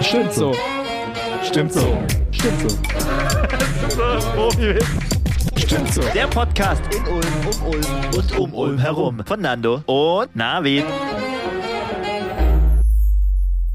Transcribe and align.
Stimmt 0.00 0.32
so. 0.32 0.52
Stimmt 1.42 1.72
so. 1.72 1.98
Stimmt 2.32 2.60
so. 2.60 2.68
Stimmt 5.56 5.92
so. 5.92 6.02
Der 6.14 6.26
Podcast 6.26 6.82
in 6.94 7.06
Ulm, 7.06 7.22
um 7.46 7.66
Ulm 7.68 7.84
und 8.16 8.38
um 8.38 8.54
Ulm 8.54 8.78
herum. 8.78 9.22
Von 9.24 9.40
Nando 9.40 9.82
und 9.86 10.34
Navid. 10.34 10.84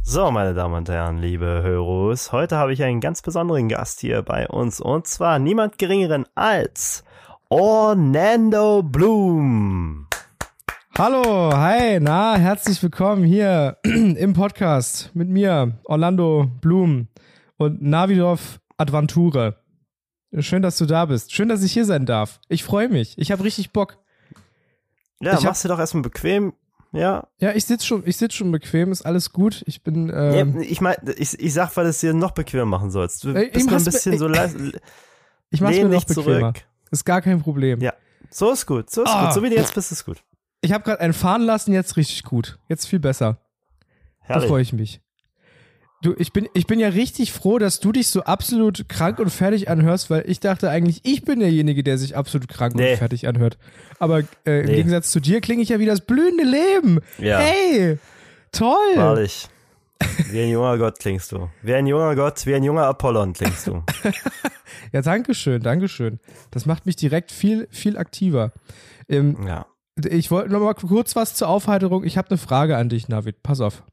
So, 0.04 0.32
meine 0.32 0.54
Damen 0.54 0.76
und 0.76 0.90
Herren, 0.90 1.20
liebe 1.20 1.62
Höros, 1.64 2.32
heute 2.32 2.58
habe 2.58 2.74
ich 2.74 2.84
einen 2.84 3.02
ganz 3.02 3.22
besonderen 3.22 3.70
Gast 3.70 4.02
hier 4.02 4.22
bei 4.22 4.48
uns 4.48 4.82
und 4.82 5.08
zwar 5.08 5.40
niemand 5.40 5.78
geringeren 5.78 6.26
als 6.36 7.04
Orlando 7.50 8.84
Bloom. 8.84 10.05
Hallo, 10.98 11.52
hi, 11.54 12.00
na, 12.00 12.36
herzlich 12.38 12.82
willkommen 12.82 13.24
hier 13.26 13.78
im 13.84 14.34
Podcast 14.34 15.12
mit 15.14 15.28
mir, 15.28 15.78
Orlando 15.86 16.50
Bloom 16.62 17.08
und 17.58 17.82
Navidov 17.82 18.60
Adventure. 18.78 19.58
Schön, 20.40 20.62
dass 20.62 20.78
du 20.78 20.86
da 20.86 21.06
bist. 21.06 21.34
Schön, 21.34 21.50
dass 21.50 21.64
ich 21.64 21.74
hier 21.74 21.86
sein 21.86 22.06
darf. 22.06 22.40
Ich 22.50 22.64
freue 22.64 22.88
mich. 22.90 23.18
Ich 23.18 23.32
habe 23.32 23.44
richtig 23.44 23.72
Bock. 23.72 23.98
Ja, 25.22 25.32
Ich 25.32 25.38
hab- 25.38 25.44
machst 25.44 25.64
du 25.64 25.68
doch 25.70 25.80
erstmal 25.80 26.04
bequem. 26.04 26.54
Ja, 26.92 27.28
Ja, 27.40 27.52
ich 27.52 27.66
sitze 27.66 27.86
schon, 27.86 28.04
ich 28.06 28.16
sitz 28.16 28.34
schon 28.36 28.52
bequem, 28.54 28.92
ist 28.94 29.02
alles 29.02 29.34
gut. 29.34 29.64
Ich 29.66 29.84
bin, 29.84 30.10
ähm, 30.16 30.56
ja 30.56 30.62
ich 30.62 30.80
meine, 30.80 30.98
ich, 31.18 31.38
ich 31.38 31.54
sag, 31.54 31.76
weil 31.76 31.84
du 31.86 31.90
es 31.90 32.00
dir 32.00 32.14
noch 32.14 32.32
bequemer 32.32 32.66
machen 32.66 32.90
sollst. 32.90 33.24
Du 33.26 33.34
bist 33.34 33.70
nur 33.70 33.78
ein 33.78 33.84
bisschen 33.84 34.18
so 34.18 34.28
leise. 34.30 34.72
ich 35.50 35.60
mach's 35.60 35.76
mir 35.76 35.90
noch 35.90 36.06
bequemer. 36.06 36.54
zurück. 36.54 36.56
Ist 36.92 37.04
gar 37.06 37.22
kein 37.22 37.42
Problem. 37.42 37.82
Ja. 37.82 37.94
So 38.30 38.52
ist 38.52 38.66
gut, 38.66 38.90
so 38.90 39.04
ist 39.04 39.10
Ah. 39.10 39.26
gut. 39.26 39.34
So 39.34 39.44
wie 39.44 39.50
du 39.50 39.56
jetzt 39.56 39.74
bist, 39.76 39.92
ist 39.92 40.06
gut. 40.06 40.24
Ich 40.66 40.72
habe 40.74 40.84
gerade 40.84 41.00
einen 41.00 41.14
fahren 41.14 41.42
lassen, 41.44 41.72
jetzt 41.74 41.96
richtig 41.98 42.24
gut. 42.24 42.58
Jetzt 42.68 42.88
viel 42.88 43.00
besser. 43.00 43.38
Da 44.28 44.34
Herrlich. 44.36 44.50
freue 44.50 44.62
ich 44.64 44.74
mich. 44.74 45.00
Du, 46.02 46.14
ich 46.18 46.34
bin, 46.34 46.48
ich 46.54 46.68
bin 46.68 46.80
ja 46.80 46.90
richtig 46.90 47.32
froh, 47.32 47.58
dass 47.58 47.80
du 47.80 47.92
dich 47.92 48.08
so 48.10 48.24
absolut 48.24 48.90
krank 48.90 49.18
und 49.20 49.30
fertig 49.30 49.70
anhörst, 49.70 50.10
weil 50.10 50.24
ich 50.28 50.40
dachte 50.40 50.70
eigentlich, 50.70 51.02
ich 51.04 51.24
bin 51.24 51.40
derjenige, 51.40 51.84
der 51.84 51.98
sich 51.98 52.16
absolut 52.18 52.48
krank 52.50 52.76
Nee. 52.76 52.92
und 52.94 52.98
fertig 52.98 53.28
anhört. 53.28 53.58
Aber 54.00 54.20
äh, 54.46 54.60
im 54.62 54.66
Nee. 54.66 54.76
Gegensatz 54.76 55.12
zu 55.12 55.20
dir 55.20 55.40
klinge 55.42 55.62
ich 55.64 55.70
ja 55.70 55.80
wie 55.80 55.86
das 55.86 56.02
blühende 56.02 56.44
Leben. 56.44 57.00
Ja. 57.18 57.40
Hey, 57.40 57.98
toll. 58.52 58.76
Wahrlich. 58.96 59.48
Wie 60.30 60.42
ein 60.42 60.50
junger 60.50 60.78
Gott 60.78 61.00
klingst 61.00 61.32
du. 61.32 61.50
Wie 61.62 61.74
ein 61.74 61.88
junger 61.88 62.16
Gott, 62.16 62.46
wie 62.46 62.54
ein 62.54 62.64
junger 62.64 62.86
Apollon 62.86 63.34
klingst 63.34 63.68
du. 63.68 63.84
Ja, 64.92 65.02
danke 65.02 65.34
schön, 65.34 65.62
danke 65.62 65.88
schön. 65.88 66.20
Das 66.52 66.66
macht 66.66 66.86
mich 66.86 66.96
direkt 66.96 67.32
viel, 67.32 67.68
viel 67.72 67.98
aktiver. 67.98 68.52
Ähm, 69.10 69.38
Ja. 69.48 69.66
Ich 70.04 70.32
wollte 70.32 70.52
noch 70.52 70.60
mal 70.60 70.74
kurz 70.74 71.16
was 71.16 71.36
zur 71.36 71.48
Aufheiterung. 71.48 72.04
Ich 72.04 72.18
habe 72.18 72.30
eine 72.30 72.38
Frage 72.38 72.78
an 72.78 72.90
dich, 72.90 73.08
Navid. 73.08 73.42
Pass 73.44 73.62
auf. 73.62 73.84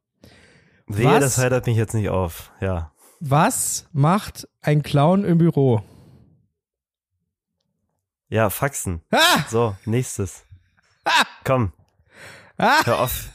Wehe, 0.86 1.06
Was? 1.06 1.20
das 1.20 1.38
heitert 1.38 1.66
mich 1.66 1.76
jetzt 1.76 1.94
nicht 1.94 2.08
auf. 2.08 2.50
Ja. 2.60 2.92
Was 3.20 3.86
macht 3.92 4.48
ein 4.62 4.82
Clown 4.82 5.24
im 5.24 5.38
Büro? 5.38 5.82
Ja, 8.28 8.50
Faxen. 8.50 9.02
Ah! 9.10 9.44
So, 9.48 9.76
nächstes. 9.84 10.44
Komm, 11.44 11.72
Ah! 12.56 12.80
hör 12.84 13.00
auf. 13.00 13.28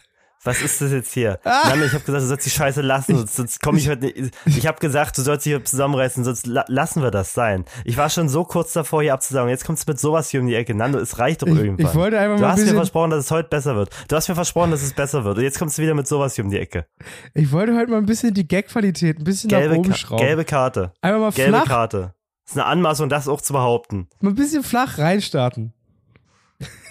Was 0.47 0.61
ist 0.61 0.81
das 0.81 0.91
jetzt 0.91 1.11
hier? 1.13 1.39
Mann, 1.43 1.83
ich 1.83 1.93
habe 1.93 2.03
gesagt, 2.03 2.23
du 2.23 2.27
sollst 2.27 2.45
die 2.45 2.49
Scheiße 2.49 2.81
lassen, 2.81 3.17
sonst, 3.17 3.35
sonst 3.35 3.61
komme 3.61 3.77
ich 3.77 3.89
heute 3.89 4.05
nicht. 4.05 4.33
Ich 4.45 4.65
habe 4.65 4.79
gesagt, 4.79 5.17
du 5.17 5.21
sollst 5.21 5.45
dich 5.45 5.51
hier 5.51 5.63
zusammenreißen, 5.63 6.23
sonst 6.23 6.47
la 6.47 6.63
lassen 6.67 7.01
wir 7.03 7.11
das 7.11 7.33
sein. 7.33 7.65
Ich 7.83 7.97
war 7.97 8.09
schon 8.09 8.29
so 8.29 8.43
kurz 8.45 8.73
davor, 8.73 9.01
hier 9.01 9.13
abzusagen. 9.13 9.49
Jetzt 9.49 9.65
kommst 9.65 9.87
du 9.87 9.91
mit 9.91 9.99
sowas 9.99 10.29
hier 10.29 10.39
um 10.41 10.47
die 10.47 10.55
Ecke. 10.55 10.73
Nando, 10.73 10.99
es 10.99 11.19
reicht 11.19 11.41
doch 11.41 11.47
Ich- 11.47 11.55
irgendwann. 11.57 11.85
ich 11.85 11.95
wollte 11.95 12.17
einfach 12.19 12.37
du 12.37 12.41
mal 12.43 12.47
ein 12.51 12.57
hast 12.57 12.65
mir 12.65 12.73
versprochen, 12.73 13.09
dass 13.11 13.25
es 13.25 13.31
heute 13.31 13.49
besser 13.49 13.75
wird. 13.75 13.89
Du 14.07 14.15
hast 14.15 14.29
mir 14.29 14.35
versprochen, 14.35 14.71
dass 14.71 14.81
es 14.81 14.93
besser 14.93 15.23
wird. 15.25 15.37
Und 15.37 15.43
jetzt 15.43 15.59
kommst 15.59 15.77
du 15.77 15.81
wieder 15.81 15.93
mit 15.93 16.07
sowas 16.07 16.35
hier 16.35 16.45
um 16.45 16.49
die 16.51 16.59
Ecke. 16.59 16.85
Ich 17.33 17.51
wollte 17.51 17.75
heute 17.75 17.91
mal 17.91 17.97
ein 17.97 18.05
bisschen 18.05 18.33
die 18.33 18.47
Gag-Qualität 18.47 19.19
ein 19.19 19.23
bisschen 19.25 19.49
Gelbe, 19.49 19.73
nach 19.75 19.79
oben 19.79 19.89
Ka 19.89 19.95
schrauben. 19.97 20.23
gelbe 20.25 20.45
Karte. 20.45 20.93
Einmal 21.01 21.19
mal 21.21 21.31
Gelbe 21.31 21.57
flach, 21.57 21.65
Karte. 21.67 22.13
Das 22.45 22.53
ist 22.53 22.57
eine 22.57 22.65
Anmaßung, 22.67 23.09
das 23.09 23.27
auch 23.27 23.41
zu 23.41 23.51
behaupten. 23.51 24.07
mal 24.21 24.29
ein 24.29 24.35
bisschen 24.35 24.63
flach 24.63 24.97
reinstarten. 24.97 25.73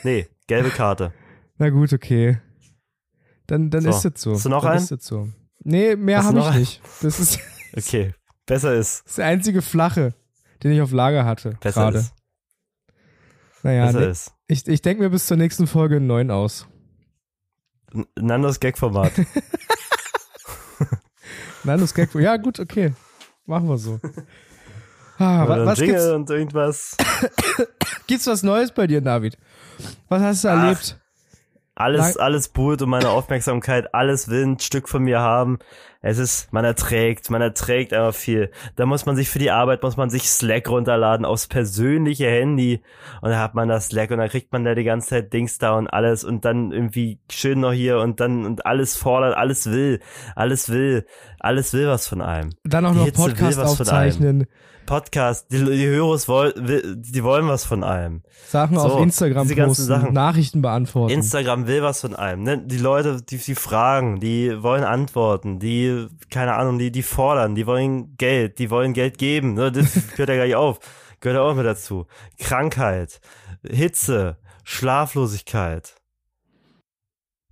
Nee, 0.02 0.28
gelbe 0.46 0.68
Karte. 0.70 1.12
Na 1.58 1.70
gut, 1.70 1.92
okay. 1.94 2.38
Dann, 3.46 3.70
dann 3.70 3.82
So. 3.82 3.90
ist 3.90 4.04
es 4.04 4.20
so. 4.22 4.34
Hast 4.34 4.44
du 4.44 4.48
noch 4.48 4.62
dann 4.62 4.72
einen? 4.72 4.82
Ist 4.88 5.02
so. 5.04 5.28
Nee, 5.62 5.96
mehr 5.96 6.24
habe 6.24 6.38
ich 6.40 6.50
nicht. 6.54 6.80
Das 7.02 7.18
ist, 7.20 7.38
das 7.72 7.86
Okay, 7.88 8.14
besser 8.46 8.74
ist. 8.74 9.06
ist 9.06 9.18
der 9.18 9.26
einzige 9.26 9.62
flache, 9.62 10.14
den 10.62 10.72
ich 10.72 10.80
auf 10.80 10.92
Lager 10.92 11.24
hatte. 11.24 11.56
Besser 11.60 11.80
gerade. 11.82 11.98
ist. 11.98 12.12
Naja, 13.62 13.86
Besser 13.86 14.00
nee, 14.00 14.06
ist. 14.10 14.32
ich, 14.48 14.66
ich 14.68 14.82
denke 14.82 15.02
mir 15.02 15.10
bis 15.10 15.26
zur 15.26 15.36
nächsten 15.36 15.66
Folge 15.66 15.96
einen 15.96 16.06
neuen 16.06 16.30
aus. 16.30 16.66
Nandos 18.16 18.60
Gag-Format. 18.60 19.12
Nein, 21.64 21.80
das 21.80 21.94
Gag. 21.94 22.14
Ja, 22.14 22.36
gut, 22.36 22.60
okay. 22.60 22.94
Machen 23.44 23.68
wir 23.68 23.78
so. 23.78 23.98
Ah, 25.18 25.48
wa- 25.48 25.66
was 25.66 25.78
Jingle 25.78 25.94
gibt's, 25.96 26.10
und 26.12 26.30
irgendwas. 26.30 26.96
gibt's 28.06 28.26
was 28.26 28.42
Neues 28.42 28.70
bei 28.72 28.86
dir, 28.86 29.00
David? 29.00 29.36
Was 30.08 30.22
hast 30.22 30.44
du 30.44 30.48
Ach. 30.48 30.62
erlebt? 30.62 31.00
Alles, 31.78 32.16
alles 32.16 32.48
buhlt 32.48 32.80
um 32.80 32.88
meine 32.88 33.10
Aufmerksamkeit, 33.10 33.94
alles 33.94 34.28
will 34.28 34.46
ein 34.46 34.58
Stück 34.58 34.88
von 34.88 35.02
mir 35.02 35.20
haben. 35.20 35.58
Es 36.06 36.18
ist, 36.18 36.52
man 36.52 36.64
erträgt, 36.64 37.30
man 37.30 37.42
erträgt 37.42 37.92
einfach 37.92 38.14
viel. 38.14 38.50
Da 38.76 38.86
muss 38.86 39.06
man 39.06 39.16
sich 39.16 39.28
für 39.28 39.40
die 39.40 39.50
Arbeit, 39.50 39.82
muss 39.82 39.96
man 39.96 40.08
sich 40.08 40.30
Slack 40.30 40.68
runterladen 40.68 41.26
aufs 41.26 41.48
persönliche 41.48 42.28
Handy 42.28 42.80
und 43.22 43.30
da 43.30 43.40
hat 43.40 43.54
man 43.54 43.68
das 43.68 43.86
Slack 43.86 44.12
und 44.12 44.18
dann 44.18 44.28
kriegt 44.28 44.52
man 44.52 44.64
da 44.64 44.74
die 44.74 44.84
ganze 44.84 45.08
Zeit 45.08 45.32
Dings 45.32 45.58
da 45.58 45.72
und 45.76 45.88
alles 45.88 46.22
und 46.22 46.44
dann 46.44 46.70
irgendwie 46.70 47.18
schön 47.30 47.60
noch 47.60 47.72
hier 47.72 47.98
und 47.98 48.20
dann 48.20 48.46
und 48.46 48.66
alles 48.66 48.96
fordert, 48.96 49.36
alles 49.36 49.70
will, 49.70 50.00
alles 50.36 50.68
will, 50.68 51.06
alles 51.40 51.72
will 51.72 51.88
was 51.88 52.06
von 52.06 52.20
einem. 52.20 52.50
Dann 52.64 52.86
auch 52.86 52.92
Die 52.92 52.98
noch 52.98 53.04
Hitze 53.06 53.22
Podcast 53.22 53.58
aufzeichnen. 53.58 54.46
Podcast, 54.86 55.50
die, 55.50 55.64
die 55.64 55.86
Hörer 55.86 56.16
wollen, 56.28 57.02
die 57.02 57.24
wollen 57.24 57.48
was 57.48 57.64
von 57.64 57.82
einem. 57.84 58.22
Sachen 58.48 58.78
So, 58.78 58.84
auf 58.84 59.02
Instagram 59.02 59.42
diese 59.42 59.56
ganzen 59.56 59.82
posten, 59.82 59.86
Sachen. 59.86 60.14
Nachrichten 60.14 60.62
beantworten. 60.62 61.12
Instagram 61.12 61.66
will 61.66 61.82
was 61.82 62.00
von 62.00 62.14
einem. 62.14 62.44
Ne? 62.44 62.58
Die 62.64 62.78
Leute, 62.78 63.20
die, 63.20 63.38
die 63.38 63.54
fragen, 63.56 64.20
die 64.20 64.62
wollen 64.62 64.84
Antworten, 64.84 65.58
die, 65.58 65.95
keine 66.30 66.54
Ahnung, 66.54 66.78
die, 66.78 66.90
die 66.90 67.02
fordern, 67.02 67.54
die 67.54 67.66
wollen 67.66 68.16
Geld, 68.16 68.58
die 68.58 68.70
wollen 68.70 68.92
Geld 68.92 69.18
geben. 69.18 69.54
Ne? 69.54 69.72
Das 69.72 69.94
hört 70.16 70.28
ja 70.28 70.36
gar 70.36 70.44
nicht 70.44 70.56
auf. 70.56 70.78
Gehört 71.20 71.36
ja 71.36 71.42
auch 71.42 71.54
mit 71.54 71.66
dazu. 71.66 72.06
Krankheit, 72.38 73.20
Hitze, 73.66 74.38
Schlaflosigkeit, 74.64 75.94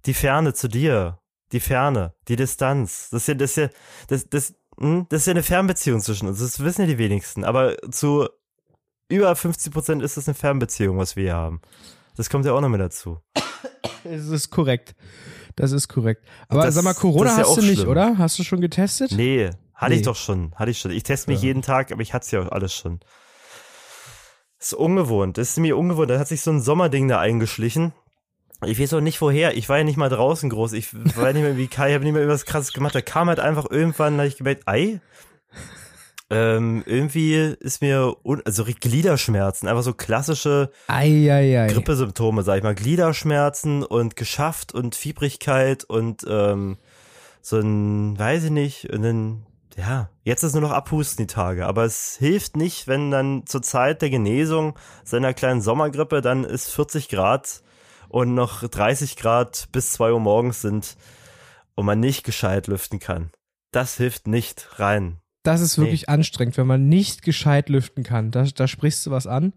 die 0.07 0.15
Ferne 0.15 0.55
zu 0.55 0.69
dir, 0.69 1.19
die 1.53 1.61
Ferne, 1.61 2.15
die 2.29 2.37
Distanz. 2.37 3.09
Das 3.11 3.23
ist 3.23 3.29
ja, 3.29 3.35
das 3.35 3.51
ist 3.51 3.57
ja, 3.57 3.69
das, 4.09 4.29
das, 4.29 4.55
hm? 4.79 5.07
das 5.09 5.23
ist 5.23 5.27
ja 5.27 5.31
eine 5.33 5.43
Fernbeziehung 5.43 6.01
zwischen 6.01 6.29
uns. 6.29 6.41
Das 6.41 6.61
wissen 6.61 6.83
ja 6.83 6.87
die 6.87 6.99
wenigsten. 6.99 7.45
Aber 7.45 7.77
zu 7.91 8.29
über 9.09 9.35
50 9.35 9.73
Prozent 9.73 10.03
ist 10.03 10.17
das 10.17 10.29
eine 10.29 10.35
Fernbeziehung, 10.35 10.99
was 10.99 11.17
wir 11.17 11.25
hier 11.25 11.35
haben. 11.35 11.61
Das 12.17 12.31
kommt 12.31 12.45
ja 12.45 12.53
auch 12.53 12.61
noch 12.61 12.69
mit 12.69 12.81
dazu. 12.81 13.21
Das 14.05 14.27
ist 14.27 14.51
korrekt. 14.51 14.95
Das 15.57 15.73
ist 15.73 15.89
korrekt. 15.89 16.25
Aber 16.49 16.63
Das- 16.65 16.75
sag 16.75 16.85
mal, 16.85 16.95
Corona 16.95 17.31
ja 17.31 17.37
hast 17.39 17.57
du 17.57 17.63
nicht, 17.63 17.77
schlimm. 17.79 17.89
oder? 17.91 18.19
Hast 18.19 18.39
du 18.39 18.43
schon 18.43 18.61
getestet? 18.61 19.13
Nee, 19.13 19.51
hatte 19.75 19.93
Nee. 19.93 19.99
ich 20.01 20.03
doch 20.07 20.17
schon, 20.17 20.53
hatte 20.57 20.71
ich 20.71 20.79
schon. 20.79 20.91
Ich 20.91 21.03
teste 21.05 21.31
mich 21.31 21.41
Ja. 21.43 21.47
jeden 21.49 21.63
Tag, 21.63 21.93
aber 21.93 22.03
ich 22.03 22.13
hatte 22.13 22.25
es 22.25 22.31
ja 22.33 22.41
auch 22.43 22.51
alles 22.53 22.75
schon. 22.75 23.01
Das 24.59 24.69
ist 24.73 24.75
ungewohnt, 24.75 25.37
das 25.39 25.51
ist 25.51 25.59
mir 25.59 25.77
ungewohnt. 25.77 26.11
Da 26.11 26.19
hat 26.19 26.29
sich 26.29 26.41
so 26.41 26.51
ein 26.51 26.61
Sommerding 26.63 27.07
da 27.09 27.21
eingeschlichen. 27.21 27.93
Ich 28.65 28.81
weiß 28.81 28.95
auch 28.95 29.01
nicht 29.01 29.21
woher. 29.21 29.57
Ich 29.57 29.69
war 29.69 29.77
ja 29.79 29.85
nicht 29.85 29.99
mal 29.99 30.09
draußen 30.09 30.49
groß. 30.49 30.73
Ich 30.73 30.95
war 31.17 31.33
nicht 31.33 31.43
mehr 31.43 31.57
wie 31.59 31.67
Kai, 31.69 31.89
ich 31.89 31.95
habe 31.95 32.05
nicht 32.05 32.15
mehr 32.15 32.23
irgendwas 32.23 32.47
krasses 32.47 32.73
gemacht. 32.73 32.95
Da 32.95 33.03
kam 33.03 33.29
halt 33.29 33.41
einfach 33.41 33.67
irgendwann, 33.71 34.17
da 34.17 34.23
hab 34.25 34.29
ich 34.29 34.37
gemerkt, 34.39 34.63
ei. 34.67 35.01
Ähm, 36.35 36.83
irgendwie 36.85 37.35
ist 37.61 37.81
mir, 37.81 38.17
also 38.45 38.65
Gliederschmerzen, 38.65 39.69
einfach 39.69 39.85
so 39.85 39.95
klassische 39.95 40.73
Eieiei. 40.89 41.69
Grippesymptome, 41.69 42.43
sag 42.43 42.57
ich 42.57 42.65
mal. 42.65 42.75
Gliederschmerzen 42.75 43.85
und 43.85 44.17
geschafft 44.17 44.75
und 44.75 44.97
Fiebrigkeit 44.97 45.85
und 45.85 46.27
ähm, 46.29 46.77
so 47.41 47.61
ein, 47.61 48.19
weiß 48.19 48.45
ich 48.45 48.51
nicht, 48.51 48.91
und 48.91 49.03
dann, 49.03 49.47
ja, 49.77 50.11
jetzt 50.25 50.43
ist 50.43 50.55
nur 50.55 50.63
noch 50.63 50.73
abhusten 50.73 51.25
die 51.25 51.33
Tage. 51.33 51.67
Aber 51.67 51.85
es 51.85 52.17
hilft 52.19 52.57
nicht, 52.57 52.89
wenn 52.89 53.13
dann 53.13 53.47
zur 53.47 53.63
Zeit 53.63 54.03
der 54.03 54.11
Genesung 54.11 54.77
seiner 55.05 55.35
kleinen 55.35 55.61
Sommergrippe 55.61 56.21
dann 56.21 56.43
ist 56.43 56.69
40 56.73 57.11
Grad 57.11 57.63
und 58.09 58.35
noch 58.35 58.67
30 58.67 59.15
Grad 59.15 59.69
bis 59.71 59.93
2 59.93 60.13
Uhr 60.15 60.21
morgens 60.21 60.63
sind 60.63 60.97
und 61.77 61.87
man 61.87 62.01
nicht 62.01 62.25
gescheit 62.25 62.67
lüften 62.67 62.99
kann. 62.99 63.31
Das 63.71 63.99
hilft 63.99 64.27
nicht 64.27 64.81
rein. 64.81 65.21
Das 65.45 65.61
ist 65.61 65.79
wirklich 65.79 66.09
anstrengend, 66.09 66.57
wenn 66.57 66.67
man 66.67 66.89
nicht 66.89 67.23
gescheit 67.23 67.69
lüften 67.69 68.03
kann. 68.03 68.31
Da, 68.31 68.45
da 68.45 68.67
sprichst 68.67 69.07
du 69.07 69.11
was 69.11 69.27
an. 69.27 69.53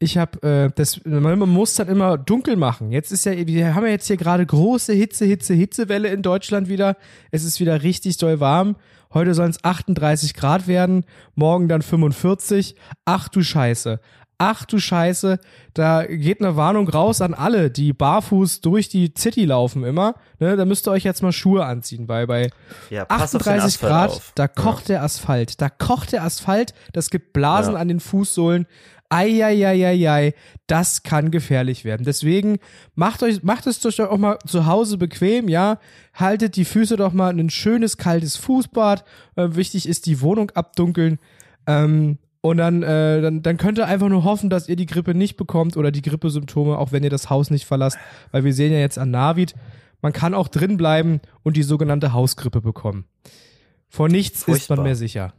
Ich 0.00 0.18
habe 0.18 0.42
äh, 0.42 0.70
das, 0.74 1.00
man 1.04 1.38
muss 1.38 1.76
dann 1.76 1.86
immer 1.86 2.18
dunkel 2.18 2.56
machen. 2.56 2.90
Jetzt 2.90 3.12
ist 3.12 3.24
ja, 3.24 3.32
wir 3.46 3.76
haben 3.76 3.84
ja 3.84 3.92
jetzt 3.92 4.08
hier 4.08 4.16
gerade 4.16 4.44
große 4.44 4.92
Hitze, 4.92 5.24
Hitze, 5.24 5.54
Hitzewelle 5.54 6.08
in 6.08 6.22
Deutschland 6.22 6.68
wieder. 6.68 6.96
Es 7.30 7.44
ist 7.44 7.60
wieder 7.60 7.84
richtig 7.84 8.16
doll 8.16 8.40
warm. 8.40 8.74
Heute 9.14 9.34
sollen 9.34 9.50
es 9.50 9.62
38 9.62 10.34
Grad 10.34 10.66
werden, 10.66 11.04
morgen 11.36 11.68
dann 11.68 11.82
45. 11.82 12.74
Ach 13.04 13.28
du 13.28 13.42
Scheiße. 13.42 14.00
Ach 14.38 14.64
du 14.64 14.78
Scheiße, 14.78 15.38
da 15.74 16.04
geht 16.04 16.40
eine 16.40 16.56
Warnung 16.56 16.88
raus 16.88 17.20
an 17.20 17.34
alle, 17.34 17.70
die 17.70 17.92
barfuß 17.92 18.60
durch 18.60 18.88
die 18.88 19.12
City 19.16 19.44
laufen 19.44 19.84
immer. 19.84 20.14
Ne, 20.38 20.56
da 20.56 20.64
müsst 20.64 20.88
ihr 20.88 20.90
euch 20.92 21.04
jetzt 21.04 21.22
mal 21.22 21.32
Schuhe 21.32 21.64
anziehen, 21.64 22.08
weil 22.08 22.26
bei 22.26 22.50
Ja, 22.90 23.04
pass 23.04 23.34
auf 23.34 23.42
den 23.42 23.52
38 23.52 23.64
Asphalt 23.64 23.90
Grad, 23.92 24.10
auf. 24.10 24.32
da 24.34 24.48
kocht 24.48 24.88
der 24.88 25.02
Asphalt. 25.02 25.60
Da 25.60 25.68
kocht 25.68 26.12
der 26.12 26.22
Asphalt, 26.24 26.74
das 26.92 27.10
gibt 27.10 27.32
Blasen 27.32 27.74
Ja. 27.74 27.80
an 27.80 27.88
den 27.88 28.00
Fußsohlen. 28.00 28.66
Eieieiei, 29.10 30.34
das 30.66 31.02
kann 31.02 31.30
gefährlich 31.30 31.84
werden. 31.84 32.04
Deswegen 32.04 32.58
macht 32.94 33.22
euch, 33.22 33.42
macht 33.42 33.66
es 33.66 33.84
euch 33.86 34.00
auch 34.00 34.16
mal 34.18 34.38
zu 34.46 34.66
Hause 34.66 34.98
bequem, 34.98 35.48
ja. 35.48 35.78
Haltet 36.14 36.56
die 36.56 36.64
Füße 36.64 36.96
doch 36.96 37.12
mal 37.12 37.30
in 37.30 37.38
ein 37.38 37.50
schönes, 37.50 37.96
kaltes 37.96 38.36
Fußbad. 38.36 39.04
Äh, 39.36 39.48
wichtig 39.54 39.88
ist 39.88 40.06
die 40.06 40.20
Wohnung 40.20 40.50
abdunkeln. 40.52 41.18
Ähm, 41.66 42.18
und 42.44 42.58
dann, 42.58 42.82
äh, 42.82 43.22
dann, 43.22 43.40
dann 43.40 43.56
könnt 43.56 43.78
ihr 43.78 43.86
einfach 43.86 44.10
nur 44.10 44.22
hoffen, 44.22 44.50
dass 44.50 44.68
ihr 44.68 44.76
die 44.76 44.84
Grippe 44.84 45.14
nicht 45.14 45.38
bekommt 45.38 45.78
oder 45.78 45.90
die 45.90 46.02
Grippesymptome, 46.02 46.76
auch 46.76 46.92
wenn 46.92 47.02
ihr 47.02 47.08
das 47.08 47.30
Haus 47.30 47.48
nicht 47.48 47.64
verlasst. 47.64 47.96
Weil 48.32 48.44
wir 48.44 48.52
sehen 48.52 48.70
ja 48.70 48.80
jetzt 48.80 48.98
an 48.98 49.10
Navid, 49.10 49.54
man 50.02 50.12
kann 50.12 50.34
auch 50.34 50.48
drin 50.48 50.76
bleiben 50.76 51.22
und 51.42 51.56
die 51.56 51.62
sogenannte 51.62 52.12
Hausgrippe 52.12 52.60
bekommen. 52.60 53.06
Vor 53.88 54.10
nichts 54.10 54.40
ist 54.40 54.44
Furchtbar. 54.44 54.76
man 54.76 54.84
mehr 54.84 54.94
sicher. 54.94 55.32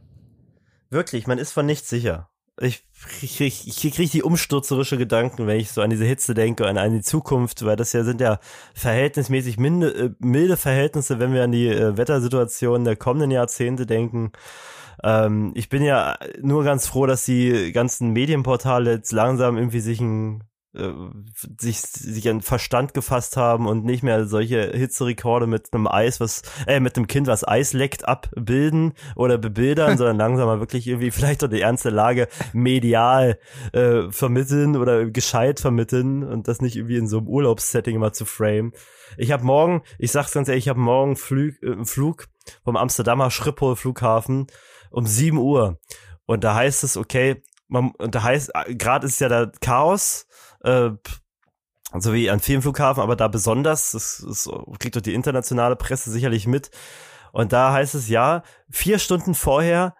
Wirklich, 0.90 1.28
man 1.28 1.38
ist 1.38 1.52
von 1.52 1.64
nichts 1.64 1.88
sicher. 1.88 2.28
Ich 2.60 2.82
krieg, 3.08 3.40
ich, 3.40 3.84
ich 3.84 3.94
krieg 3.94 4.10
die 4.10 4.24
umstürzerische 4.24 4.98
Gedanken, 4.98 5.46
wenn 5.46 5.60
ich 5.60 5.70
so 5.70 5.82
an 5.82 5.90
diese 5.90 6.04
Hitze 6.04 6.34
denke 6.34 6.68
und 6.68 6.76
an 6.76 6.92
die 6.92 7.02
Zukunft, 7.02 7.64
weil 7.64 7.76
das 7.76 7.92
ja 7.92 8.02
sind 8.02 8.20
ja 8.20 8.40
verhältnismäßig 8.74 9.58
minde, 9.58 9.94
äh, 9.94 10.10
milde 10.18 10.56
Verhältnisse, 10.56 11.20
wenn 11.20 11.32
wir 11.32 11.44
an 11.44 11.52
die 11.52 11.68
äh, 11.68 11.96
Wettersituation 11.96 12.82
der 12.82 12.96
kommenden 12.96 13.30
Jahrzehnte 13.30 13.86
denken. 13.86 14.32
Ähm, 15.02 15.52
ich 15.54 15.68
bin 15.68 15.82
ja 15.82 16.16
nur 16.40 16.64
ganz 16.64 16.86
froh, 16.86 17.06
dass 17.06 17.24
die 17.24 17.72
ganzen 17.72 18.12
Medienportale 18.12 18.92
jetzt 18.92 19.12
langsam 19.12 19.56
irgendwie 19.56 19.80
sich 19.80 20.00
ein 20.00 20.44
äh, 20.76 20.92
sich, 21.58 21.80
sich 21.80 22.28
an 22.28 22.42
Verstand 22.42 22.92
gefasst 22.92 23.36
haben 23.36 23.66
und 23.66 23.84
nicht 23.84 24.02
mehr 24.02 24.26
solche 24.26 24.72
Hitzerekorde 24.72 25.46
mit 25.46 25.72
einem 25.72 25.86
Eis, 25.86 26.20
was, 26.20 26.42
äh, 26.66 26.80
mit 26.80 26.96
einem 26.96 27.06
Kind, 27.06 27.26
was 27.26 27.48
Eis 27.48 27.72
leckt, 27.72 28.06
abbilden 28.06 28.92
oder 29.14 29.38
bebildern, 29.38 29.96
sondern 29.98 30.18
langsam 30.18 30.46
mal 30.46 30.60
wirklich 30.60 30.86
irgendwie 30.86 31.10
vielleicht 31.10 31.42
auch 31.42 31.48
die 31.48 31.62
ernste 31.62 31.90
Lage 31.90 32.28
medial 32.52 33.38
äh, 33.72 34.10
vermitteln 34.10 34.76
oder 34.76 35.06
gescheit 35.06 35.60
vermitteln 35.60 36.22
und 36.22 36.46
das 36.46 36.60
nicht 36.60 36.76
irgendwie 36.76 36.98
in 36.98 37.08
so 37.08 37.18
einem 37.18 37.28
Urlaubssetting 37.28 37.96
immer 37.96 38.12
zu 38.12 38.26
frame. 38.26 38.72
Ich 39.16 39.32
habe 39.32 39.44
morgen, 39.44 39.82
ich 39.98 40.12
sag's 40.12 40.32
ganz 40.32 40.48
ehrlich, 40.48 40.64
ich 40.64 40.68
habe 40.68 40.80
morgen 40.80 41.16
Flug, 41.16 41.54
äh, 41.62 41.84
Flug 41.84 42.26
vom 42.64 42.76
Amsterdamer 42.76 43.30
Schiphol 43.30 43.76
Flughafen 43.76 44.46
um 44.96 45.06
7 45.06 45.36
Uhr. 45.36 45.78
Und 46.24 46.42
da 46.42 46.54
heißt 46.54 46.82
es, 46.82 46.96
okay, 46.96 47.42
man, 47.68 47.90
und 47.98 48.14
da 48.14 48.22
heißt, 48.22 48.50
gerade 48.70 49.06
ist 49.06 49.20
ja 49.20 49.28
da 49.28 49.52
Chaos, 49.60 50.26
äh, 50.64 50.90
so 51.98 52.14
wie 52.14 52.30
an 52.30 52.40
vielen 52.40 52.62
Flughafen, 52.62 53.02
aber 53.02 53.14
da 53.14 53.28
besonders, 53.28 53.92
das, 53.92 54.24
das 54.26 54.48
kriegt 54.78 54.96
doch 54.96 55.02
die 55.02 55.14
internationale 55.14 55.76
Presse 55.76 56.10
sicherlich 56.10 56.46
mit. 56.46 56.70
Und 57.32 57.52
da 57.52 57.72
heißt 57.72 57.94
es 57.94 58.08
ja, 58.08 58.42
vier 58.70 58.98
Stunden 58.98 59.34
vorher, 59.34 59.94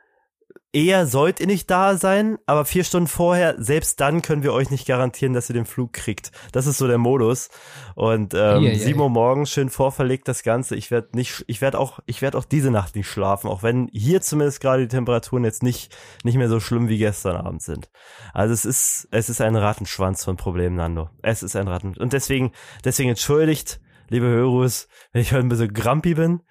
eher 0.76 1.06
sollt 1.06 1.40
ihr 1.40 1.46
nicht 1.46 1.70
da 1.70 1.96
sein, 1.96 2.36
aber 2.44 2.66
vier 2.66 2.84
Stunden 2.84 3.08
vorher, 3.08 3.54
selbst 3.56 3.98
dann 3.98 4.20
können 4.20 4.42
wir 4.42 4.52
euch 4.52 4.70
nicht 4.70 4.86
garantieren, 4.86 5.32
dass 5.32 5.48
ihr 5.48 5.54
den 5.54 5.64
Flug 5.64 5.94
kriegt. 5.94 6.32
Das 6.52 6.66
ist 6.66 6.76
so 6.76 6.86
der 6.86 6.98
Modus. 6.98 7.48
Und 7.94 8.34
ähm, 8.34 8.62
Eieiei. 8.62 8.74
7 8.74 9.00
Uhr 9.00 9.08
morgens 9.08 9.50
schön 9.50 9.70
vorverlegt 9.70 10.28
das 10.28 10.42
Ganze. 10.42 10.76
Ich 10.76 10.90
werde 10.90 11.16
nicht, 11.16 11.44
ich 11.46 11.62
werde 11.62 11.78
auch, 11.78 12.00
ich 12.04 12.20
werde 12.20 12.36
auch 12.36 12.44
diese 12.44 12.70
Nacht 12.70 12.94
nicht 12.94 13.08
schlafen, 13.08 13.48
auch 13.48 13.62
wenn 13.62 13.88
hier 13.90 14.20
zumindest 14.20 14.60
gerade 14.60 14.82
die 14.82 14.88
Temperaturen 14.88 15.44
jetzt 15.44 15.62
nicht 15.62 15.96
nicht 16.24 16.36
mehr 16.36 16.50
so 16.50 16.60
schlimm 16.60 16.90
wie 16.90 16.98
gestern 16.98 17.36
Abend 17.36 17.62
sind. 17.62 17.88
Also 18.34 18.52
es 18.52 18.66
ist, 18.66 19.08
es 19.12 19.30
ist 19.30 19.40
ein 19.40 19.56
Rattenschwanz 19.56 20.24
von 20.24 20.36
Problemen, 20.36 20.76
Nando. 20.76 21.08
Es 21.22 21.42
ist 21.42 21.56
ein 21.56 21.68
Ratten 21.68 21.96
und 21.96 22.12
deswegen, 22.12 22.52
deswegen 22.84 23.08
entschuldigt, 23.08 23.80
liebe 24.10 24.26
Hörus, 24.26 24.88
wenn 25.12 25.22
ich 25.22 25.32
heute 25.32 25.46
ein 25.46 25.48
bisschen 25.48 25.72
grumpy 25.72 26.12
bin, 26.12 26.42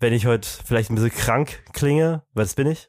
wenn 0.00 0.12
ich 0.12 0.26
heute 0.26 0.48
vielleicht 0.64 0.90
ein 0.90 0.96
bisschen 0.96 1.12
krank 1.12 1.62
klinge, 1.72 2.24
weil 2.34 2.44
das 2.46 2.54
bin 2.54 2.66
ich. 2.66 2.88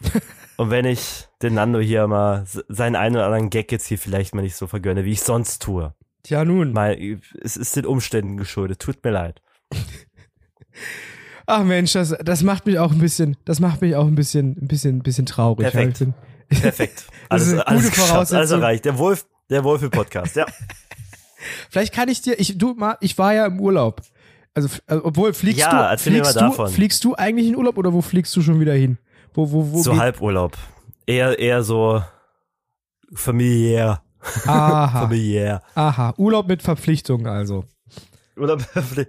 Und 0.56 0.70
wenn 0.70 0.84
ich 0.84 1.26
den 1.42 1.54
Nando 1.54 1.80
hier 1.80 2.06
mal 2.06 2.44
seinen 2.68 2.94
einen 2.96 3.16
oder 3.16 3.26
anderen 3.26 3.50
Gag 3.50 3.72
jetzt 3.72 3.86
hier 3.86 3.98
vielleicht 3.98 4.34
mal 4.34 4.42
nicht 4.42 4.54
so 4.56 4.66
vergönne, 4.68 5.04
wie 5.04 5.10
ich 5.12 5.22
sonst 5.22 5.60
tue. 5.62 5.94
Tja, 6.22 6.44
nun. 6.44 6.72
Mal, 6.72 6.96
es 7.42 7.56
ist 7.56 7.74
den 7.76 7.86
Umständen 7.86 8.36
geschuldet. 8.36 8.78
Tut 8.80 9.02
mir 9.04 9.10
leid. 9.10 9.42
Ach 11.46 11.62
Mensch, 11.64 11.92
das, 11.92 12.14
das 12.24 12.42
macht 12.42 12.66
mich 12.66 12.78
auch 12.78 12.92
ein 12.92 12.98
bisschen, 12.98 13.36
das 13.44 13.60
macht 13.60 13.82
mich 13.82 13.96
auch 13.96 14.06
ein 14.06 14.14
bisschen, 14.14 14.56
ein 14.62 14.68
bisschen, 14.68 14.96
ein 14.98 15.02
bisschen 15.02 15.26
traurig. 15.26 15.70
Perfekt. 15.70 16.00
Ja, 16.00 16.06
ich 16.06 16.14
bin- 16.50 16.60
Perfekt. 16.60 17.04
Alles, 17.30 17.52
alles 17.58 17.90
geschafft, 17.90 18.32
alles 18.32 18.50
erreicht. 18.50 18.84
Der 18.84 18.96
Wolf, 18.98 19.26
der 19.50 19.64
Wolfe-Podcast, 19.64 20.36
ja. 20.36 20.46
Vielleicht 21.70 21.92
kann 21.92 22.08
ich 22.08 22.20
dir, 22.22 22.38
ich, 22.38 22.56
du, 22.58 22.74
mal, 22.74 22.96
ich 23.00 23.16
war 23.18 23.34
ja 23.34 23.46
im 23.46 23.58
Urlaub. 23.60 24.02
Also, 24.52 24.68
äh, 24.86 24.94
obwohl, 24.96 25.32
fliegst 25.32 25.58
Ja, 25.60 25.90
du, 25.96 25.98
fliegst 25.98 26.36
du, 26.36 26.40
davon. 26.40 26.68
fliegst 26.70 27.02
du 27.02 27.14
eigentlich 27.16 27.48
in 27.48 27.56
Urlaub 27.56 27.76
oder 27.76 27.92
wo 27.92 28.02
fliegst 28.02 28.36
du 28.36 28.42
schon 28.42 28.60
wieder 28.60 28.74
hin? 28.74 28.98
Wo, 29.34 29.50
wo, 29.52 29.72
wo 29.72 29.82
so 29.82 29.90
geht- 29.92 30.00
Halburlaub. 30.00 30.56
Eher, 31.06 31.38
eher 31.38 31.62
so 31.62 32.02
familiär. 33.14 34.02
Aha, 34.46 34.88
Familiär. 35.02 35.62
aha. 35.74 36.14
Urlaub 36.16 36.48
mit 36.48 36.62
Verpflichtungen 36.62 37.26
also. 37.26 37.64
Oder 38.36 38.56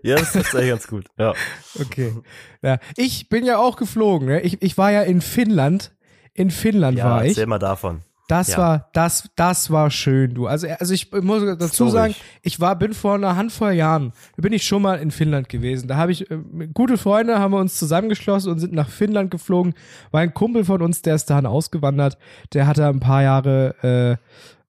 ja, 0.04 0.18
das 0.18 0.36
ist 0.36 0.54
eigentlich 0.56 0.70
ganz 0.70 0.88
gut. 0.88 1.06
Ja. 1.18 1.34
Okay. 1.80 2.14
Ja, 2.62 2.78
ich 2.96 3.28
bin 3.28 3.44
ja 3.46 3.58
auch 3.58 3.76
geflogen. 3.76 4.28
Ne? 4.28 4.42
Ich, 4.42 4.62
ich 4.62 4.78
war 4.78 4.92
ja 4.92 5.02
in 5.02 5.20
Finnland. 5.22 5.94
In 6.34 6.52
Finnland 6.52 6.98
Ja, 6.98 7.06
war 7.06 7.24
ich. 7.26 7.30
erzähl 7.32 7.46
mal 7.48 7.60
davon. 7.60 8.02
Das 8.28 8.48
Ja. 8.48 8.58
war, 8.58 8.90
das, 8.94 9.30
das 9.36 9.70
war 9.70 9.92
schön, 9.92 10.34
du. 10.34 10.48
Also, 10.48 10.68
also 10.80 10.94
ich 10.94 11.12
muss 11.12 11.44
dazu 11.60 11.84
Glaub 11.86 11.94
sagen, 11.94 12.16
ich. 12.42 12.60
war, 12.60 12.76
bin 12.76 12.94
vor 12.94 13.14
einer 13.16 13.36
Handvoll 13.36 13.74
Jahren, 13.74 14.14
bin 14.36 14.52
ich 14.52 14.64
schon 14.66 14.82
mal 14.82 14.96
in 14.96 15.12
Finnland 15.12 15.48
gewesen. 15.48 15.88
Da 15.88 15.98
habe 15.98 16.12
ich, 16.12 16.30
äh, 16.32 16.38
gute 16.74 16.98
Freunde 16.98 17.38
haben 17.40 17.52
wir 17.52 17.60
uns 17.60 17.76
zusammengeschlossen 17.76 18.52
und 18.52 18.60
sind 18.60 18.74
nach 18.74 18.90
Finnland 18.90 19.30
geflogen. 19.30 19.76
War 20.12 20.22
ein 20.22 20.34
Kumpel 20.34 20.66
von 20.66 20.82
uns, 20.82 21.04
der 21.04 21.16
ist 21.16 21.30
dahin 21.30 21.46
ausgewandert. 21.46 22.18
Der 22.54 22.66
hat 22.66 22.80
da 22.80 22.90
ein 22.90 23.00
paar 23.00 23.22
Jahre, 23.22 24.18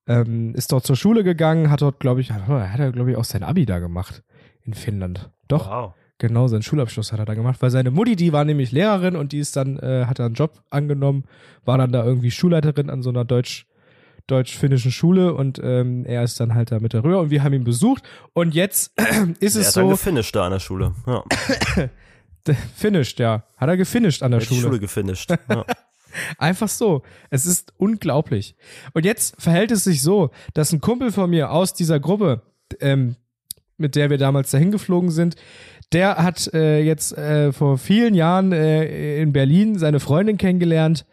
äh, 0.07 0.13
ähm, 0.13 0.55
ist 0.55 0.71
dort 0.71 0.87
zur 0.87 0.97
Schule 0.97 1.25
gegangen, 1.25 1.71
hat 1.71 1.81
dort, 1.83 1.99
glaube 1.99 2.21
ich, 2.21 2.33
hat, 2.33 2.47
hat 2.47 2.79
er, 2.79 2.93
glaube 2.93 3.11
ich, 3.11 3.17
auch 3.17 3.25
sein 3.25 3.43
Abi 3.43 3.65
da 3.65 3.79
gemacht. 3.79 4.23
In 4.65 4.75
Finnland. 4.75 5.31
Doch. 5.49 5.71
Wow. 5.71 5.95
Genau, 6.19 6.49
seinen 6.49 6.63
Schulabschluss 6.63 7.13
hat 7.13 7.19
er 7.19 7.27
da 7.27 7.35
gemacht, 7.35 7.61
weil 7.61 7.71
seine 7.71 7.91
Mutti, 7.91 8.17
die 8.17 8.33
war 8.33 8.45
nämlich 8.45 8.73
Lehrerin 8.73 9.17
und 9.17 9.33
die 9.33 9.39
ist 9.39 9.55
dann, 9.57 9.79
äh, 9.79 10.07
hat 10.07 10.19
da 10.19 10.25
einen 10.25 10.35
Job 10.35 10.63
angenommen, 10.71 11.25
war 11.65 11.77
dann 11.77 11.93
da 11.93 12.05
irgendwie 12.05 12.31
Schulleiterin 12.31 12.89
an 12.89 13.03
so 13.03 13.11
einer 13.11 13.27
deutsch, 13.27 13.67
deutsch-finnischen 14.27 14.91
Schule 14.91 15.35
und 15.35 15.61
ähm, 15.63 16.07
er 16.07 16.23
ist 16.23 16.41
dann 16.41 16.55
halt 16.55 16.73
da 16.73 16.81
mit 16.81 16.95
darüber 16.95 17.21
und 17.21 17.31
wir 17.31 17.43
haben 17.43 17.53
ihn 17.53 17.65
besucht 17.65 18.03
und 18.33 18.55
jetzt 18.55 18.93
ist 19.41 19.57
Er 19.57 19.61
es 19.61 19.69
hat 19.69 19.77
dann 19.77 19.85
so, 19.85 19.91
gefinisht 19.91 20.35
da 20.35 20.47
an 20.47 20.53
der 20.53 20.59
Schule. 20.59 20.95
Ja. 21.07 21.23
finished, 22.75 23.19
ja, 23.19 23.45
hat 23.59 23.69
er 23.69 23.77
gefinisht 23.77 24.23
an 24.23 24.31
der 24.31 24.41
Er 24.41 24.43
hat 24.43 24.51
die 24.51 24.55
Schule. 24.55 24.69
Schule 24.69 24.81
gefinisht. 24.81 25.33
Ja. 25.51 25.65
Einfach 26.39 26.69
so. 26.69 27.03
Es 27.29 27.45
ist 27.45 27.75
unglaublich. 27.77 28.57
Und 28.95 29.05
jetzt 29.05 29.41
verhält 29.41 29.71
es 29.71 29.85
sich 29.85 30.01
so, 30.01 30.31
dass 30.55 30.73
ein 30.73 30.81
Kumpel 30.81 31.13
von 31.13 31.29
mir 31.29 31.51
aus 31.51 31.75
dieser 31.75 32.01
Gruppe, 32.01 32.41
ähm, 32.81 33.17
mit 33.77 33.95
der 33.95 34.09
wir 34.09 34.17
damals 34.17 34.51
dahin 34.51 34.71
geflogen 34.71 35.11
sind, 35.11 35.37
der 35.93 36.17
hat 36.17 36.53
äh, 36.53 36.81
jetzt 36.81 37.17
äh, 37.17 37.53
vor 37.53 37.79
vielen 37.79 38.15
Jahren 38.15 38.53
äh, 38.53 39.21
in 39.21 39.33
Berlin 39.33 39.79
seine 39.79 40.01
Freundin 40.01 40.37
kennengelernt 40.37 41.07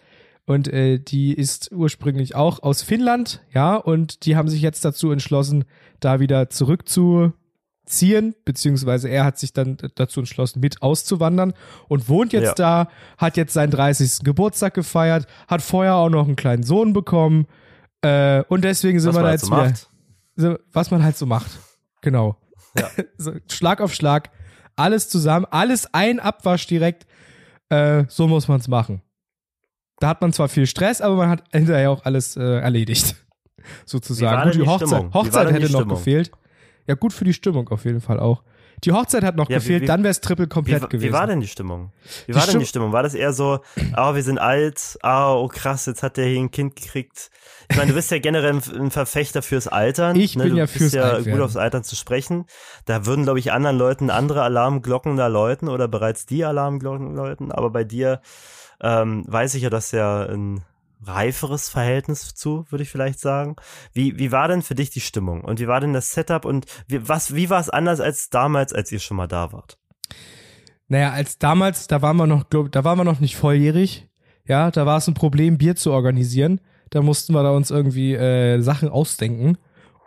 und 0.46 0.68
äh, 0.68 1.00
die 1.00 1.34
ist 1.34 1.72
ursprünglich 1.72 2.36
auch 2.36 2.62
aus 2.63 2.82
Finnland, 2.82 3.42
ja, 3.53 3.75
und 3.75 4.25
die 4.25 4.36
haben 4.36 4.50
sich 4.50 4.62
jetzt 4.62 4.84
dazu 4.84 5.12
entschlossen, 5.12 5.63
da 6.00 6.20
wieder 6.20 6.50
zurückzuziehen, 6.50 8.36
beziehungsweise 8.44 9.08
er 9.10 9.24
hat 9.24 9.38
sich 9.38 9.53
dann 9.53 9.77
dazu 9.96 10.20
entschlossen, 10.20 10.60
mit 10.60 10.82
auszuwandern 10.82 11.53
und 11.88 12.10
wohnt 12.10 12.34
jetzt 12.34 12.60
da, 12.60 12.89
hat 13.18 13.38
jetzt 13.38 13.53
seinen 13.53 13.72
30. 13.72 14.24
Geburtstag 14.24 14.74
gefeiert, 14.74 15.27
hat 15.48 15.62
vorher 15.62 15.96
auch 15.96 16.10
noch 16.10 16.25
einen 16.25 16.36
kleinen 16.36 16.63
Sohn 16.63 16.92
bekommen 16.92 17.48
äh, 18.01 18.44
und 18.50 18.63
deswegen 18.65 19.00
sind 19.00 19.10
Was 19.10 19.15
wir 19.15 19.22
man 19.22 19.25
da 19.25 19.30
halt 19.30 19.42
jetzt 19.42 19.89
so 20.36 20.50
wieder, 20.50 20.60
was 20.74 20.92
man 20.92 21.03
halt 21.03 21.18
so 21.18 21.25
macht. 21.25 21.51
Genau. 22.01 22.36
Ja. 22.77 22.89
so, 23.18 23.32
Schlag 23.50 23.80
auf 23.80 23.94
Schlag, 23.94 24.30
alles 24.75 25.10
zusammen, 25.10 25.46
alles 25.50 25.94
ein 25.94 26.20
Abwasch 26.20 26.68
direkt. 26.68 27.06
Äh, 27.70 28.06
so 28.08 28.27
muss 28.27 28.48
man 28.48 28.60
es 28.60 28.68
machen. 28.68 29.01
Da 30.00 30.10
hat 30.10 30.22
man 30.22 30.34
zwar 30.34 30.50
viel 30.50 30.68
Stress, 30.68 31.01
aber 31.01 31.15
man 31.15 31.30
hat 31.30 31.44
hinterher 31.51 31.89
auch 31.92 32.03
alles 32.06 32.36
äh, 32.36 32.42
erledigt. 32.60 33.15
Sozusagen. 33.86 34.38
Wie 34.42 34.44
Gut, 34.44 34.53
denn 34.53 34.60
die 34.60 34.65
die 34.65 34.70
Hochzeit, 34.70 34.88
Stimmung? 34.89 35.10
Wie 35.10 35.18
Hochzeit 35.18 35.48
denn 35.48 35.56
hätte 35.56 35.72
noch 35.72 35.88
gefehlt. 35.88 36.32
Ja, 36.88 36.96
gut 36.96 37.13
für 37.13 37.24
die 37.24 37.34
Stimmung 37.34 37.70
auf 37.70 37.86
jeden 37.86 38.01
Fall 38.01 38.20
auch. 38.20 38.44
Die 38.84 38.92
Hochzeit 38.92 39.24
hat 39.24 39.38
noch 39.38 39.50
Ja, 39.50 39.56
wie- 39.56 39.60
gefehlt, 39.62 39.84
wie- 39.84 39.86
dann 39.86 40.03
wäre 40.03 40.12
es 40.12 40.20
triple 40.20 40.46
Wie, 40.46 40.50
komplett 40.50 40.82
wa- 40.82 40.88
gewesen. 40.88 41.08
wie 41.10 41.13
war 41.13 41.25
denn 41.27 41.39
die 41.39 41.48
Stimmung? 41.48 41.94
Wie 42.25 42.32
Die 42.34 42.36
war 42.36 42.42
denn 42.42 42.50
Stimm- 42.50 42.60
die 42.60 42.65
Stimmung? 42.65 42.92
War 42.92 43.03
das 43.03 43.13
eher 43.13 43.32
so, 43.32 43.60
ah, 43.94 44.13
wir 44.15 44.24
sind 44.24 44.39
alt, 44.39 44.98
ah, 45.01 45.34
oh 45.36 45.48
krass, 45.48 45.86
jetzt 45.86 46.03
hat 46.03 46.18
der 46.18 46.25
hier 46.25 46.39
ein 46.39 46.51
Kind 46.51 46.75
gekriegt. 46.75 47.30
Ich 47.74 47.77
meine, 47.77 47.89
du 47.89 47.96
bist 47.96 48.12
ja 48.12 48.20
generell 48.20 48.51
ein, 48.51 48.92
Verfechter 48.92 49.42
fürs 49.42 49.68
Altern. 49.68 50.15
Ich 50.15 50.36
ne? 50.36 50.44
bin 50.44 50.53
du 50.53 50.60
ja 50.60 50.65
bist 50.65 50.77
fürs 50.77 50.94
ja 50.94 51.06
Altwerden. 51.06 51.32
gut 51.32 51.42
aufs 51.42 51.58
Altern 51.58 51.84
zu 51.84 51.96
sprechen. 51.96 52.46
Da 52.86 53.08
würden, 53.08 53.24
glaube 53.24 53.39
ich, 53.39 53.51
anderen 53.51 53.80
Leuten 53.80 54.12
andere 54.12 54.44
Alarmglocken 54.44 55.18
da 55.18 55.25
läuten 55.25 55.70
oder 55.70 55.88
bereits 55.88 56.27
die 56.27 56.46
Alarmglocken 56.46 57.15
läuten. 57.15 57.51
Aber 57.51 57.72
bei 57.72 57.84
dir 57.84 58.22
ähm, 58.80 59.24
weiß 59.27 59.56
ich 59.56 59.63
ja, 59.63 59.72
dass 59.72 59.92
ja 59.92 60.22
ein 60.22 60.63
reiferes 61.03 61.68
Verhältnis 61.68 62.36
zu, 62.36 62.63
würde 62.70 62.84
ich 62.84 62.92
vielleicht 62.92 63.20
sagen. 63.20 63.56
Wie, 63.92 64.20
wie 64.20 64.32
war 64.32 64.48
denn 64.48 64.62
für 64.62 64.75
dich 64.75 64.92
die 64.92 65.01
Stimmung 65.01 65.42
und 65.42 65.60
wie 65.60 65.68
war 65.68 65.82
denn 65.82 65.94
das 65.94 66.12
Setup 66.12 66.46
und 66.46 66.68
wie, 66.88 67.10
was, 67.10 67.34
wie 67.34 67.50
war 67.50 67.60
es 67.60 67.72
anders 67.72 68.00
als 68.00 68.30
damals, 68.30 68.72
als 68.72 68.92
ihr 68.92 69.00
schon 69.00 69.18
mal 69.18 69.27
da 69.27 69.51
wart? 69.51 69.80
Naja, 70.89 71.10
als 71.12 71.39
damals, 71.39 71.88
da 71.88 72.03
waren 72.03 72.18
wir 72.18 72.27
noch, 72.27 72.51
glaub, 72.51 72.72
da 72.72 72.84
waren 72.84 73.00
wir 73.00 73.03
noch 73.03 73.20
nicht 73.20 73.36
volljährig. 73.36 74.10
Ja, 74.46 74.70
da 74.70 74.86
war 74.86 75.00
es 75.00 75.08
ein 75.08 75.15
Problem, 75.15 75.58
Bier 75.58 75.75
zu 75.75 75.92
organisieren. 75.92 76.62
Da 76.94 77.02
mussten 77.02 77.34
wir 77.34 77.42
da 77.44 77.50
uns 77.52 77.72
irgendwie 77.72 78.14
äh, 78.14 78.62
Sachen 78.62 78.90
ausdenken, 78.90 79.58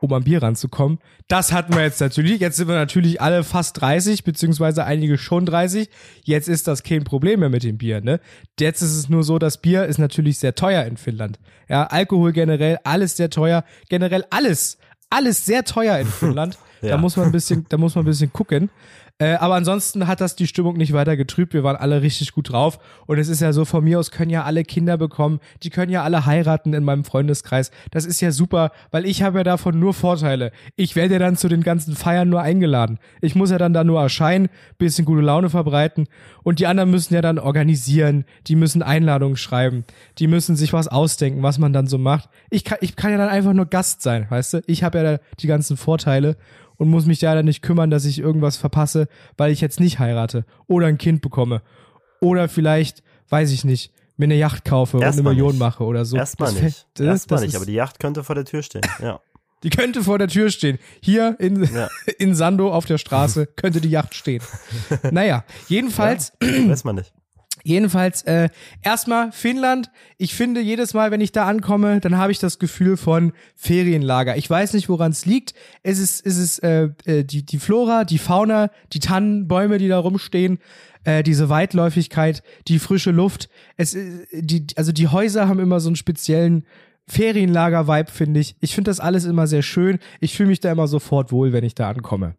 um 0.01 0.13
am 0.13 0.23
Bier 0.23 0.43
ranzukommen. 0.43 0.99
Das 1.27 1.53
hatten 1.53 1.75
wir 1.75 1.83
jetzt 1.83 2.01
natürlich. 2.01 2.39
Jetzt 2.41 2.57
sind 2.59 2.69
wir 2.69 2.77
natürlich 2.77 3.21
alle 3.21 3.43
fast 3.43 3.81
30, 3.81 4.23
beziehungsweise 4.23 4.85
einige 4.85 5.19
schon 5.19 5.47
30. 5.47 5.89
Jetzt 6.23 6.49
ist 6.49 6.69
das 6.69 6.83
kein 6.85 7.03
Problem 7.03 7.41
mehr 7.41 7.49
mit 7.49 7.65
dem 7.65 7.77
Bier, 7.79 8.01
ne? 8.01 8.21
Jetzt 8.61 8.83
ist 8.83 8.95
es 8.97 9.09
nur 9.09 9.25
so, 9.25 9.39
das 9.41 9.59
Bier 9.61 9.87
ist 9.87 9.99
natürlich 9.99 10.39
sehr 10.39 10.55
teuer 10.55 10.85
in 10.85 10.97
Finnland. 10.97 11.41
Ja, 11.69 11.85
Alkohol 11.89 12.33
generell, 12.33 12.79
alles 12.85 13.17
sehr 13.17 13.31
teuer. 13.31 13.65
Generell 13.89 14.25
alles, 14.31 14.79
alles 15.11 15.45
sehr 15.45 15.65
teuer 15.65 15.99
in 15.99 16.07
Finnland. 16.07 16.57
Da 16.83 16.89
Ja. 16.89 16.97
muss 16.99 17.17
man 17.17 17.25
ein 17.27 17.33
bisschen, 17.33 17.65
da 17.71 17.79
muss 17.79 17.95
man 17.95 18.05
ein 18.05 18.07
bisschen 18.07 18.31
gucken. 18.35 18.69
Äh, 19.19 19.37
aber 19.37 19.55
ansonsten 19.55 20.07
hat 20.07 20.21
das 20.21 20.37
die 20.37 20.47
Stimmung 20.47 20.77
nicht 20.77 20.93
weiter 20.93 21.17
getrübt. 21.17 21.55
Wir 21.55 21.65
waren 21.65 21.77
alle 21.77 22.03
richtig 22.03 22.33
gut 22.33 22.53
drauf. 22.53 22.79
Und 23.07 23.19
es 23.19 23.29
ist 23.29 23.41
ja 23.41 23.55
so, 23.55 23.65
von 23.65 23.83
mir 23.83 23.99
aus 23.99 24.11
können 24.11 24.31
ja 24.31 24.45
alle 24.45 24.63
Kinder 24.63 24.99
bekommen. 24.99 25.41
Die 25.63 25.71
können 25.71 25.91
ja 25.91 26.03
alle 26.03 26.27
heiraten 26.27 26.75
in 26.75 26.85
meinem 26.85 27.03
Freundeskreis. 27.03 27.71
Das 27.91 28.05
ist 28.05 28.21
ja 28.21 28.31
super, 28.31 28.73
weil 28.91 29.07
ich 29.07 29.23
habe 29.23 29.39
ja 29.39 29.45
davon 29.45 29.79
nur 29.79 29.95
Vorteile. 29.95 30.53
Ich 30.77 30.97
werde 30.97 31.15
ja 31.15 31.19
dann 31.19 31.37
zu 31.37 31.49
den 31.49 31.63
ganzen 31.63 31.97
Feiern 31.97 32.29
nur 32.29 32.43
eingeladen. 32.43 32.99
Ich 33.23 33.35
muss 33.35 33.51
ja 33.51 33.57
dann 33.57 33.73
da 33.73 33.85
nur 33.85 34.03
erscheinen, 34.03 34.51
bisschen 34.77 35.07
gute 35.07 35.23
Laune 35.23 35.49
verbreiten. 35.49 36.09
Und 36.43 36.59
die 36.59 36.67
anderen 36.67 36.91
müssen 36.91 37.15
ja 37.15 37.23
dann 37.23 37.39
organisieren. 37.39 38.27
Die 38.49 38.57
müssen 38.57 38.83
Einladungen 38.83 39.39
schreiben. 39.39 39.85
Die 40.19 40.27
müssen 40.27 40.57
sich 40.57 40.75
was 40.75 40.89
ausdenken, 40.89 41.43
was 41.43 41.57
man 41.57 41.73
dann 41.73 41.87
so 41.87 41.97
macht. 41.97 42.29
Ich 42.51 42.65
kann, 42.65 42.79
ich 42.83 42.97
kann 42.97 43.13
ja 43.13 43.17
dann 43.17 43.31
einfach 43.31 43.55
nur 43.55 43.67
Gast 43.67 44.03
sein, 44.03 44.27
weißt 44.29 44.55
du? 44.55 44.63
Ich 44.67 44.85
habe 44.85 44.99
ja 44.99 45.19
die 45.41 45.47
ganzen 45.47 45.79
Vorteile 45.79 46.37
und 46.79 46.89
muss 46.89 47.07
mich 47.07 47.19
da 47.21 47.35
dann 47.35 47.45
nicht 47.47 47.63
kümmern, 47.63 47.91
dass 47.91 48.05
ich 48.05 48.19
irgendwas 48.19 48.57
verpasse, 48.57 49.09
weil 49.37 49.53
ich 49.53 49.61
jetzt 49.61 49.81
nicht 49.81 49.99
heirate 49.99 50.45
oder 50.67 50.87
ein 50.87 50.99
Kind 50.99 51.23
bekomme 51.23 51.63
oder 52.21 52.49
vielleicht, 52.49 53.03
weiß 53.29 53.51
ich 53.53 53.65
nicht, 53.65 53.93
mir 54.17 54.25
eine 54.25 54.37
Yacht 54.37 54.65
kaufe 54.65 54.97
und 54.97 55.05
eine 55.05 55.23
Million 55.23 55.51
nicht. 55.51 55.59
mache 55.59 55.85
oder 55.85 56.05
so. 56.05 56.17
Erstmal 56.17 56.53
Das 56.53 56.63
nicht. 56.63 56.75
fällt- 56.77 56.87
das- 56.95 57.07
Erstmal 57.07 57.41
das 57.41 57.47
nicht, 57.49 57.57
aber 57.57 57.67
die 57.67 57.75
Yacht 57.75 57.99
könnte 58.01 58.25
vor 58.25 58.35
der 58.35 58.45
Tür 58.47 58.63
stehen. 58.63 58.83
Ja. 59.03 59.21
die 59.63 59.71
könnte 59.71 60.03
vor 60.03 60.19
der 60.19 60.29
Tür 60.29 60.49
stehen. 60.51 60.79
Hier 61.03 61.37
in, 61.39 61.63
Ja. 61.65 61.89
in 62.19 62.35
Sando 62.35 62.73
auf 62.73 62.87
der 62.87 62.99
Straße 62.99 63.47
könnte 63.47 63.81
die 63.81 63.91
Yacht 63.91 64.15
stehen. 64.15 64.43
Naja, 65.11 65.45
jedenfalls, 65.69 66.33
Weiß 66.41 66.85
man 66.85 66.97
nicht. 66.97 67.13
Jedenfalls, 67.67 68.23
äh, 68.23 68.49
erstmal 68.83 69.33
Finnland. 69.33 69.91
Ich 70.19 70.37
finde, 70.37 70.61
jedes 70.61 70.95
Mal, 70.95 71.11
wenn 71.11 71.21
ich 71.21 71.33
da 71.33 71.47
ankomme, 71.49 71.99
dann 71.99 72.17
habe 72.17 72.31
ich 72.31 72.39
das 72.39 72.61
Gefühl 72.61 72.97
von 72.97 73.33
Ferienlager. 73.57 74.37
Ich 74.37 74.49
weiß 74.49 74.73
nicht, 74.75 74.89
woran 74.89 75.11
es 75.11 75.27
liegt. 75.27 75.53
Es 75.83 75.99
ist, 75.99 76.25
es 76.25 76.37
ist 76.39 76.61
äh, 76.61 76.91
äh, 77.07 77.25
die, 77.25 77.45
die 77.45 77.59
Flora, 77.59 78.05
die 78.05 78.19
Fauna, 78.19 78.71
die 78.93 79.01
Tannenbäume, 79.01 79.79
die 79.79 79.89
da 79.89 79.99
rumstehen, 79.99 80.61
äh, 81.03 81.25
diese 81.25 81.49
Weitläufigkeit, 81.49 82.45
die 82.69 82.79
frische 82.79 83.11
Luft. 83.11 83.49
Es, 83.77 83.97
äh, 83.97 84.27
die, 84.33 84.69
also 84.77 84.93
die 84.93 85.09
Häuser 85.09 85.49
haben 85.49 85.59
immer 85.59 85.81
so 85.81 85.89
einen 85.89 85.97
speziellen 85.97 86.67
Ferienlager-Vibe, 87.09 88.13
finde 88.13 88.39
ich. 88.39 88.55
Ich 88.61 88.77
finde 88.77 88.91
das 88.91 89.01
alles 89.01 89.25
immer 89.25 89.49
sehr 89.49 89.63
schön. 89.63 89.99
Ich 90.21 90.37
fühle 90.37 90.51
mich 90.51 90.61
da 90.61 90.71
immer 90.71 90.87
sofort 90.87 91.33
wohl, 91.33 91.53
wenn 91.53 91.65
ich 91.65 91.75
da 91.75 91.91
ankomme. 91.91 92.37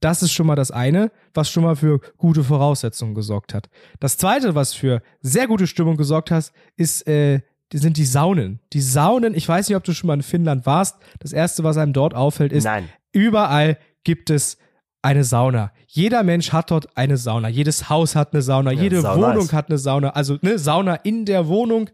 Das 0.00 0.22
ist 0.22 0.32
schon 0.32 0.46
mal 0.46 0.54
das 0.54 0.70
eine, 0.70 1.10
was 1.34 1.50
schon 1.50 1.64
mal 1.64 1.74
für 1.76 2.00
gute 2.16 2.44
Voraussetzungen 2.44 3.14
gesorgt 3.14 3.52
hat. 3.54 3.68
Das 4.00 4.16
zweite, 4.16 4.54
was 4.54 4.72
für 4.74 5.02
sehr 5.22 5.46
gute 5.48 5.66
Stimmung 5.66 5.96
gesorgt 5.96 6.30
hat, 6.30 6.52
ist, 6.76 7.06
äh, 7.08 7.40
die 7.72 7.78
sind 7.78 7.96
die 7.96 8.04
Saunen. 8.04 8.60
Die 8.72 8.80
Saunen, 8.80 9.34
ich 9.34 9.46
weiß 9.48 9.68
nicht, 9.68 9.76
ob 9.76 9.84
du 9.84 9.92
schon 9.92 10.06
mal 10.08 10.14
in 10.14 10.22
Finnland 10.22 10.64
warst. 10.66 10.96
Das 11.18 11.32
erste, 11.32 11.64
was 11.64 11.76
einem 11.76 11.92
dort 11.92 12.14
auffällt, 12.14 12.52
ist, 12.52 12.64
Nein. 12.64 12.88
überall 13.12 13.76
gibt 14.04 14.30
es 14.30 14.56
eine 15.02 15.22
Sauna. 15.24 15.72
Jeder 15.86 16.22
Mensch 16.22 16.52
hat 16.52 16.70
dort 16.70 16.96
eine 16.96 17.16
Sauna. 17.16 17.48
Jedes 17.48 17.88
Haus 17.88 18.16
hat 18.16 18.32
eine 18.32 18.42
Sauna. 18.42 18.72
Jede 18.72 19.00
Sauna 19.00 19.28
Wohnung 19.32 19.44
ist- 19.44 19.52
hat 19.52 19.68
eine 19.68 19.78
Sauna. 19.78 20.10
Also 20.10 20.38
eine 20.42 20.58
Sauna 20.58 20.94
in 20.96 21.24
der 21.24 21.46
Wohnung 21.48 21.90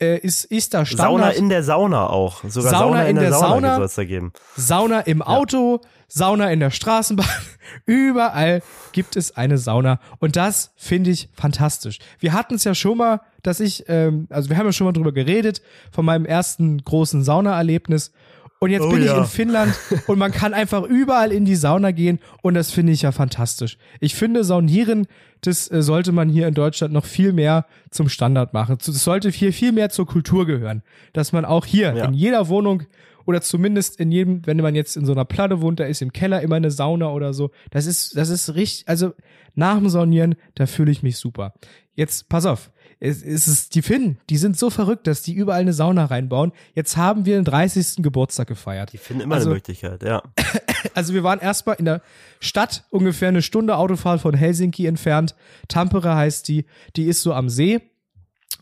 äh, 0.00 0.18
ist, 0.18 0.44
ist 0.44 0.74
da 0.74 0.84
Standard. 0.86 1.08
Sauna 1.08 1.30
in 1.30 1.48
der 1.48 1.62
Sauna 1.62 2.08
auch. 2.08 2.44
Sogar 2.44 2.70
Sauna 2.70 2.78
Sauna, 2.78 3.02
in 3.02 3.08
in 3.10 3.16
der, 3.16 3.30
der 3.30 3.38
Sauna, 3.38 3.48
Sauna. 3.48 3.76
soll 3.76 3.84
es 3.84 3.94
da 3.94 4.04
geben. 4.04 4.32
Sauna 4.56 5.00
im 5.00 5.22
Auto, 5.22 5.80
Sauna 6.08 6.50
in 6.50 6.60
der 6.60 6.70
Straßenbahn. 6.70 7.26
Überall 7.86 8.62
gibt 8.92 9.16
es 9.16 9.36
eine 9.36 9.58
Sauna. 9.58 10.00
Und 10.18 10.36
das 10.36 10.72
finde 10.76 11.10
ich 11.10 11.28
fantastisch. 11.34 11.98
Wir 12.18 12.32
hatten 12.32 12.54
es 12.54 12.64
ja 12.64 12.74
schon 12.74 12.98
mal, 12.98 13.20
dass 13.42 13.60
ich, 13.60 13.84
ähm, 13.88 14.26
also 14.30 14.48
wir 14.48 14.56
haben 14.56 14.66
ja 14.66 14.72
schon 14.72 14.86
mal 14.86 14.92
drüber 14.92 15.12
geredet, 15.12 15.62
von 15.92 16.04
meinem 16.04 16.24
ersten 16.24 16.82
großen 16.82 17.24
Saunaerlebnis. 17.24 18.12
Und 18.60 18.70
jetzt 18.70 18.82
Oh 18.82 18.90
bin 18.90 19.00
ich 19.02 19.06
ja. 19.06 19.18
in 19.18 19.24
Finnland 19.24 19.72
und 20.08 20.18
man 20.18 20.32
kann 20.32 20.52
einfach 20.52 20.82
überall 20.82 21.30
in 21.30 21.44
die 21.44 21.54
Sauna 21.54 21.92
gehen 21.92 22.18
und 22.42 22.54
das 22.54 22.72
finde 22.72 22.92
ich 22.92 23.02
ja 23.02 23.12
fantastisch. 23.12 23.78
Ich 24.00 24.16
finde, 24.16 24.42
Saunieren, 24.42 25.06
das 25.42 25.70
äh, 25.70 25.80
sollte 25.82 26.10
man 26.10 26.28
hier 26.28 26.48
in 26.48 26.54
Deutschland 26.54 26.92
noch 26.92 27.04
viel 27.04 27.32
mehr 27.32 27.66
zum 27.90 28.08
Standard 28.08 28.54
machen. 28.54 28.76
Das 28.84 29.04
sollte 29.04 29.30
hier 29.30 29.52
viel 29.52 29.70
mehr 29.70 29.90
zur 29.90 30.06
Kultur 30.06 30.44
gehören. 30.44 30.82
Dass 31.12 31.32
man 31.32 31.44
auch 31.44 31.66
hier 31.66 31.94
Ja. 31.94 32.04
in 32.06 32.14
jeder 32.14 32.48
Wohnung 32.48 32.82
oder 33.26 33.40
zumindest 33.42 34.00
in 34.00 34.10
jedem, 34.10 34.44
wenn 34.46 34.56
man 34.56 34.74
jetzt 34.74 34.96
in 34.96 35.04
so 35.06 35.12
einer 35.12 35.24
Platte 35.24 35.60
wohnt, 35.60 35.78
da 35.78 35.84
ist 35.84 36.02
im 36.02 36.12
Keller 36.12 36.40
immer 36.40 36.56
eine 36.56 36.70
Sauna 36.72 37.10
oder 37.10 37.34
so. 37.34 37.50
Das 37.70 37.86
ist, 37.86 38.16
das 38.16 38.28
ist 38.28 38.54
richtig, 38.56 38.88
also 38.88 39.12
nach 39.54 39.76
dem 39.78 39.88
Saunieren, 39.88 40.34
da 40.56 40.66
fühle 40.66 40.90
ich 40.90 41.02
mich 41.04 41.18
super. 41.18 41.52
Jetzt, 41.94 42.28
pass 42.28 42.46
auf. 42.46 42.70
Es, 43.00 43.22
es 43.22 43.46
ist 43.46 43.74
die 43.76 43.82
Finnen, 43.82 44.18
die 44.28 44.36
sind 44.38 44.58
so 44.58 44.70
verrückt, 44.70 45.06
dass 45.06 45.22
die 45.22 45.32
überall 45.32 45.60
eine 45.60 45.72
Sauna 45.72 46.06
reinbauen. 46.06 46.52
Jetzt 46.74 46.96
haben 46.96 47.26
wir 47.26 47.36
den 47.36 47.44
30. 47.44 48.02
Geburtstag 48.02 48.48
gefeiert. 48.48 48.92
Die 48.92 48.98
finden 48.98 49.22
immer 49.22 49.36
Also- 49.36 49.50
eine 49.50 49.54
Möglichkeit, 49.56 50.02
ja. 50.02 50.22
Also 50.94 51.12
wir 51.14 51.22
waren 51.24 51.40
erstmal 51.40 51.76
in 51.76 51.84
der 51.84 52.02
Stadt, 52.40 52.84
ungefähr 52.90 53.28
eine 53.28 53.42
Stunde 53.42 53.76
Autofahrt 53.76 54.20
von 54.20 54.34
Helsinki 54.34 54.86
entfernt. 54.86 55.34
Tampere 55.68 56.14
heißt 56.14 56.46
die, 56.48 56.66
die 56.96 57.04
ist 57.04 57.22
so 57.22 57.32
am 57.34 57.48
See. 57.48 57.80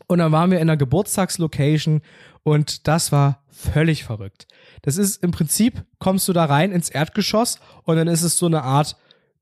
Und 0.07 0.19
dann 0.19 0.31
waren 0.31 0.51
wir 0.51 0.57
in 0.59 0.69
einer 0.69 0.77
Geburtstagslocation 0.77 2.01
und 2.43 2.87
das 2.87 3.11
war 3.11 3.43
völlig 3.49 4.03
verrückt. 4.03 4.47
Das 4.83 4.97
ist 4.97 5.23
im 5.23 5.31
Prinzip, 5.31 5.83
kommst 5.99 6.27
du 6.27 6.33
da 6.33 6.45
rein 6.45 6.71
ins 6.71 6.89
Erdgeschoss 6.89 7.59
und 7.83 7.97
dann 7.97 8.07
ist 8.07 8.21
es 8.23 8.37
so 8.37 8.45
eine 8.45 8.63
Art, 8.63 8.95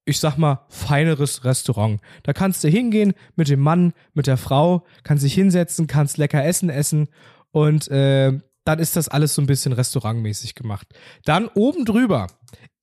ich 0.05 0.19
sag 0.19 0.37
mal, 0.37 0.65
feineres 0.69 1.43
Restaurant. 1.43 1.99
Da 2.23 2.33
kannst 2.33 2.63
du 2.63 2.67
hingehen 2.67 3.13
mit 3.35 3.49
dem 3.49 3.59
Mann, 3.59 3.93
mit 4.13 4.27
der 4.27 4.37
Frau, 4.37 4.85
kannst 5.03 5.23
dich 5.23 5.33
hinsetzen, 5.33 5.87
kannst 5.87 6.17
lecker 6.17 6.45
Essen 6.45 6.69
essen 6.69 7.09
und 7.51 7.87
äh, 7.89 8.39
dann 8.65 8.79
ist 8.79 8.95
das 8.95 9.07
alles 9.07 9.35
so 9.35 9.41
ein 9.41 9.47
bisschen 9.47 9.73
restaurantmäßig 9.73 10.55
gemacht. 10.55 10.87
Dann 11.23 11.47
oben 11.47 11.85
drüber 11.85 12.27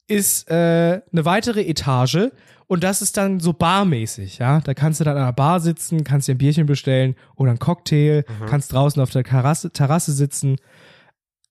ist 0.09 0.51
äh, 0.51 1.01
eine 1.13 1.25
weitere 1.25 1.63
Etage 1.63 2.31
und 2.67 2.85
das 2.85 3.03
ist 3.03 3.17
dann 3.17 3.41
so 3.41 3.53
barmäßig, 3.53 4.39
ja. 4.39 4.61
Da 4.61 4.75
kannst 4.75 5.01
du 5.01 5.05
dann 5.05 5.17
an 5.17 5.23
einer 5.25 5.33
Bar 5.33 5.61
sitzen, 5.61 6.05
kannst 6.05 6.29
dir 6.29 6.35
ein 6.35 6.39
Bierchen 6.39 6.67
bestellen 6.67 7.17
oder 7.37 7.51
einen 7.51 7.59
Cocktail, 7.59 8.25
kannst 8.47 8.73
draußen 8.73 9.01
auf 9.03 9.11
der 9.11 9.25
Terrasse, 9.25 9.73
Terrasse 9.73 10.13
sitzen. 10.13 10.57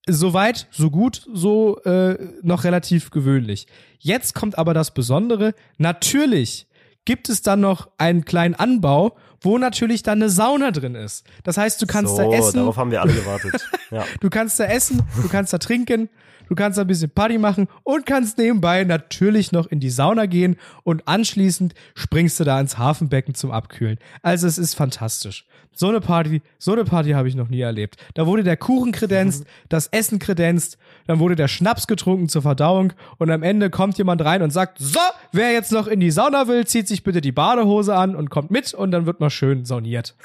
Soweit, 0.07 0.67
so 0.71 0.89
gut, 0.89 1.27
so 1.31 1.77
äh, 1.83 2.17
noch 2.41 2.63
relativ 2.63 3.11
gewöhnlich. 3.11 3.67
Jetzt 3.99 4.33
kommt 4.33 4.57
aber 4.57 4.73
das 4.73 4.93
Besondere. 4.93 5.53
Natürlich 5.77 6.67
gibt 7.05 7.29
es 7.29 7.41
dann 7.41 7.59
noch 7.61 7.89
einen 7.97 8.25
kleinen 8.25 8.55
Anbau, 8.55 9.15
wo 9.41 9.57
natürlich 9.57 10.03
dann 10.03 10.19
eine 10.19 10.29
Sauna 10.29 10.71
drin 10.71 10.95
ist. 10.95 11.25
Das 11.43 11.57
heißt, 11.57 11.81
du 11.81 11.87
kannst 11.87 12.15
so, 12.15 12.31
da 12.31 12.37
essen, 12.37 12.57
darauf 12.57 12.77
haben 12.77 12.91
wir 12.91 13.01
alle 13.01 13.13
gewartet. 13.13 13.67
Ja. 13.91 14.05
Du 14.21 14.29
kannst 14.29 14.57
da 14.57 14.63
essen, 14.63 15.01
du 15.21 15.27
kannst 15.27 15.51
da 15.51 15.57
trinken, 15.57 16.07
du 16.47 16.55
kannst 16.55 16.77
da 16.77 16.83
ein 16.83 16.87
bisschen 16.87 17.09
Party 17.09 17.37
machen 17.37 17.67
und 17.83 18.05
kannst 18.05 18.37
nebenbei 18.37 18.85
natürlich 18.85 19.51
noch 19.51 19.67
in 19.67 19.81
die 19.81 19.89
Sauna 19.89 20.27
gehen 20.27 20.55
und 20.83 21.09
anschließend 21.09 21.73
springst 21.93 22.39
du 22.39 22.45
da 22.45 22.57
ins 22.61 22.77
Hafenbecken 22.77 23.35
zum 23.35 23.51
Abkühlen. 23.51 23.97
Also 24.21 24.47
es 24.47 24.57
ist 24.57 24.75
fantastisch. 24.75 25.45
So 25.73 25.87
eine 25.87 26.01
Party, 26.01 26.41
so 26.59 26.73
eine 26.73 26.83
Party 26.83 27.11
habe 27.11 27.27
ich 27.27 27.35
noch 27.35 27.47
nie 27.47 27.61
erlebt. 27.61 27.95
Da 28.13 28.27
wurde 28.27 28.43
der 28.43 28.57
Kuchen 28.57 28.91
kredenzt, 28.91 29.45
das 29.69 29.87
Essen 29.87 30.19
kredenzt, 30.19 30.77
dann 31.07 31.19
wurde 31.19 31.35
der 31.35 31.47
Schnaps 31.47 31.87
getrunken 31.87 32.27
zur 32.29 32.41
Verdauung 32.41 32.93
und 33.17 33.31
am 33.31 33.41
Ende 33.41 33.69
kommt 33.69 33.97
jemand 33.97 34.23
rein 34.23 34.41
und 34.41 34.51
sagt, 34.51 34.77
so, 34.79 34.99
wer 35.31 35.51
jetzt 35.53 35.71
noch 35.71 35.87
in 35.87 35.99
die 36.01 36.11
Sauna 36.11 36.47
will, 36.47 36.67
zieht 36.67 36.87
sich 36.87 37.03
bitte 37.03 37.21
die 37.21 37.31
Badehose 37.31 37.95
an 37.95 38.15
und 38.15 38.29
kommt 38.29 38.51
mit 38.51 38.73
und 38.73 38.91
dann 38.91 39.05
wird 39.05 39.19
mal 39.21 39.29
schön 39.29 39.63
sauniert. 39.65 40.15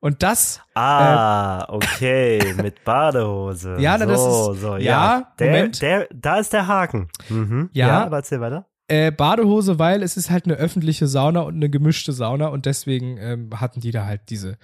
Und 0.00 0.22
das 0.22 0.60
Ah, 0.74 1.66
okay, 1.68 2.54
mit 2.62 2.82
Badehose. 2.84 3.76
Ja, 3.78 3.98
na, 3.98 4.06
so, 4.06 4.10
das 4.10 4.56
ist- 4.56 4.60
so, 4.62 4.76
ja. 4.76 4.78
ja, 5.18 5.32
der, 5.38 5.46
Moment. 5.46 5.82
Der, 5.82 6.08
da 6.12 6.38
ist 6.38 6.52
der 6.52 6.66
Haken. 6.66 7.08
Mhm. 7.28 7.68
Ja. 7.72 7.86
ja 7.86 8.04
aber 8.06 8.16
erzähl 8.16 8.40
weiter. 8.40 8.66
Äh, 8.90 9.12
Badehose, 9.12 9.78
weil 9.78 10.02
es 10.02 10.16
ist 10.16 10.30
halt 10.30 10.46
eine 10.46 10.54
öffentliche 10.54 11.06
Sauna 11.06 11.42
und 11.42 11.54
eine 11.54 11.70
gemischte 11.70 12.12
Sauna 12.12 12.48
und 12.48 12.66
deswegen 12.66 13.18
ähm, 13.18 13.60
hatten 13.60 13.78
die 13.80 13.92
da 13.92 14.04
halt 14.04 14.22
diese 14.30 14.58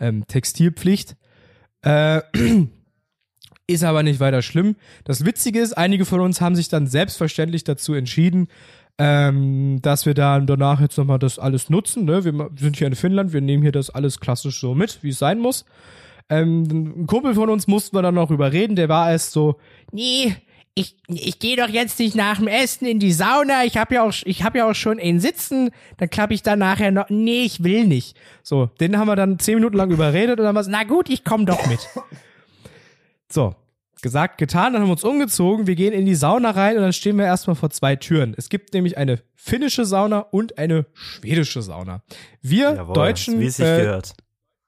ähm, 0.00 0.26
Textilpflicht. 0.26 1.14
Äh, 1.82 2.22
ist 3.68 3.84
aber 3.84 4.02
nicht 4.02 4.18
weiter 4.18 4.42
schlimm. 4.42 4.74
Das 5.04 5.24
Witzige 5.24 5.60
ist, 5.60 5.74
einige 5.74 6.06
von 6.06 6.18
uns 6.18 6.40
haben 6.40 6.56
sich 6.56 6.68
dann 6.68 6.88
selbstverständlich 6.88 7.62
dazu 7.62 7.94
entschieden, 7.94 8.48
ähm, 8.98 9.78
dass 9.80 10.06
wir 10.06 10.14
dann 10.14 10.48
danach 10.48 10.80
jetzt 10.80 10.98
nochmal 10.98 11.20
das 11.20 11.38
alles 11.38 11.70
nutzen. 11.70 12.04
Ne? 12.04 12.24
Wir 12.24 12.50
sind 12.56 12.78
hier 12.78 12.88
in 12.88 12.96
Finnland, 12.96 13.32
wir 13.32 13.42
nehmen 13.42 13.62
hier 13.62 13.70
das 13.70 13.90
alles 13.90 14.18
klassisch 14.18 14.58
so 14.58 14.74
mit, 14.74 15.04
wie 15.04 15.10
es 15.10 15.20
sein 15.20 15.38
muss. 15.38 15.64
Ähm, 16.28 16.64
ein 16.64 17.06
Kumpel 17.06 17.34
von 17.34 17.48
uns 17.48 17.68
mussten 17.68 17.96
wir 17.96 18.02
dann 18.02 18.16
noch 18.16 18.32
überreden, 18.32 18.74
der 18.74 18.88
war 18.88 19.12
erst 19.12 19.30
so, 19.30 19.60
nee, 19.92 20.34
ich, 20.78 20.96
ich 21.08 21.38
gehe 21.38 21.56
doch 21.56 21.68
jetzt 21.68 21.98
nicht 21.98 22.14
nach 22.14 22.38
dem 22.38 22.46
Essen 22.46 22.86
in 22.86 22.98
die 23.00 23.12
Sauna. 23.12 23.64
Ich 23.64 23.76
habe 23.76 23.96
ja 23.96 24.02
auch, 24.02 24.12
ich 24.24 24.44
habe 24.44 24.58
ja 24.58 24.70
auch 24.70 24.74
schon 24.74 24.98
einen 24.98 25.20
Sitzen. 25.20 25.70
Dann 25.96 26.08
klappe 26.08 26.34
ich 26.34 26.42
dann 26.42 26.60
nachher 26.60 26.90
noch. 26.90 27.08
Nee, 27.08 27.42
ich 27.42 27.64
will 27.64 27.86
nicht. 27.86 28.16
So, 28.42 28.66
den 28.80 28.96
haben 28.96 29.08
wir 29.08 29.16
dann 29.16 29.38
zehn 29.38 29.56
Minuten 29.56 29.76
lang 29.76 29.90
überredet 29.90 30.38
und 30.38 30.44
dann 30.44 30.54
war 30.54 30.62
es, 30.62 30.68
na 30.68 30.84
gut, 30.84 31.10
ich 31.10 31.24
komme 31.24 31.44
doch 31.44 31.66
mit. 31.66 31.80
So, 33.30 33.54
gesagt, 34.00 34.38
getan, 34.38 34.72
dann 34.72 34.80
haben 34.80 34.88
wir 34.88 34.92
uns 34.92 35.04
umgezogen, 35.04 35.66
wir 35.66 35.74
gehen 35.74 35.92
in 35.92 36.06
die 36.06 36.14
Sauna 36.14 36.52
rein 36.52 36.76
und 36.76 36.82
dann 36.82 36.94
stehen 36.94 37.18
wir 37.18 37.26
erstmal 37.26 37.56
vor 37.56 37.68
zwei 37.68 37.94
Türen. 37.94 38.32
Es 38.38 38.48
gibt 38.48 38.72
nämlich 38.72 38.96
eine 38.96 39.20
finnische 39.34 39.84
Sauna 39.84 40.20
und 40.20 40.56
eine 40.56 40.86
schwedische 40.94 41.60
Sauna. 41.60 42.02
Wir 42.40 42.72
Jawohl, 42.74 42.94
Deutschen, 42.94 43.38
Wie 43.38 43.44
es 43.44 43.56
sich 43.56 43.66
äh, 43.66 43.82
gehört. 43.82 44.14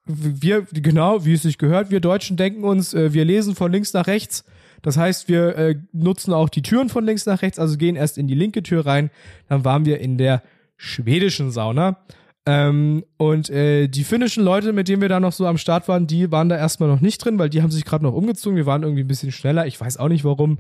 wir, 0.04 0.66
genau, 0.72 1.24
wie 1.24 1.32
es 1.32 1.42
sich 1.42 1.56
gehört, 1.56 1.90
wir 1.90 2.00
Deutschen 2.00 2.36
denken 2.36 2.64
uns, 2.64 2.92
äh, 2.92 3.14
wir 3.14 3.24
lesen 3.24 3.54
von 3.54 3.72
links 3.72 3.94
nach 3.94 4.06
rechts. 4.06 4.44
Das 4.82 4.96
heißt, 4.96 5.28
wir 5.28 5.56
äh, 5.56 5.76
nutzen 5.92 6.32
auch 6.32 6.49
die 6.49 6.62
Türen 6.62 6.88
von 6.88 7.04
links 7.04 7.26
nach 7.26 7.42
rechts, 7.42 7.58
also 7.58 7.76
gehen 7.76 7.96
erst 7.96 8.18
in 8.18 8.28
die 8.28 8.34
linke 8.34 8.62
Tür 8.62 8.87
rein. 8.87 9.10
Dann 9.49 9.64
waren 9.64 9.84
wir 9.84 10.00
in 10.00 10.18
der 10.18 10.42
schwedischen 10.76 11.50
Sauna. 11.50 11.99
Ähm, 12.46 13.04
und 13.18 13.50
äh, 13.50 13.87
die 13.88 14.02
finnischen 14.04 14.42
Leute, 14.42 14.72
mit 14.72 14.88
denen 14.88 15.02
wir 15.02 15.10
da 15.10 15.20
noch 15.20 15.32
so 15.32 15.46
am 15.46 15.58
Start 15.58 15.88
waren, 15.88 16.06
die 16.06 16.32
waren 16.32 16.49
da 16.49 16.56
erstmal 16.56 16.88
noch 16.88 17.00
nicht 17.00 17.22
drin, 17.22 17.38
weil 17.38 17.50
die 17.50 17.62
haben 17.62 17.70
sich 17.70 17.84
gerade 17.84 18.02
noch 18.04 18.14
umgezogen. 18.14 18.56
Wir 18.56 18.66
waren 18.66 18.82
irgendwie 18.82 19.04
ein 19.04 19.08
bisschen 19.08 19.30
schneller. 19.30 19.66
Ich 19.66 19.78
weiß 19.80 19.99
auch 19.99 20.08
nicht 20.08 20.25
warum. 20.25 20.58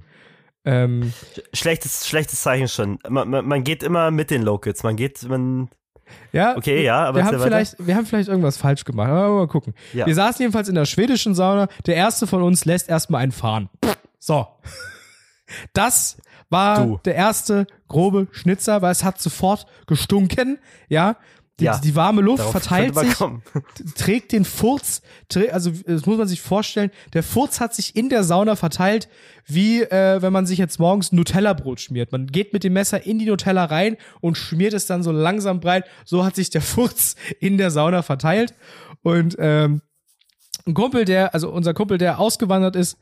Ähm, 0.64 1.12
Schlechtes, 1.54 2.06
schlechtes 2.06 2.42
Zeichen 2.42 2.68
schon. 2.68 2.98
Man, 3.08 3.30
man, 3.30 3.46
man 3.46 3.64
geht 3.64 3.82
immer 3.82 4.10
mit 4.10 4.30
den 4.30 4.42
Locals. 4.42 4.82
Man 4.82 4.96
geht, 4.96 5.26
man. 5.26 5.70
ja, 6.32 6.54
Okay, 6.56 6.84
ja, 6.84 7.06
aber 7.06 7.18
wir 7.18 7.24
haben, 7.24 7.34
weiter. 7.36 7.44
vielleicht, 7.44 7.86
wir 7.86 7.96
haben 7.96 8.04
vielleicht 8.04 8.28
irgendwas 8.28 8.58
falsch 8.58 8.84
gemacht. 8.84 9.08
Aber 9.08 9.34
mal 9.36 9.48
gucken. 9.48 9.74
Ja. 9.94 10.06
Wir 10.06 10.14
saßen 10.14 10.42
jedenfalls 10.42 10.68
in 10.68 10.74
der 10.74 10.84
schwedischen 10.84 11.34
Sauna. 11.34 11.66
Der 11.86 11.96
erste 11.96 12.26
von 12.26 12.42
uns 12.42 12.66
lässt 12.66 12.90
erstmal 12.90 13.22
einen 13.22 13.32
fahren. 13.32 13.70
So. 14.20 14.46
Das 15.72 16.16
war 16.48 16.86
Du. 16.86 17.00
der 17.04 17.14
erste 17.16 17.66
grobe 17.88 18.28
Schnitzer, 18.30 18.82
weil 18.82 18.92
es 18.92 19.02
hat 19.04 19.20
sofort 19.20 19.66
gestunken. 19.86 20.58
Ja. 20.88 21.16
Die, 21.58 21.64
Ja, 21.64 21.78
die 21.78 21.94
warme 21.94 22.22
Luft 22.22 22.42
verteilt 22.42 22.94
sich, 22.96 23.14
trägt 23.94 24.32
den 24.32 24.46
Furz, 24.46 25.02
trä- 25.30 25.50
also 25.50 25.70
das 25.70 26.06
muss 26.06 26.16
man 26.16 26.26
sich 26.26 26.40
vorstellen, 26.40 26.90
der 27.12 27.22
Furz 27.22 27.60
hat 27.60 27.74
sich 27.74 27.96
in 27.96 28.08
der 28.08 28.24
Sauna 28.24 28.56
verteilt, 28.56 29.10
wie 29.44 29.82
äh, 29.82 30.22
wenn 30.22 30.32
man 30.32 30.46
sich 30.46 30.56
jetzt 30.58 30.78
morgens 30.78 31.12
ein 31.12 31.16
Nutella-Brot 31.16 31.78
schmiert. 31.80 32.12
Man 32.12 32.28
geht 32.28 32.54
mit 32.54 32.64
dem 32.64 32.72
Messer 32.72 33.04
in 33.04 33.18
die 33.18 33.26
Nutella 33.26 33.66
rein 33.66 33.98
und 34.22 34.38
schmiert 34.38 34.72
es 34.72 34.86
dann 34.86 35.02
so 35.02 35.12
langsam 35.12 35.60
breit. 35.60 35.84
So 36.06 36.24
hat 36.24 36.34
sich 36.34 36.48
der 36.48 36.62
Furz 36.62 37.14
in 37.40 37.58
der 37.58 37.70
Sauna 37.70 38.00
verteilt. 38.00 38.54
Und 39.02 39.36
ähm, 39.38 39.82
ein 40.66 40.72
Kumpel, 40.72 41.04
der, 41.04 41.34
also 41.34 41.50
unser 41.50 41.74
Kumpel, 41.74 41.98
der 41.98 42.18
ausgewandert 42.20 42.74
ist, 42.74 42.96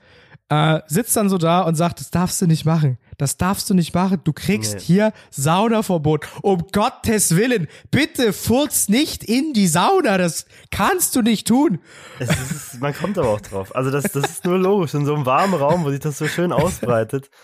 äh, 0.50 0.80
sitzt 0.86 1.16
dann 1.16 1.28
so 1.28 1.36
da 1.38 1.60
und 1.62 1.74
sagt, 1.74 2.00
das 2.00 2.10
darfst 2.10 2.40
du 2.40 2.46
nicht 2.46 2.64
machen. 2.64 2.98
Das 3.18 3.36
darfst 3.36 3.68
du 3.68 3.74
nicht 3.74 3.94
machen. 3.94 4.20
Du 4.24 4.32
kriegst 4.32 4.74
Nee. 4.74 4.80
hier 4.80 5.12
Saunaverbot. 5.30 6.26
Um 6.42 6.64
Gottes 6.72 7.34
Willen, 7.36 7.66
bitte 7.90 8.32
furz 8.32 8.88
nicht 8.88 9.24
in 9.24 9.52
die 9.52 9.66
Sauna. 9.66 10.18
Das 10.18 10.46
kannst 10.70 11.16
du 11.16 11.22
nicht 11.22 11.46
tun. 11.48 11.80
Ist, 12.18 12.80
man 12.80 12.94
kommt 12.94 13.18
aber 13.18 13.28
auch 13.30 13.40
drauf. 13.40 13.74
Also 13.74 13.90
das, 13.90 14.04
das 14.12 14.30
ist 14.30 14.44
nur 14.44 14.56
logisch. 14.58 14.94
In 14.94 15.04
so 15.04 15.14
einem 15.14 15.26
warmen 15.26 15.54
Raum, 15.54 15.84
wo 15.84 15.90
sich 15.90 16.00
das 16.00 16.16
so 16.18 16.28
schön 16.28 16.52
ausbreitet. 16.52 17.30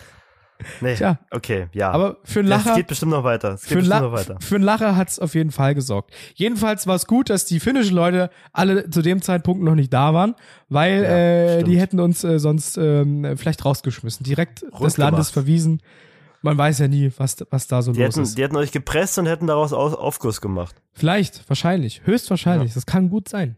Nee, 0.81 0.95
Tja. 0.95 1.19
okay, 1.31 1.67
ja. 1.73 1.91
Aber 1.91 2.17
für 2.23 2.39
einen 2.39 2.47
Lacher, 2.47 2.75
geht 2.75 2.87
bestimmt 2.87 3.11
noch 3.11 3.23
weiter. 3.23 3.53
Es 3.55 3.63
geht 3.65 3.77
bestimmt 3.79 4.01
noch 4.01 4.11
weiter. 4.13 4.37
für 4.39 4.55
einen 4.55 4.63
Lacher 4.63 4.95
hat's 4.95 5.19
auf 5.19 5.35
jeden 5.35 5.51
Fall 5.51 5.75
gesorgt. 5.75 6.13
Jedenfalls 6.33 6.87
war 6.87 6.95
es 6.95 7.07
gut, 7.07 7.29
dass 7.29 7.45
die 7.45 7.59
finnischen 7.59 7.95
Leute 7.95 8.29
alle 8.53 8.89
zu 8.89 9.01
dem 9.01 9.21
Zeitpunkt 9.21 9.63
noch 9.63 9.75
nicht 9.75 9.91
da 9.93 10.13
waren, 10.13 10.33
weil 10.69 11.03
Ja, 11.03 11.09
äh, 11.09 11.53
stimmt. 11.55 11.67
die 11.67 11.79
hätten 11.79 11.99
uns 11.99 12.23
äh, 12.23 12.39
sonst 12.39 12.77
ähm, 12.77 13.35
vielleicht 13.37 13.65
rausgeschmissen, 13.65 14.23
direkt 14.23 14.61
des 14.63 14.71
Rund 14.79 14.97
Landes 14.97 15.27
gemacht. 15.27 15.33
verwiesen. 15.33 15.81
Man 16.41 16.57
weiß 16.57 16.79
ja 16.79 16.87
nie, 16.87 17.11
was, 17.17 17.37
was 17.49 17.67
da 17.67 17.81
so 17.81 17.91
Die 17.91 17.99
los 18.03 18.13
hätten, 18.15 18.23
ist. 18.23 18.37
die 18.37 18.43
hätten 18.43 18.55
euch 18.55 18.71
gepresst 18.71 19.17
und 19.17 19.25
hätten 19.25 19.47
daraus 19.47 19.73
Aus 19.73 19.93
Aufguss 19.95 20.41
gemacht. 20.41 20.75
Vielleicht, 20.93 21.47
wahrscheinlich, 21.49 22.01
höchstwahrscheinlich. 22.05 22.73
Das 22.75 22.85
kann 22.85 23.09
gut 23.09 23.27
sein. 23.29 23.55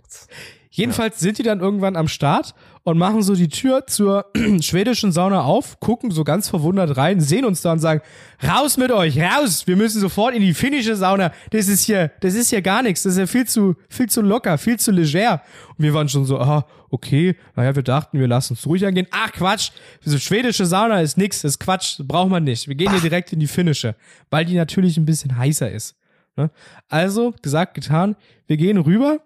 Jedenfalls 0.77 1.19
sind 1.19 1.39
die 1.39 1.43
dann 1.43 1.59
irgendwann 1.59 1.95
am 1.95 2.07
Start 2.07 2.53
und 2.83 2.99
machen 2.99 3.23
so 3.23 3.33
die 3.33 3.47
Tür 3.47 3.87
zur 3.87 4.27
schwedischen 4.61 5.11
Sauna 5.11 5.41
auf, 5.41 5.79
gucken 5.79 6.11
so 6.11 6.23
ganz 6.23 6.49
verwundert 6.49 6.97
rein, 6.97 7.19
sehen 7.19 7.45
uns 7.45 7.63
da 7.63 7.71
und 7.71 7.79
sagen, 7.79 8.01
raus 8.47 8.77
mit 8.77 8.91
euch, 8.91 9.19
raus, 9.19 9.65
wir 9.65 9.75
müssen 9.75 9.99
sofort 9.99 10.35
in 10.35 10.41
die 10.43 10.53
finnische 10.53 10.95
Sauna. 10.95 11.31
Das 11.49 11.67
ist 11.67 11.85
hier, 11.85 12.11
das 12.19 12.35
ist 12.35 12.51
hier 12.51 12.61
gar 12.61 12.83
nichts, 12.83 13.01
das 13.01 13.13
ist 13.13 13.19
ja 13.19 13.25
viel 13.25 13.47
zu, 13.47 13.73
viel 13.89 14.07
zu 14.07 14.21
locker, 14.21 14.59
viel 14.59 14.77
zu 14.77 14.91
leger. 14.91 15.41
Und 15.79 15.83
wir 15.83 15.95
waren 15.95 16.09
schon 16.09 16.25
so, 16.25 16.37
ah, 16.37 16.67
okay, 16.91 17.35
naja, 17.55 17.75
wir 17.75 17.81
dachten, 17.81 18.19
wir 18.19 18.27
lassen 18.27 18.53
es 18.53 18.67
ruhig 18.67 18.85
angehen. 18.85 19.07
Ach, 19.09 19.31
Quatsch, 19.31 19.71
diese 20.05 20.19
schwedische 20.19 20.67
Sauna 20.67 21.01
ist 21.01 21.17
nix, 21.17 21.41
das 21.41 21.53
ist 21.53 21.59
Quatsch, 21.59 22.01
braucht 22.03 22.29
man 22.29 22.43
nicht. 22.43 22.67
Wir 22.67 22.75
gehen 22.75 22.91
hier 22.91 23.01
direkt 23.01 23.33
in 23.33 23.39
die 23.39 23.47
finnische, 23.47 23.95
weil 24.29 24.45
die 24.45 24.53
natürlich 24.53 24.95
ein 24.97 25.07
bisschen 25.07 25.35
heißer 25.39 25.71
ist. 25.71 25.95
Ne? 26.35 26.51
Also, 26.87 27.33
gesagt, 27.41 27.73
getan, 27.73 28.15
wir 28.45 28.57
gehen 28.57 28.77
rüber. 28.77 29.21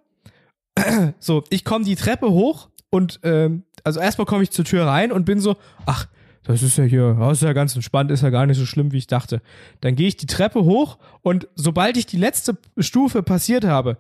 So, 1.20 1.44
ich 1.50 1.66
komme 1.66 1.86
die 1.86 1.96
Treppe 1.96 2.32
hoch 2.32 2.70
und 2.90 3.20
ähm, 3.24 3.64
also 3.84 4.00
erstmal 4.00 4.26
komme 4.26 4.44
ich 4.44 4.52
zur 4.52 4.66
Tür 4.66 4.86
rein 4.86 5.12
und 5.12 5.26
bin 5.26 5.40
so, 5.40 5.58
ach, 5.86 6.08
das 6.44 6.64
ist 6.64 6.78
ja 6.78 6.84
hier, 6.84 7.16
das 7.20 7.38
ist 7.38 7.44
ja 7.44 7.54
ganz 7.54 7.76
entspannt, 7.76 8.10
ist 8.12 8.24
ja 8.24 8.30
gar 8.30 8.46
nicht 8.46 8.58
so 8.58 8.66
schlimm, 8.66 8.92
wie 8.92 8.98
ich 8.98 9.08
dachte. 9.08 9.42
Dann 9.80 9.96
gehe 9.96 10.08
ich 10.08 10.18
die 10.18 10.26
Treppe 10.26 10.64
hoch 10.64 10.98
und 11.22 11.48
sobald 11.56 11.98
ich 11.98 12.06
die 12.08 12.18
letzte 12.18 12.58
Stufe 12.78 13.22
passiert 13.22 13.64
habe, 13.64 13.98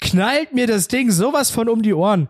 knallt 0.00 0.52
mir 0.52 0.66
das 0.66 0.88
Ding 0.88 1.10
sowas 1.10 1.50
von 1.50 1.68
um 1.68 1.82
die 1.82 1.94
Ohren. 1.94 2.28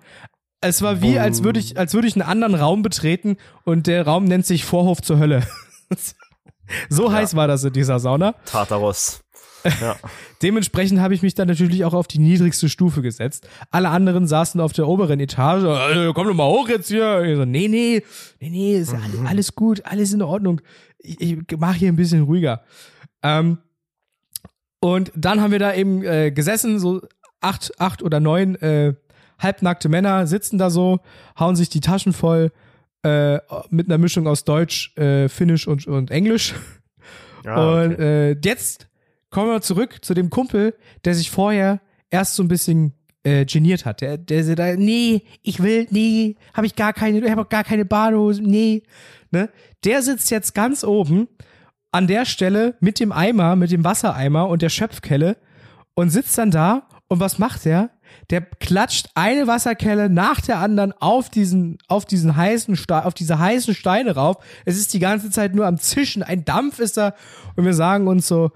Es 0.60 0.80
war 0.82 1.02
wie, 1.02 1.18
als 1.18 1.42
würde 1.42 1.60
ich, 1.60 1.78
als 1.78 1.92
würde 1.92 2.08
ich 2.08 2.14
einen 2.14 2.28
anderen 2.28 2.54
Raum 2.54 2.82
betreten 2.82 3.36
und 3.64 3.86
der 3.86 4.06
Raum 4.06 4.24
nennt 4.24 4.46
sich 4.46 4.64
Vorhof 4.64 5.02
zur 5.02 5.18
Hölle. 5.18 5.46
so 6.88 7.12
heiß 7.12 7.36
war 7.36 7.48
das 7.48 7.64
in 7.64 7.72
dieser 7.72 7.98
Sauna. 7.98 8.34
Tartaros. 8.46 9.23
Ja. 9.80 9.96
Dementsprechend 10.42 11.00
habe 11.00 11.14
ich 11.14 11.22
mich 11.22 11.34
dann 11.34 11.48
natürlich 11.48 11.84
auch 11.84 11.94
auf 11.94 12.06
die 12.06 12.18
niedrigste 12.18 12.68
Stufe 12.68 13.02
gesetzt. 13.02 13.48
Alle 13.70 13.88
anderen 13.88 14.26
saßen 14.26 14.60
auf 14.60 14.72
der 14.72 14.86
oberen 14.88 15.20
Etage. 15.20 15.64
Äh, 15.64 16.12
komm 16.14 16.26
doch 16.26 16.34
mal 16.34 16.48
hoch 16.48 16.68
jetzt 16.68 16.88
hier. 16.88 17.22
Ich 17.22 17.36
so, 17.36 17.44
nee, 17.44 17.68
nee, 17.68 18.02
nee, 18.40 18.50
nee, 18.50 18.76
ist 18.76 18.94
alles, 18.94 19.26
alles 19.26 19.54
gut, 19.54 19.82
alles 19.84 20.12
in 20.12 20.22
Ordnung. 20.22 20.60
Ich, 20.98 21.20
ich 21.20 21.58
mache 21.58 21.76
hier 21.78 21.88
ein 21.88 21.96
bisschen 21.96 22.22
ruhiger. 22.22 22.62
Ähm, 23.22 23.58
und 24.80 25.12
dann 25.14 25.40
haben 25.40 25.52
wir 25.52 25.58
da 25.58 25.74
eben 25.74 26.02
äh, 26.04 26.30
gesessen, 26.30 26.78
so 26.78 27.00
acht, 27.40 27.72
acht 27.80 28.02
oder 28.02 28.20
neun 28.20 28.56
äh, 28.56 28.94
halbnackte 29.38 29.88
Männer 29.88 30.26
sitzen 30.26 30.58
da 30.58 30.70
so, 30.70 31.00
hauen 31.38 31.56
sich 31.56 31.68
die 31.68 31.80
Taschen 31.80 32.12
voll 32.12 32.52
äh, 33.02 33.38
mit 33.70 33.86
einer 33.86 33.98
Mischung 33.98 34.26
aus 34.26 34.44
Deutsch, 34.44 34.96
äh, 34.96 35.28
Finnisch 35.28 35.66
und, 35.68 35.86
und 35.86 36.10
Englisch. 36.10 36.54
Ah, 37.44 37.82
Und 37.82 37.94
okay. 37.94 38.30
äh, 38.30 38.36
jetzt 38.42 38.88
kommen 39.34 39.50
wir 39.50 39.62
zurück 39.62 39.98
zu 40.00 40.14
dem 40.14 40.30
Kumpel, 40.30 40.76
der 41.04 41.16
sich 41.16 41.28
vorher 41.28 41.80
erst 42.08 42.36
so 42.36 42.42
ein 42.44 42.46
bisschen 42.46 42.92
äh, 43.24 43.44
geniert 43.44 43.84
hat. 43.84 44.00
Der, 44.00 44.16
der 44.16 44.54
da, 44.54 44.76
nee, 44.76 45.22
ich 45.42 45.60
will, 45.60 45.88
nee, 45.90 46.36
habe 46.54 46.68
ich 46.68 46.76
gar 46.76 46.92
keine, 46.92 47.18
ich 47.18 47.28
habe 47.28 47.44
gar 47.46 47.64
keine 47.64 47.84
Badehose, 47.84 48.40
nee. 48.40 48.84
Ne? 49.32 49.50
Der 49.82 50.02
sitzt 50.02 50.30
jetzt 50.30 50.54
ganz 50.54 50.84
oben 50.84 51.26
an 51.90 52.06
der 52.06 52.26
Stelle 52.26 52.76
mit 52.78 53.00
dem 53.00 53.10
Eimer, 53.10 53.56
mit 53.56 53.72
dem 53.72 53.82
Wassereimer 53.82 54.48
und 54.48 54.62
der 54.62 54.68
Schöpfkelle 54.68 55.36
und 55.94 56.10
sitzt 56.10 56.38
dann 56.38 56.52
da 56.52 56.86
und 57.08 57.20
was 57.20 57.38
macht 57.38 57.64
der? 57.64 57.90
Der 58.30 58.40
klatscht 58.40 59.08
eine 59.14 59.46
Wasserkelle 59.46 60.08
nach 60.08 60.40
der 60.40 60.58
anderen 60.58 60.92
auf 61.00 61.28
diesen, 61.28 61.78
auf 61.88 62.04
diesen 62.04 62.36
heißen 62.36 62.76
Stein, 62.76 63.04
auf 63.04 63.14
diese 63.14 63.38
heißen 63.38 63.74
Steine 63.74 64.14
rauf. 64.14 64.36
Es 64.64 64.78
ist 64.78 64.94
die 64.94 64.98
ganze 64.98 65.30
Zeit 65.30 65.54
nur 65.54 65.66
am 65.66 65.78
Zischen. 65.78 66.22
Ein 66.22 66.44
Dampf 66.44 66.78
ist 66.78 66.96
da. 66.96 67.14
Und 67.56 67.64
wir 67.64 67.74
sagen 67.74 68.06
uns 68.08 68.26
so, 68.26 68.52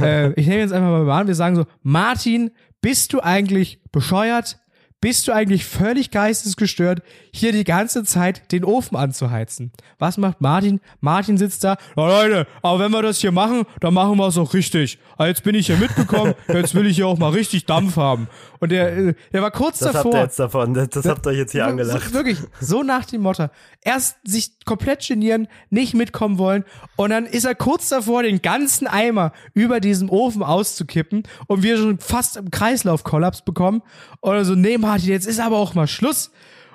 äh, 0.00 0.32
ich 0.34 0.46
nehme 0.46 0.60
jetzt 0.60 0.72
einfach 0.72 0.88
mal 0.88 1.10
an, 1.10 1.26
wir 1.26 1.34
sagen 1.34 1.56
so, 1.56 1.66
Martin, 1.82 2.50
bist 2.80 3.12
du 3.12 3.20
eigentlich 3.20 3.82
bescheuert? 3.90 4.58
Bist 5.00 5.28
du 5.28 5.32
eigentlich 5.32 5.64
völlig 5.64 6.10
geistesgestört, 6.10 7.02
hier 7.32 7.52
die 7.52 7.62
ganze 7.62 8.02
Zeit 8.02 8.50
den 8.50 8.64
Ofen 8.64 8.96
anzuheizen? 8.96 9.70
Was 10.00 10.18
macht 10.18 10.40
Martin? 10.40 10.80
Martin 11.00 11.38
sitzt 11.38 11.62
da, 11.62 11.76
na 11.94 12.08
Leute, 12.08 12.48
aber 12.62 12.80
wenn 12.80 12.90
wir 12.90 13.02
das 13.02 13.18
hier 13.18 13.30
machen, 13.30 13.62
dann 13.80 13.94
machen 13.94 14.16
wir 14.18 14.26
es 14.26 14.36
auch 14.36 14.52
richtig. 14.54 14.98
Ah, 15.16 15.26
Jetzt 15.26 15.44
bin 15.44 15.54
ich 15.54 15.66
hier 15.66 15.76
mitgekommen, 15.76 16.34
jetzt 16.48 16.74
will 16.74 16.86
ich 16.86 16.96
hier 16.96 17.06
auch 17.06 17.16
mal 17.18 17.30
richtig 17.30 17.64
Dampf 17.66 17.96
haben. 17.96 18.26
Und 18.58 18.72
der, 18.72 18.96
äh, 18.96 19.14
der 19.32 19.40
war 19.42 19.52
kurz 19.52 19.78
Das 19.78 19.92
davor. 19.92 20.10
habt 20.12 20.14
ihr 20.14 20.22
jetzt 20.24 20.38
davon. 20.40 20.74
Das, 20.74 20.88
das 20.88 21.06
habt 21.06 21.24
ihr 21.26 21.30
euch 21.30 21.38
jetzt 21.38 21.52
hier 21.52 21.62
So, 21.64 21.70
angelacht. 21.70 22.12
wirklich, 22.12 22.38
so 22.60 22.82
nach 22.82 23.04
dem 23.04 23.22
Motto. 23.22 23.46
Erst 23.82 24.16
sich 24.24 24.50
komplett 24.64 25.06
genieren, 25.06 25.46
nicht 25.70 25.94
mitkommen 25.94 26.38
wollen 26.38 26.64
und 26.96 27.10
dann 27.10 27.24
ist 27.24 27.44
er 27.44 27.54
kurz 27.54 27.88
davor, 27.88 28.24
den 28.24 28.42
ganzen 28.42 28.88
Eimer 28.88 29.32
über 29.54 29.78
diesem 29.78 30.10
Ofen 30.10 30.42
auszukippen 30.42 31.22
und 31.46 31.62
wir 31.62 31.76
schon 31.76 32.00
fast 32.00 32.36
im 32.36 32.50
Kreislaufkollaps 32.50 33.42
bekommen. 33.42 33.82
Oder 34.22 34.44
so, 34.44 34.56
nee, 34.56 34.76
Martin, 34.88 35.10
jetzt 35.10 35.26
ist 35.26 35.38
aber 35.40 35.58
auch 35.58 35.74
mal 35.74 35.86
Schluss. 35.86 36.30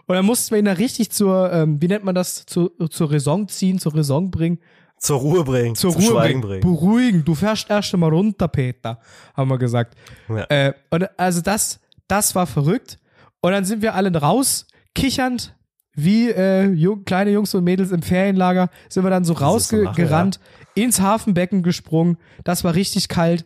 Und 0.06 0.16
dann 0.16 0.26
mussten 0.26 0.52
wir 0.52 0.60
ihn 0.60 0.66
da 0.66 0.74
richtig 0.74 1.12
zur, 1.12 1.52
ähm, 1.52 1.82
wie 1.82 1.88
nennt 1.88 2.04
man 2.04 2.14
das, 2.14 2.46
zur, 2.46 2.72
zur 2.90 3.12
Raison 3.12 3.48
ziehen, 3.48 3.80
zur 3.80 3.96
Raison 3.96 4.30
bringen, 4.30 4.60
Zur 4.98 5.20
Ruhe 5.20 5.44
bringen. 5.44 5.76
zur 5.76 5.94
Ruhe 5.94 6.02
Schweigen 6.04 6.42
bringen. 6.42 6.62
Beruhigen, 6.62 7.24
du 7.26 7.34
fährst 7.36 7.70
erst 7.70 7.94
einmal 7.94 8.12
runter, 8.12 8.48
Peter, 8.48 9.00
haben 9.34 9.50
wir 9.50 9.58
gesagt. 9.58 9.96
Ja. 10.30 10.46
Äh, 10.50 10.74
und 10.90 11.08
also 11.18 11.42
das, 11.42 11.80
das 12.08 12.36
war 12.36 12.46
verrückt. 12.46 13.00
Und 13.42 13.54
dann 13.54 13.66
sind 13.66 13.82
wir 13.82 13.96
alle 13.96 14.16
raus, 14.16 14.68
kichernd, 14.94 15.56
wie 15.96 16.30
äh, 16.30 16.70
jung, 16.70 17.06
kleine 17.06 17.32
Jungs 17.32 17.54
und 17.56 17.64
Mädels 17.64 17.92
im 17.92 18.02
Ferienlager, 18.02 18.70
sind 18.90 19.04
wir 19.04 19.10
dann 19.10 19.26
so 19.26 19.34
rausgerannt, 19.34 20.40
ins 20.76 21.00
Hafenbecken 21.00 21.64
gesprungen. 21.64 22.18
Das 22.44 22.64
war 22.64 22.76
richtig 22.76 23.08
kalt. 23.08 23.46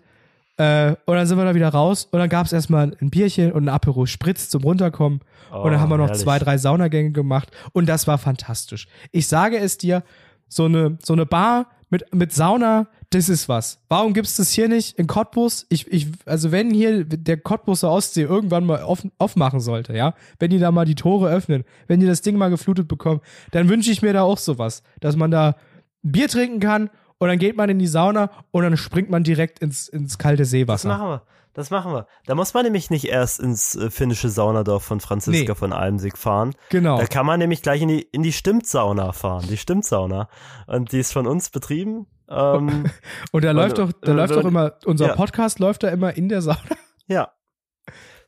Äh, 0.57 0.95
und 1.05 1.15
dann 1.15 1.27
sind 1.27 1.37
wir 1.37 1.45
da 1.45 1.53
wieder 1.55 1.69
raus 1.69 2.07
und 2.11 2.17
dann 2.19 2.29
gab 2.29 2.45
es 2.47 2.53
erstmal 2.53 2.95
ein 2.99 3.09
Bierchen 3.11 3.51
und 3.51 3.65
ein 3.65 3.69
Aperol 3.69 4.07
Spritz 4.07 4.49
zum 4.49 4.63
Runterkommen. 4.63 5.19
und 5.51 5.71
dann 5.71 5.79
haben 5.79 5.89
wir 5.89 5.97
noch 5.97 6.05
Oh, 6.05 6.07
herrlich. 6.07 6.23
zwei, 6.23 6.39
drei 6.39 6.57
Saunagänge 6.57 7.11
gemacht 7.11 7.51
und 7.73 7.87
das 7.87 8.07
war 8.07 8.17
fantastisch. 8.17 8.87
Ich 9.11 9.27
sage 9.27 9.57
es 9.57 9.77
dir, 9.77 10.03
so 10.49 10.65
eine, 10.65 10.97
so 11.03 11.13
eine 11.13 11.25
Bar 11.25 11.67
mit, 11.89 12.13
mit 12.13 12.33
Sauna, 12.33 12.87
das 13.11 13.29
ist 13.29 13.47
was. 13.47 13.79
Warum 13.87 14.13
gibt's 14.13 14.35
das 14.37 14.51
hier 14.51 14.67
nicht 14.67 14.97
in 14.97 15.07
Cottbus? 15.07 15.65
Ich, 15.69 15.87
ich, 15.91 16.07
also 16.25 16.51
wenn 16.51 16.71
hier 16.71 17.05
der 17.05 17.37
Cottbuser 17.37 17.89
Ostsee 17.91 18.23
irgendwann 18.23 18.65
mal 18.65 18.83
offen, 18.83 19.11
aufmachen 19.19 19.59
sollte, 19.61 19.95
ja, 19.95 20.13
wenn 20.39 20.49
die 20.49 20.59
da 20.59 20.71
mal 20.71 20.85
die 20.85 20.95
Tore 20.95 21.29
öffnen, 21.29 21.63
wenn 21.87 21.99
die 21.99 22.05
das 22.07 22.21
Ding 22.21 22.35
mal 22.37 22.49
geflutet 22.49 22.87
bekommen, 22.87 23.21
dann 23.51 23.69
wünsche 23.69 23.91
ich 23.91 24.01
mir 24.01 24.11
da 24.13 24.23
auch 24.23 24.37
sowas, 24.37 24.83
dass 24.99 25.15
man 25.15 25.31
da 25.31 25.55
Bier 26.01 26.27
trinken 26.27 26.59
kann 26.59 26.89
und 27.19 27.27
dann 27.27 27.39
geht 27.39 27.55
man 27.57 27.69
in 27.69 27.79
die 27.79 27.87
Sauna 27.87 28.29
und 28.51 28.63
dann 28.63 28.77
springt 28.77 29.09
man 29.09 29.23
direkt 29.23 29.59
ins, 29.59 29.87
ins 29.87 30.17
kalte 30.17 30.43
Das 30.43 30.51
Seewasser. 30.51 30.89
machen 30.89 31.07
wir. 31.09 31.21
Das 31.53 31.71
machen 31.71 31.91
wir. 31.91 32.05
Da 32.27 32.35
muss 32.35 32.53
man 32.53 32.63
nämlich 32.65 32.91
nicht 32.91 33.05
erst 33.05 33.39
ins 33.39 33.75
äh, 33.75 33.89
finnische 33.89 34.29
Saunadorf 34.29 34.83
von 34.83 34.99
Franziska 34.99 35.53
Nee. 35.53 35.55
von 35.57 35.73
Almsig 35.73 36.15
fahren. 36.15 36.53
Genau. 36.69 36.99
Da 36.99 37.07
kann 37.07 37.25
man 37.25 37.39
nämlich 37.39 37.63
gleich 37.63 37.81
in 37.81 37.87
die, 37.87 38.01
in 38.01 38.21
die 38.21 38.31
Stimmtsauna 38.31 39.11
fahren. 39.11 39.43
Die 39.49 39.57
Stimmtsauna. 39.57 40.29
Und 40.67 40.91
die 40.91 40.99
ist 40.99 41.13
von 41.13 41.25
uns 41.25 41.49
betrieben. 41.49 42.05
Ähm, 42.29 42.85
Und 43.31 43.43
da 43.43 43.51
läuft 43.51 43.79
doch, 43.79 43.91
da 44.01 44.11
äh, 44.11 44.15
läuft 44.15 44.35
doch 44.35 44.45
immer, 44.45 44.73
unser 44.85 45.07
ja. 45.07 45.15
Podcast 45.15 45.57
läuft 45.57 45.81
da 45.81 45.87
immer 45.89 46.15
in 46.15 46.29
der 46.29 46.43
Sauna. 46.43 46.59
ja. 47.07 47.29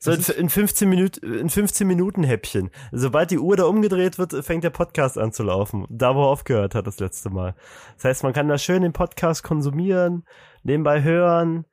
So 0.01 0.13
in, 0.13 0.21
in 0.37 0.49
15 0.49 0.87
Minuten, 0.87 1.33
in 1.33 1.49
15 1.49 1.85
Minuten 1.85 2.23
Häppchen. 2.23 2.69
Sobald 2.93 3.31
die 3.31 3.37
Uhr 3.37 3.57
da 3.57 3.65
umgedreht 3.65 4.17
wird, 4.17 4.33
fängt 4.45 4.63
der 4.63 4.69
Podcast 4.69 5.17
an 5.17 5.33
zu 5.33 5.43
laufen. 5.43 5.85
Da, 5.89 6.15
wo 6.15 6.23
er 6.23 6.27
aufgehört 6.27 6.73
hat 6.73 6.87
das 6.87 6.99
letzte 6.99 7.29
Mal. 7.29 7.53
Das 7.95 8.05
heißt, 8.05 8.23
man 8.23 8.31
kann 8.31 8.47
da 8.47 8.57
schön 8.57 8.81
den 8.81 8.93
Podcast 8.93 9.43
konsumieren, 9.43 10.25
nebenbei 10.63 11.03
hören. 11.03 11.65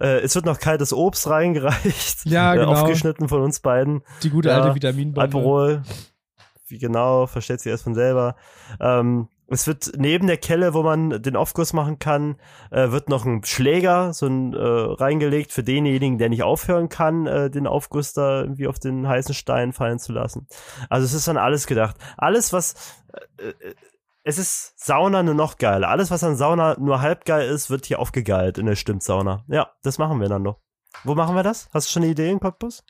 Äh, 0.00 0.20
es 0.20 0.36
wird 0.36 0.44
noch 0.44 0.60
kaltes 0.60 0.92
Obst 0.92 1.28
reingereicht. 1.28 2.24
Ja, 2.26 2.54
äh, 2.54 2.58
genau. 2.58 2.74
Aufgeschnitten 2.74 3.28
von 3.28 3.42
uns 3.42 3.58
beiden. 3.58 4.02
Die 4.22 4.30
gute 4.30 4.50
Ja, 4.50 4.60
alte 4.60 4.76
Vitaminbombe. 4.76 5.20
Alkohol, 5.20 5.82
wie 6.68 6.78
genau, 6.78 7.26
versteht 7.26 7.60
sich 7.60 7.70
erst 7.70 7.82
von 7.82 7.96
selber. 7.96 8.36
Ähm, 8.80 9.28
es 9.50 9.66
wird 9.66 9.92
neben 9.96 10.26
der 10.26 10.36
Kelle, 10.36 10.74
wo 10.74 10.82
man 10.82 11.22
den 11.22 11.36
Aufguss 11.36 11.72
machen 11.72 11.98
kann, 11.98 12.36
äh, 12.70 12.90
wird 12.90 13.08
noch 13.08 13.24
ein 13.24 13.44
Schläger 13.44 14.12
so 14.12 14.26
ein, 14.26 14.52
äh, 14.52 14.58
reingelegt 14.58 15.52
für 15.52 15.62
denjenigen, 15.62 16.18
der 16.18 16.28
nicht 16.28 16.42
aufhören 16.42 16.88
kann, 16.88 17.26
äh, 17.26 17.50
den 17.50 17.66
Aufguss 17.66 18.12
da 18.12 18.42
irgendwie 18.42 18.68
auf 18.68 18.78
den 18.78 19.08
heißen 19.08 19.34
Stein 19.34 19.72
fallen 19.72 19.98
zu 19.98 20.12
lassen. 20.12 20.46
Also 20.90 21.06
es 21.06 21.14
ist 21.14 21.28
an 21.28 21.38
alles 21.38 21.66
gedacht. 21.66 21.96
Alles, 22.16 22.52
was 22.52 22.74
äh, 23.38 23.48
äh, 23.48 23.74
es 24.22 24.36
ist 24.36 24.78
Sauna 24.78 25.22
nur 25.22 25.34
noch 25.34 25.56
geiler. 25.56 25.88
Alles, 25.88 26.10
was 26.10 26.22
an 26.22 26.36
Sauna 26.36 26.76
nur 26.78 27.00
halb 27.00 27.24
geil 27.24 27.48
ist, 27.48 27.70
wird 27.70 27.86
hier 27.86 27.98
aufgegeilt 27.98 28.58
in 28.58 28.66
der 28.66 28.76
Stimmtsauna. 28.76 29.44
Ja, 29.48 29.70
das 29.82 29.96
machen 29.96 30.20
wir 30.20 30.28
dann 30.28 30.42
noch. 30.42 30.60
Wo 31.04 31.14
machen 31.14 31.34
wir 31.34 31.42
das? 31.42 31.70
Hast 31.72 31.88
du 31.88 31.92
schon 31.92 32.02
eine 32.02 32.12
Idee 32.12 32.30
in 32.30 32.38
Cottbus? 32.40 32.84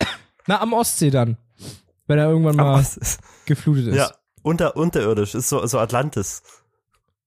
Na, 0.48 0.60
am 0.60 0.72
Ostsee 0.72 1.10
dann. 1.10 1.36
Wenn 2.08 2.18
er 2.18 2.28
irgendwann 2.28 2.56
mal 2.56 2.84
geflutet 3.46 3.88
ist. 3.88 3.96
Ja, 3.96 4.10
unter, 4.42 4.76
unterirdisch, 4.76 5.34
ist 5.34 5.48
so, 5.48 5.64
so 5.66 5.78
Atlantis. 5.78 6.42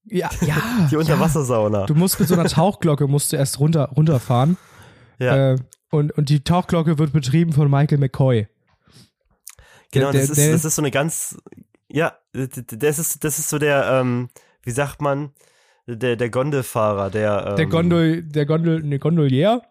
ja. 0.04 0.30
ja 0.40 0.56
Die 0.90 0.96
Unterwassersauna. 0.96 1.80
Ja. 1.80 1.86
Du 1.86 1.94
musst 1.94 2.18
mit 2.20 2.28
so 2.28 2.34
einer 2.34 2.48
Tauchglocke 2.48 3.06
musst 3.08 3.32
du 3.32 3.36
erst 3.36 3.60
runter, 3.60 3.90
runterfahren. 3.96 4.56
ja, 5.18 5.52
Äh, 5.52 5.56
und, 5.90 6.12
und 6.12 6.28
die 6.30 6.42
Tauchglocke 6.42 6.98
wird 6.98 7.12
betrieben 7.12 7.52
von 7.52 7.70
Michael 7.70 7.98
McCoy. 7.98 8.48
genau, 9.90 10.10
der- 10.12 10.20
das, 10.22 10.30
ist, 10.30 10.38
der- 10.38 10.52
das 10.52 10.64
ist 10.64 10.76
so 10.76 10.82
eine 10.82 10.90
ganz, 10.90 11.36
ja, 11.88 12.14
das 12.32 12.98
ist, 12.98 13.24
das 13.24 13.38
ist 13.38 13.48
so 13.48 13.58
der, 13.58 13.84
ähm, 13.90 14.28
wie 14.62 14.70
sagt 14.70 15.02
man, 15.02 15.30
der, 15.86 16.16
der 16.16 16.30
Gondelfahrer, 16.30 17.10
der, 17.10 17.46
ähm, 17.50 17.56
Der 17.56 17.66
Gondol, 17.66 18.22
der 18.22 18.46
Gondol, 18.46 18.82
ne, 18.82 18.98
Gondolier, 18.98 19.62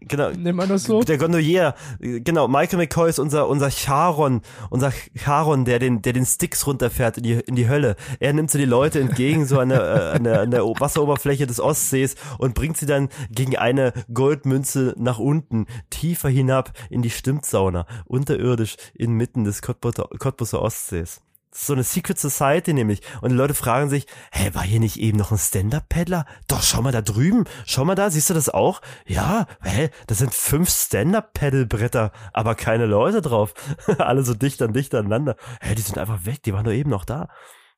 genau, 0.00 0.30
nennt 0.30 0.56
man 0.56 0.68
das 0.68 0.84
so? 0.84 1.02
Der 1.02 1.18
Gondolier, 1.18 1.74
genau, 2.00 2.48
Michael 2.48 2.78
McCoy 2.78 3.10
ist 3.10 3.18
unser, 3.18 3.48
unser 3.48 3.70
Charon, 3.70 4.42
unser 4.70 4.92
Charon, 5.16 5.64
der 5.64 5.78
den, 5.78 6.02
der 6.02 6.12
den 6.12 6.26
Sticks 6.26 6.66
runterfährt 6.66 7.18
in 7.18 7.22
die, 7.22 7.32
in 7.32 7.56
die 7.56 7.68
Hölle. 7.68 7.96
Er 8.20 8.32
nimmt 8.32 8.50
so 8.50 8.58
die 8.58 8.64
Leute 8.64 9.00
entgegen, 9.00 9.46
so 9.46 9.58
an 9.58 9.70
der, 9.70 9.80
äh, 9.80 10.16
an 10.16 10.24
der, 10.24 10.40
an 10.40 10.50
der 10.50 10.64
Wasseroberfläche 10.64 11.46
des 11.46 11.60
Ostsees 11.60 12.16
und 12.38 12.54
bringt 12.54 12.76
sie 12.76 12.86
dann 12.86 13.08
gegen 13.30 13.56
eine 13.56 13.92
Goldmünze 14.12 14.94
nach 14.96 15.18
unten, 15.18 15.66
tiefer 15.90 16.28
hinab 16.28 16.72
in 16.90 17.02
die 17.02 17.10
Stimmtsauna, 17.10 17.86
unterirdisch 18.04 18.76
inmitten 18.94 19.44
des 19.44 19.62
Cottbuser, 19.62 20.08
Cottbuser 20.18 20.62
Ostsees. 20.62 21.20
So 21.50 21.72
eine 21.72 21.82
Secret 21.82 22.18
Society 22.18 22.74
nämlich. 22.74 23.00
Und 23.22 23.30
die 23.30 23.36
Leute 23.36 23.54
fragen 23.54 23.88
sich, 23.88 24.06
hä, 24.32 24.50
war 24.52 24.62
hier 24.62 24.80
nicht 24.80 24.98
eben 24.98 25.18
noch 25.18 25.32
ein 25.32 25.38
Stand-Up-Paddler? 25.38 26.26
Doch, 26.46 26.62
schau 26.62 26.82
mal 26.82 26.92
da 26.92 27.00
drüben. 27.00 27.44
Schau 27.66 27.84
mal 27.84 27.94
da, 27.94 28.10
siehst 28.10 28.28
du 28.30 28.34
das 28.34 28.48
auch? 28.48 28.80
Ja, 29.06 29.46
hä, 29.62 29.90
das 30.06 30.18
sind 30.18 30.34
fünf 30.34 30.68
Stand-Up-Paddle-Bretter, 30.68 32.12
aber 32.32 32.54
keine 32.54 32.86
Leute 32.86 33.22
drauf. 33.22 33.54
Alle 33.98 34.22
so 34.22 34.34
dicht 34.34 34.60
an 34.60 34.72
dicht 34.72 34.94
aneinander. 34.94 35.36
Hä, 35.60 35.74
die 35.74 35.82
sind 35.82 35.98
einfach 35.98 36.26
weg, 36.26 36.42
die 36.42 36.52
waren 36.52 36.64
nur 36.64 36.74
eben 36.74 36.90
noch 36.90 37.04
da. 37.04 37.28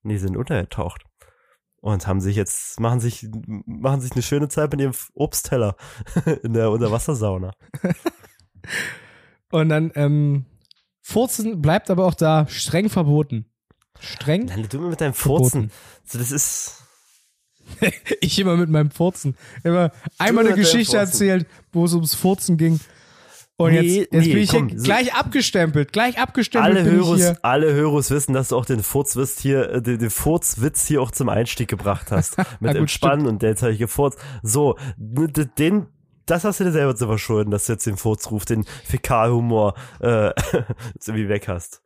Und 0.03 0.11
die 0.11 0.19
sind 0.19 0.37
untergetaucht. 0.37 1.05
Und 1.81 2.07
haben 2.07 2.21
sich 2.21 2.37
jetzt, 2.37 2.79
machen 2.81 3.01
sich, 3.01 3.29
machen 3.65 4.01
sich 4.01 4.13
eine 4.13 4.23
schöne 4.23 4.49
Zeit 4.49 4.71
mit 4.73 4.81
ihrem 4.81 4.95
Obstteller 5.15 5.77
in 6.43 6.53
der 6.53 6.71
Unterwassersauna. 6.71 7.53
Und 9.51 9.69
dann, 9.69 9.91
ähm, 9.95 10.45
Furzen 11.03 11.61
bleibt 11.61 11.91
aber 11.91 12.05
auch 12.05 12.15
da 12.15 12.47
streng 12.47 12.89
verboten. 12.89 13.50
Streng? 14.01 14.47
Nein, 14.47 14.67
du 14.71 14.81
mit 14.81 15.01
deinem. 15.01 15.15
Furzen. 15.15 15.71
So, 16.05 16.19
das 16.19 16.31
ist, 16.31 16.83
Ich 18.21 18.39
immer 18.39 18.57
mit 18.57 18.69
meinem 18.71 18.91
Furzen. 18.91 19.37
Immer 19.63 19.93
einmal 20.19 20.47
eine 20.47 20.57
Geschichte 20.57 20.97
erzählt, 20.97 21.47
wo 21.73 21.85
es 21.85 21.95
ums 21.95 22.15
Furzen 22.15 22.57
ging. 22.57 22.81
Und 23.57 23.73
Nee, 23.73 23.81
jetzt, 23.81 24.13
jetzt 24.15 24.27
nee, 24.27 24.33
bin 24.33 24.43
ich 24.43 24.51
komm, 24.51 24.69
gleich 24.69 25.15
abgestempelt. 25.15 25.93
Gleich 25.93 26.19
abgestempelt 26.19 26.79
alle 26.79 26.91
hier. 27.19 27.39
alle 27.43 27.75
Hörus 27.75 28.11
wissen, 28.11 28.33
dass 28.33 28.49
du 28.49 28.57
auch 28.57 28.65
den 28.65 28.83
Furzwitz 28.83 29.39
hier, 29.39 29.71
äh, 29.71 29.83
den, 29.83 29.99
den 29.99 30.09
Furzwitz 30.11 30.87
hier 30.87 31.03
auch 31.03 31.11
zum 31.11 31.29
Einstieg 31.29 31.69
gebracht 31.69 32.11
hast. 32.11 32.39
Mit 32.61 32.73
gut, 32.73 32.77
Entspannen 32.81 33.27
und 33.27 33.43
jetzt 33.43 33.63
habe 33.63 33.73
ich 33.73 33.79
gefurzt. 33.79 34.19
So, 34.43 34.77
n- 34.99 35.31
d- 35.33 35.45
den, 35.59 35.87
das 36.25 36.45
hast 36.45 36.61
du 36.61 36.65
dir 36.65 36.73
selber 36.73 36.97
zu 36.97 37.07
verschulden, 37.07 37.51
dass 37.51 37.67
du 37.67 37.73
jetzt 37.75 37.85
den 37.85 37.99
Furzruf, 37.99 38.47
den 38.47 38.65
Fäkalhumor, 38.87 39.75
äh, 40.01 40.31
irgendwie 41.07 41.29
weg 41.29 41.47
hast. 41.47 41.83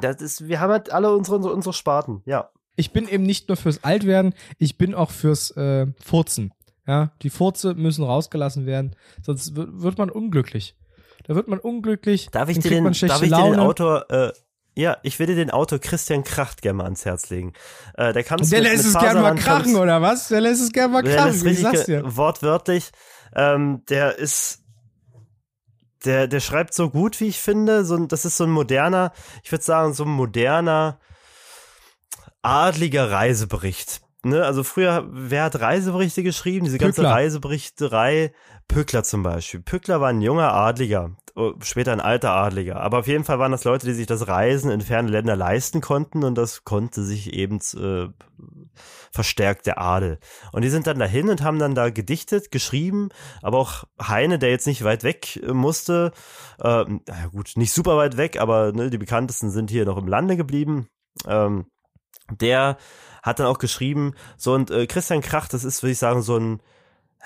Das 0.00 0.20
ist, 0.20 0.48
wir 0.48 0.60
haben 0.60 0.70
halt 0.70 0.92
alle 0.92 1.14
unsere, 1.14 1.36
unsere, 1.36 1.54
unsere 1.54 1.72
Sparten, 1.72 2.22
ja. 2.26 2.50
Ich 2.76 2.92
bin 2.92 3.08
eben 3.08 3.24
nicht 3.24 3.48
nur 3.48 3.56
fürs 3.56 3.84
Altwerden, 3.84 4.34
ich 4.58 4.78
bin 4.78 4.94
auch 4.94 5.10
fürs 5.10 5.50
äh, 5.56 5.86
Furzen. 6.02 6.52
Ja, 6.86 7.12
die 7.22 7.30
Furze 7.30 7.74
müssen 7.74 8.04
rausgelassen 8.04 8.66
werden, 8.66 8.96
sonst 9.22 9.54
wird, 9.54 9.98
man 9.98 10.10
unglücklich. 10.10 10.76
Da 11.24 11.34
wird 11.34 11.46
man 11.46 11.58
unglücklich. 11.58 12.30
Darf 12.32 12.48
ich 12.48 12.58
dir 12.58 12.70
den, 12.70 12.84
darf 12.84 13.22
ich 13.22 13.30
dir 13.30 13.44
den 13.44 13.60
Autor, 13.60 14.10
äh, 14.10 14.32
ja, 14.74 14.96
ich 15.02 15.18
dir 15.18 15.26
den 15.26 15.50
Autor 15.50 15.78
Christian 15.78 16.24
Kracht 16.24 16.62
gerne 16.62 16.78
mal 16.78 16.84
ans 16.84 17.04
Herz 17.04 17.28
legen. 17.30 17.52
Äh, 17.94 18.12
der 18.12 18.24
kann 18.24 18.40
Der 18.40 18.60
lässt 18.62 18.86
es 18.86 18.98
gern 18.98 19.20
mal 19.20 19.34
krachen, 19.34 19.76
oder 19.76 20.00
was? 20.00 20.28
Der 20.28 20.40
lässt 20.40 20.62
es 20.62 20.72
gern 20.72 20.90
mal 20.90 21.02
krachen, 21.02 21.46
ich 21.46 21.60
sag's 21.60 21.84
dir. 21.84 22.02
wortwörtlich. 22.16 22.90
Ähm, 23.36 23.82
der 23.88 24.18
ist, 24.18 24.64
der, 26.04 26.26
der 26.28 26.40
schreibt 26.40 26.74
so 26.74 26.90
gut, 26.90 27.20
wie 27.20 27.28
ich 27.28 27.40
finde. 27.40 27.84
So, 27.84 27.96
ein- 27.96 28.08
das 28.08 28.24
ist 28.24 28.36
so 28.36 28.44
ein 28.44 28.50
moderner, 28.50 29.12
ich 29.42 29.52
würde 29.52 29.64
sagen, 29.64 29.92
so 29.94 30.04
ein 30.04 30.10
moderner, 30.10 30.98
adliger 32.42 33.10
Reisebericht. 33.10 34.00
Ne? 34.22 34.44
Also 34.44 34.62
früher, 34.64 35.06
wer 35.10 35.44
hat 35.44 35.60
Reiseberichte 35.60 36.22
geschrieben? 36.22 36.64
Diese 36.66 36.78
ganze 36.78 37.02
Pückler. 37.02 37.14
Reiseberichterei. 37.14 38.32
Pückler 38.68 39.02
zum 39.02 39.22
Beispiel. 39.22 39.60
Pückler 39.60 40.00
war 40.00 40.10
ein 40.10 40.20
junger 40.20 40.52
Adliger, 40.52 41.10
später 41.62 41.92
ein 41.92 42.00
alter 42.00 42.32
Adliger. 42.32 42.80
Aber 42.80 43.00
auf 43.00 43.06
jeden 43.06 43.24
Fall 43.24 43.38
waren 43.38 43.52
das 43.52 43.64
Leute, 43.64 43.86
die 43.86 43.92
sich 43.92 44.06
das 44.06 44.28
Reisen 44.28 44.70
in 44.70 44.80
ferne 44.80 45.10
Länder 45.10 45.36
leisten 45.36 45.80
konnten 45.80 46.24
und 46.24 46.36
das 46.36 46.64
konnte 46.64 47.02
sich 47.02 47.32
eben 47.32 47.58
äh, 47.76 48.08
verstärkt 49.12 49.66
der 49.66 49.80
Adel. 49.80 50.18
Und 50.52 50.62
die 50.62 50.70
sind 50.70 50.86
dann 50.86 50.98
dahin 50.98 51.28
und 51.28 51.42
haben 51.42 51.58
dann 51.58 51.74
da 51.74 51.90
gedichtet, 51.90 52.50
geschrieben, 52.50 53.08
aber 53.42 53.58
auch 53.58 53.84
Heine, 54.00 54.38
der 54.38 54.50
jetzt 54.50 54.66
nicht 54.66 54.84
weit 54.84 55.04
weg 55.04 55.36
äh, 55.36 55.52
musste, 55.52 56.12
äh, 56.58 56.84
na 56.86 57.26
gut, 57.30 57.52
nicht 57.56 57.72
super 57.72 57.96
weit 57.96 58.16
weg, 58.16 58.40
aber 58.40 58.72
ne, 58.72 58.90
die 58.90 58.98
bekanntesten 58.98 59.50
sind 59.50 59.70
hier 59.70 59.84
noch 59.84 59.96
im 59.96 60.08
Lande 60.08 60.36
geblieben. 60.36 60.88
Ähm, 61.26 61.66
der 62.30 62.76
hat 63.22 63.38
dann 63.38 63.46
auch 63.46 63.58
geschrieben, 63.58 64.14
so 64.36 64.54
und 64.54 64.70
äh, 64.70 64.86
Christian 64.86 65.20
Krach, 65.20 65.48
das 65.48 65.64
ist, 65.64 65.82
würde 65.82 65.92
ich 65.92 65.98
sagen, 65.98 66.22
so 66.22 66.38
ein 66.38 66.60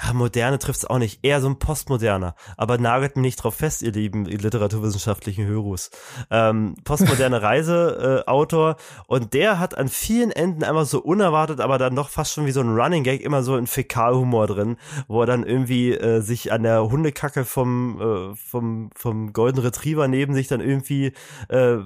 ja, 0.02 0.12
moderne 0.12 0.58
trifft's 0.58 0.84
auch 0.84 0.98
nicht, 0.98 1.20
eher 1.22 1.40
so 1.40 1.48
ein 1.48 1.58
postmoderner. 1.58 2.34
Aber 2.56 2.78
nagelt 2.78 3.16
mich 3.16 3.22
nicht 3.22 3.36
drauf 3.36 3.54
fest, 3.54 3.82
ihr 3.82 3.92
lieben 3.92 4.24
literaturwissenschaftlichen 4.24 5.46
Hörus. 5.46 5.90
Ähm, 6.30 6.74
postmoderne 6.84 7.42
Reiseautor 7.42 8.70
äh, 8.70 9.02
und 9.06 9.34
der 9.34 9.60
hat 9.60 9.78
an 9.78 9.88
vielen 9.88 10.32
Enden 10.32 10.64
einmal 10.64 10.84
so 10.84 11.00
unerwartet, 11.00 11.60
aber 11.60 11.78
dann 11.78 11.94
doch 11.94 12.08
fast 12.08 12.32
schon 12.32 12.46
wie 12.46 12.50
so 12.50 12.60
ein 12.60 12.76
Running 12.76 13.04
Gag 13.04 13.20
immer 13.20 13.42
so 13.44 13.54
ein 13.54 13.68
Fäkalhumor 13.68 14.48
drin, 14.48 14.76
wo 15.06 15.20
er 15.20 15.26
dann 15.26 15.44
irgendwie 15.44 15.92
äh, 15.92 16.20
sich 16.20 16.52
an 16.52 16.64
der 16.64 16.90
Hundekacke 16.90 17.44
vom 17.44 18.00
äh, 18.00 18.34
vom 18.34 18.90
vom 18.96 19.32
Golden 19.32 19.60
Retriever 19.60 20.08
neben 20.08 20.34
sich 20.34 20.48
dann 20.48 20.60
irgendwie 20.60 21.12
äh, 21.48 21.76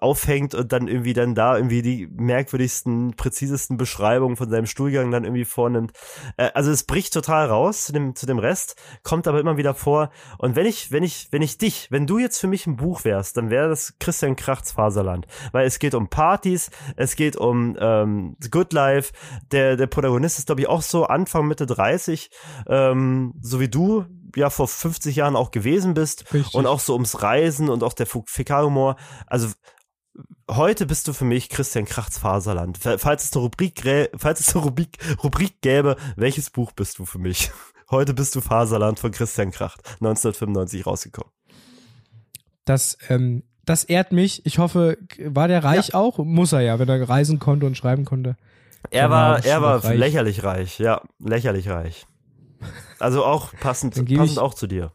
aufhängt 0.00 0.54
und 0.54 0.72
dann 0.72 0.86
irgendwie 0.86 1.12
dann 1.12 1.34
da 1.34 1.56
irgendwie 1.56 1.82
die 1.82 2.06
merkwürdigsten, 2.06 3.14
präzisesten 3.16 3.76
Beschreibungen 3.76 4.36
von 4.36 4.48
seinem 4.48 4.66
Stuhlgang 4.66 5.10
dann 5.10 5.24
irgendwie 5.24 5.44
vornimmt. 5.44 5.92
Äh, 6.36 6.50
also 6.54 6.70
es 6.70 6.84
bricht 6.84 7.12
total 7.12 7.47
raus 7.48 7.84
zu 7.84 7.92
dem, 7.92 8.14
zu 8.14 8.26
dem 8.26 8.38
Rest, 8.38 8.76
kommt 9.02 9.26
aber 9.26 9.40
immer 9.40 9.56
wieder 9.56 9.74
vor. 9.74 10.10
Und 10.38 10.56
wenn 10.56 10.66
ich, 10.66 10.92
wenn 10.92 11.02
ich, 11.02 11.28
wenn 11.30 11.42
ich 11.42 11.58
dich, 11.58 11.90
wenn 11.90 12.06
du 12.06 12.18
jetzt 12.18 12.38
für 12.38 12.46
mich 12.46 12.66
ein 12.66 12.76
Buch 12.76 13.04
wärst, 13.04 13.36
dann 13.36 13.50
wäre 13.50 13.68
das 13.68 13.94
Christian 13.98 14.36
Krachts 14.36 14.72
Faserland. 14.72 15.26
Weil 15.52 15.66
es 15.66 15.78
geht 15.78 15.94
um 15.94 16.08
Partys, 16.08 16.70
es 16.96 17.16
geht 17.16 17.36
um 17.36 17.76
ähm, 17.80 18.36
Good 18.50 18.72
Life. 18.72 19.12
Der, 19.50 19.76
der 19.76 19.86
Protagonist 19.86 20.38
ist, 20.38 20.46
glaube 20.46 20.60
ich, 20.60 20.68
auch 20.68 20.82
so 20.82 21.04
Anfang, 21.04 21.46
Mitte 21.46 21.66
30, 21.66 22.30
ähm, 22.68 23.34
so 23.40 23.60
wie 23.60 23.68
du, 23.68 24.04
ja 24.36 24.50
vor 24.50 24.68
50 24.68 25.16
Jahren 25.16 25.36
auch 25.36 25.50
gewesen 25.50 25.94
bist 25.94 26.32
Richtig. 26.32 26.54
und 26.54 26.66
auch 26.66 26.80
so 26.80 26.92
ums 26.92 27.22
Reisen 27.22 27.68
und 27.68 27.82
auch 27.82 27.92
der 27.92 28.06
Fäkalhumor. 28.06 28.96
Also 29.26 29.48
heute 30.50 30.86
bist 30.86 31.08
du 31.08 31.12
für 31.12 31.24
mich 31.24 31.48
Christian 31.48 31.84
Krachts 31.84 32.18
Faserland. 32.18 32.78
Falls 32.78 33.24
es 33.24 33.32
eine 33.32 33.42
Rubrik, 33.42 33.82
falls 34.16 34.40
es 34.40 34.54
eine 34.54 34.64
Rubrik, 34.64 34.98
Rubrik 35.22 35.60
gäbe, 35.60 35.96
welches 36.16 36.50
Buch 36.50 36.72
bist 36.72 36.98
du 36.98 37.04
für 37.06 37.18
mich? 37.18 37.50
Heute 37.90 38.12
bist 38.12 38.34
du 38.34 38.42
Faserland 38.42 38.98
von 38.98 39.12
Christian 39.12 39.50
Kracht, 39.50 39.80
1995 39.94 40.84
rausgekommen. 40.86 41.32
Das, 42.66 42.98
ähm, 43.08 43.44
das 43.64 43.84
ehrt 43.84 44.12
mich. 44.12 44.44
Ich 44.44 44.58
hoffe, 44.58 44.98
war 45.24 45.48
der 45.48 45.64
reich 45.64 45.94
auch? 45.94 46.18
Muss 46.18 46.52
er 46.52 46.60
ja, 46.60 46.78
wenn 46.78 46.88
er 46.90 47.08
reisen 47.08 47.38
konnte 47.38 47.64
und 47.64 47.76
schreiben 47.78 48.04
konnte. 48.04 48.36
Er 48.90 49.08
war, 49.08 49.42
er 49.42 49.62
war 49.62 49.82
reich. 49.84 49.96
lächerlich 49.98 50.44
reich, 50.44 50.78
ja, 50.78 51.00
lächerlich 51.18 51.68
reich. 51.70 52.06
Also 52.98 53.24
auch 53.24 53.54
passend, 53.58 53.94
passend 53.94 54.10
ich- 54.32 54.38
auch 54.38 54.52
zu 54.52 54.66
dir. 54.66 54.92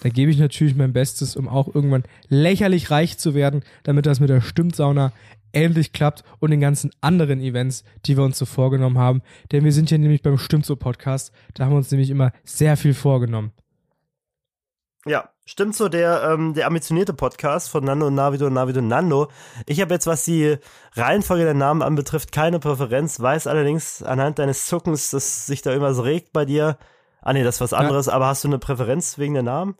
Da 0.00 0.08
gebe 0.08 0.30
ich 0.30 0.38
natürlich 0.38 0.74
mein 0.74 0.92
Bestes, 0.92 1.36
um 1.36 1.48
auch 1.48 1.74
irgendwann 1.74 2.04
lächerlich 2.28 2.90
reich 2.90 3.18
zu 3.18 3.34
werden, 3.34 3.62
damit 3.82 4.06
das 4.06 4.20
mit 4.20 4.30
der 4.30 4.40
Stimmsauna 4.40 5.12
endlich 5.52 5.92
klappt 5.92 6.22
und 6.38 6.50
den 6.50 6.60
ganzen 6.60 6.90
anderen 7.00 7.40
Events, 7.40 7.82
die 8.04 8.16
wir 8.16 8.24
uns 8.24 8.38
so 8.38 8.44
vorgenommen 8.44 8.98
haben. 8.98 9.22
Denn 9.52 9.64
wir 9.64 9.72
sind 9.72 9.90
ja 9.90 9.98
nämlich 9.98 10.22
beim 10.22 10.38
Stimmt 10.38 10.66
so 10.66 10.76
Podcast. 10.76 11.32
Da 11.54 11.64
haben 11.64 11.72
wir 11.72 11.78
uns 11.78 11.90
nämlich 11.90 12.10
immer 12.10 12.32
sehr 12.44 12.76
viel 12.76 12.94
vorgenommen. 12.94 13.52
Ja, 15.06 15.30
stimmt 15.44 15.76
so, 15.76 15.88
der, 15.88 16.30
ähm, 16.32 16.52
der 16.54 16.66
ambitionierte 16.66 17.14
Podcast 17.14 17.70
von 17.70 17.84
Nando 17.84 18.08
und 18.08 18.16
Navido 18.16 18.48
und 18.48 18.54
Navido 18.54 18.80
und 18.80 18.88
Nando. 18.88 19.28
Ich 19.64 19.80
habe 19.80 19.94
jetzt, 19.94 20.08
was 20.08 20.24
die 20.24 20.56
Reihenfolge 20.94 21.44
der 21.44 21.54
Namen 21.54 21.82
anbetrifft, 21.82 22.32
keine 22.32 22.58
Präferenz, 22.58 23.20
weiß 23.20 23.46
allerdings 23.46 24.02
anhand 24.02 24.40
deines 24.40 24.66
Zuckens, 24.66 25.10
dass 25.10 25.46
sich 25.46 25.62
da 25.62 25.70
irgendwas 25.70 26.02
regt 26.02 26.32
bei 26.32 26.44
dir. 26.44 26.76
Ah 27.26 27.32
nee, 27.32 27.42
das 27.42 27.56
ist 27.56 27.60
was 27.60 27.72
anderes, 27.72 28.08
aber 28.08 28.28
hast 28.28 28.44
du 28.44 28.48
eine 28.48 28.60
Präferenz 28.60 29.18
wegen 29.18 29.34
der 29.34 29.42
Namen? 29.42 29.74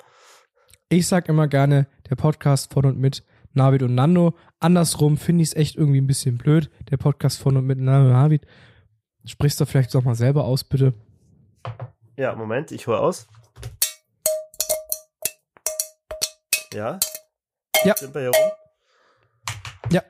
Ich 0.88 1.06
sag 1.06 1.28
immer 1.28 1.46
gerne, 1.46 1.86
der 2.10 2.16
Podcast 2.16 2.72
von 2.72 2.86
und 2.86 2.98
mit 2.98 3.22
Navid 3.52 3.84
und 3.84 3.94
Nando. 3.94 4.36
Andersrum 4.58 5.16
finde 5.16 5.44
ich 5.44 5.50
es 5.50 5.54
echt 5.54 5.76
irgendwie 5.76 6.00
ein 6.00 6.08
bisschen 6.08 6.38
blöd. 6.38 6.72
Der 6.90 6.96
Podcast 6.96 7.38
von 7.38 7.56
und 7.56 7.64
mit 7.64 7.78
Nando 7.78 8.08
und 8.08 8.14
Navid. 8.14 8.48
Sprichst 9.24 9.60
du 9.60 9.64
vielleicht 9.64 9.94
doch 9.94 10.02
mal 10.02 10.16
selber 10.16 10.42
aus, 10.44 10.64
bitte. 10.64 10.94
Ja, 12.16 12.34
Moment, 12.34 12.72
ich 12.72 12.88
hole 12.88 12.98
aus. 12.98 13.28
Ja? 16.74 16.98
Ja. 17.84 17.96
Sind 17.96 18.12
wir 18.12 18.22
hier 18.22 18.30
rum? 18.30 18.50
Ja, 19.92 20.02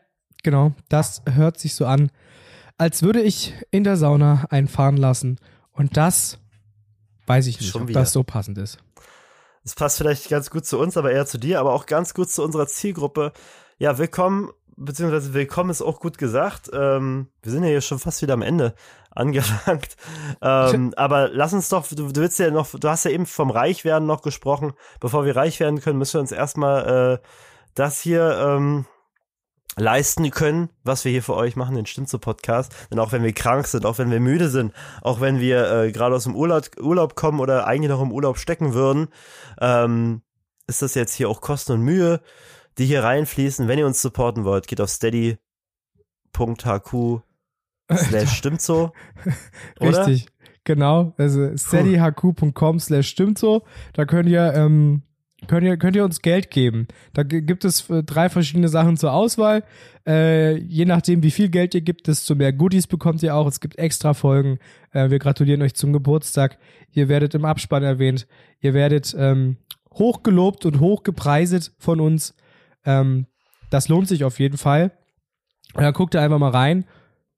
genau. 0.42 0.72
Das 0.88 1.20
hört 1.31 1.59
sich 1.59 1.75
so 1.75 1.85
an, 1.85 2.11
als 2.79 3.03
würde 3.03 3.20
ich 3.20 3.53
in 3.70 3.85
der 3.85 3.99
Sauna 3.99 4.46
einfahren 4.49 4.96
lassen. 4.96 5.38
Und 5.72 5.99
das 5.99 6.38
weiß 7.27 7.47
ich 7.47 7.61
nicht, 7.61 7.71
Schon 7.71 7.83
ob 7.83 7.89
wieder. 7.89 8.01
das 8.01 8.12
so 8.12 8.23
passend 8.23 8.59
ist. 8.59 8.79
Das 9.65 9.75
passt 9.75 9.99
vielleicht 9.99 10.29
ganz 10.29 10.51
gut 10.51 10.65
zu 10.65 10.79
uns, 10.79 10.97
aber 10.97 11.11
eher 11.11 11.27
zu 11.27 11.39
dir, 11.39 11.59
aber 11.61 11.73
auch 11.73 11.87
ganz 11.87 12.15
gut 12.15 12.31
zu 12.31 12.43
unserer 12.43 12.69
Zielgruppe. 12.69 13.33
Ja, 13.79 13.99
willkommen, 13.99 14.51
beziehungsweise 14.77 15.35
willkommen 15.35 15.71
ist 15.71 15.83
auch 15.83 15.99
gut 15.99 16.19
gesagt. 16.19 16.71
Ähm, 16.73 17.29
wir 17.43 17.51
sind 17.51 17.65
ja 17.65 17.71
hier 17.71 17.81
schon 17.81 17.99
fast 17.99 18.23
wieder 18.23 18.35
am 18.35 18.43
Ende 18.43 18.75
angelangt. 19.11 19.97
Ähm, 20.41 20.95
aber 20.97 21.29
lass 21.31 21.53
uns 21.53 21.69
doch, 21.69 21.87
du, 21.89 22.12
du 22.12 22.21
willst 22.21 22.39
ja 22.39 22.51
noch, 22.51 22.69
du 22.79 22.89
hast 22.89 23.05
ja 23.05 23.11
eben 23.11 23.27
vom 23.27 23.51
Reichwerden 23.51 24.07
noch 24.07 24.23
gesprochen. 24.23 24.73
Bevor 25.01 25.25
wir 25.25 25.35
reich 25.35 25.59
werden 25.59 25.81
können, 25.81 25.99
müssen 25.99 26.15
wir 26.15 26.21
uns 26.21 26.33
erstmal 26.33 27.19
äh, 27.21 27.27
das 27.75 28.01
hier 28.01 28.39
ähm, 28.41 28.87
leisten 29.79 30.31
können, 30.31 30.71
was 30.85 31.05
wir 31.05 31.12
hier 31.12 31.23
für 31.23 31.35
euch 31.35 31.55
machen, 31.55 31.77
den 31.77 31.87
Stimmt 31.87 32.09
so 32.09 32.19
Podcast. 32.19 32.75
Denn 32.91 32.99
auch 32.99 33.12
wenn 33.12 33.23
wir 33.23 33.33
krank 33.33 33.67
sind, 33.67 33.85
auch 33.85 33.99
wenn 33.99 34.11
wir 34.11 34.21
müde 34.21 34.49
sind, 34.49 34.73
auch 35.03 35.21
wenn 35.21 35.39
wir 35.39 35.71
äh, 35.71 35.93
gerade 35.93 36.17
aus 36.17 36.25
dem 36.25 36.35
Urlaub, 36.35 36.65
Urlaub 36.81 37.15
kommen 37.15 37.41
oder 37.41 37.67
eigentlich 37.67 37.91
noch 37.91 38.01
im 38.01 38.12
Urlaub 38.12 38.39
stecken 38.39 38.75
würden, 38.75 39.09
ähm, 39.61 40.23
ist 40.67 40.83
das 40.83 40.95
jetzt 40.95 41.15
hier 41.15 41.29
auch 41.29 41.41
Kosten 41.41 41.73
und 41.73 41.83
Mühe, 41.83 42.21
die 42.79 42.87
hier 42.87 43.05
reinfließen. 43.05 43.69
Wenn 43.69 43.79
ihr 43.79 43.87
uns 43.87 44.03
supporten 44.03 44.45
wollt, 44.45 44.67
geht 44.67 44.81
auf 44.81 44.89
steady.hq 44.91 45.39
slash 47.93 48.33
stimmt 48.33 48.61
so. 48.61 48.93
Richtig. 49.81 50.27
Genau. 50.65 51.15
Also 51.17 51.57
steadyhq.com 51.57 52.81
slash 52.81 53.09
stimmt 53.09 53.39
so. 53.39 53.62
Da 53.93 54.05
könnt 54.05 54.29
ihr, 54.29 54.53
ähm, 54.55 55.03
könnt 55.46 55.64
ihr, 55.64 55.77
könnt 55.77 55.96
ihr 55.96 56.05
uns 56.05 56.22
Geld 56.22 56.51
geben. 56.51 56.88
Da 57.12 57.22
gibt 57.22 57.64
es 57.64 57.88
äh, 57.90 58.03
drei 58.03 58.29
verschiedene 58.29 58.68
Sachen 58.68 58.96
zur 58.96 59.12
Auswahl. 59.12 59.64
Äh, 60.07 60.57
je 60.57 60.85
nachdem, 60.85 61.22
wie 61.22 61.31
viel 61.31 61.49
Geld 61.49 61.75
ihr 61.75 61.83
gibt, 61.83 62.07
desto 62.07 62.35
mehr 62.35 62.53
Goodies 62.53 62.87
bekommt 62.87 63.22
ihr 63.22 63.35
auch. 63.35 63.46
Es 63.46 63.61
gibt 63.61 63.79
extra 63.79 64.14
Folgen. 64.14 64.59
Äh, 64.92 65.11
wir 65.11 65.18
gratulieren 65.18 65.62
euch 65.62 65.75
zum 65.75 65.92
Geburtstag. 65.92 66.59
Ihr 66.92 67.09
werdet 67.09 67.35
im 67.35 67.44
Abspann 67.44 67.83
erwähnt. 67.83 68.27
Ihr 68.61 68.72
werdet 68.72 69.14
ähm, 69.18 69.59
hochgelobt 69.92 70.64
und 70.64 70.81
hochgepreiset 70.81 71.72
von 71.79 72.01
uns. 72.01 72.35
Ähm, 72.85 73.27
das 73.70 73.88
lohnt 73.88 74.09
sich 74.09 74.25
auf 74.25 74.38
jeden 74.38 74.59
Fall. 74.59 74.92
Dann 75.75 75.92
guckt 75.92 76.14
ihr 76.14 76.22
einfach 76.22 76.38
mal 76.38 76.51
rein. 76.51 76.87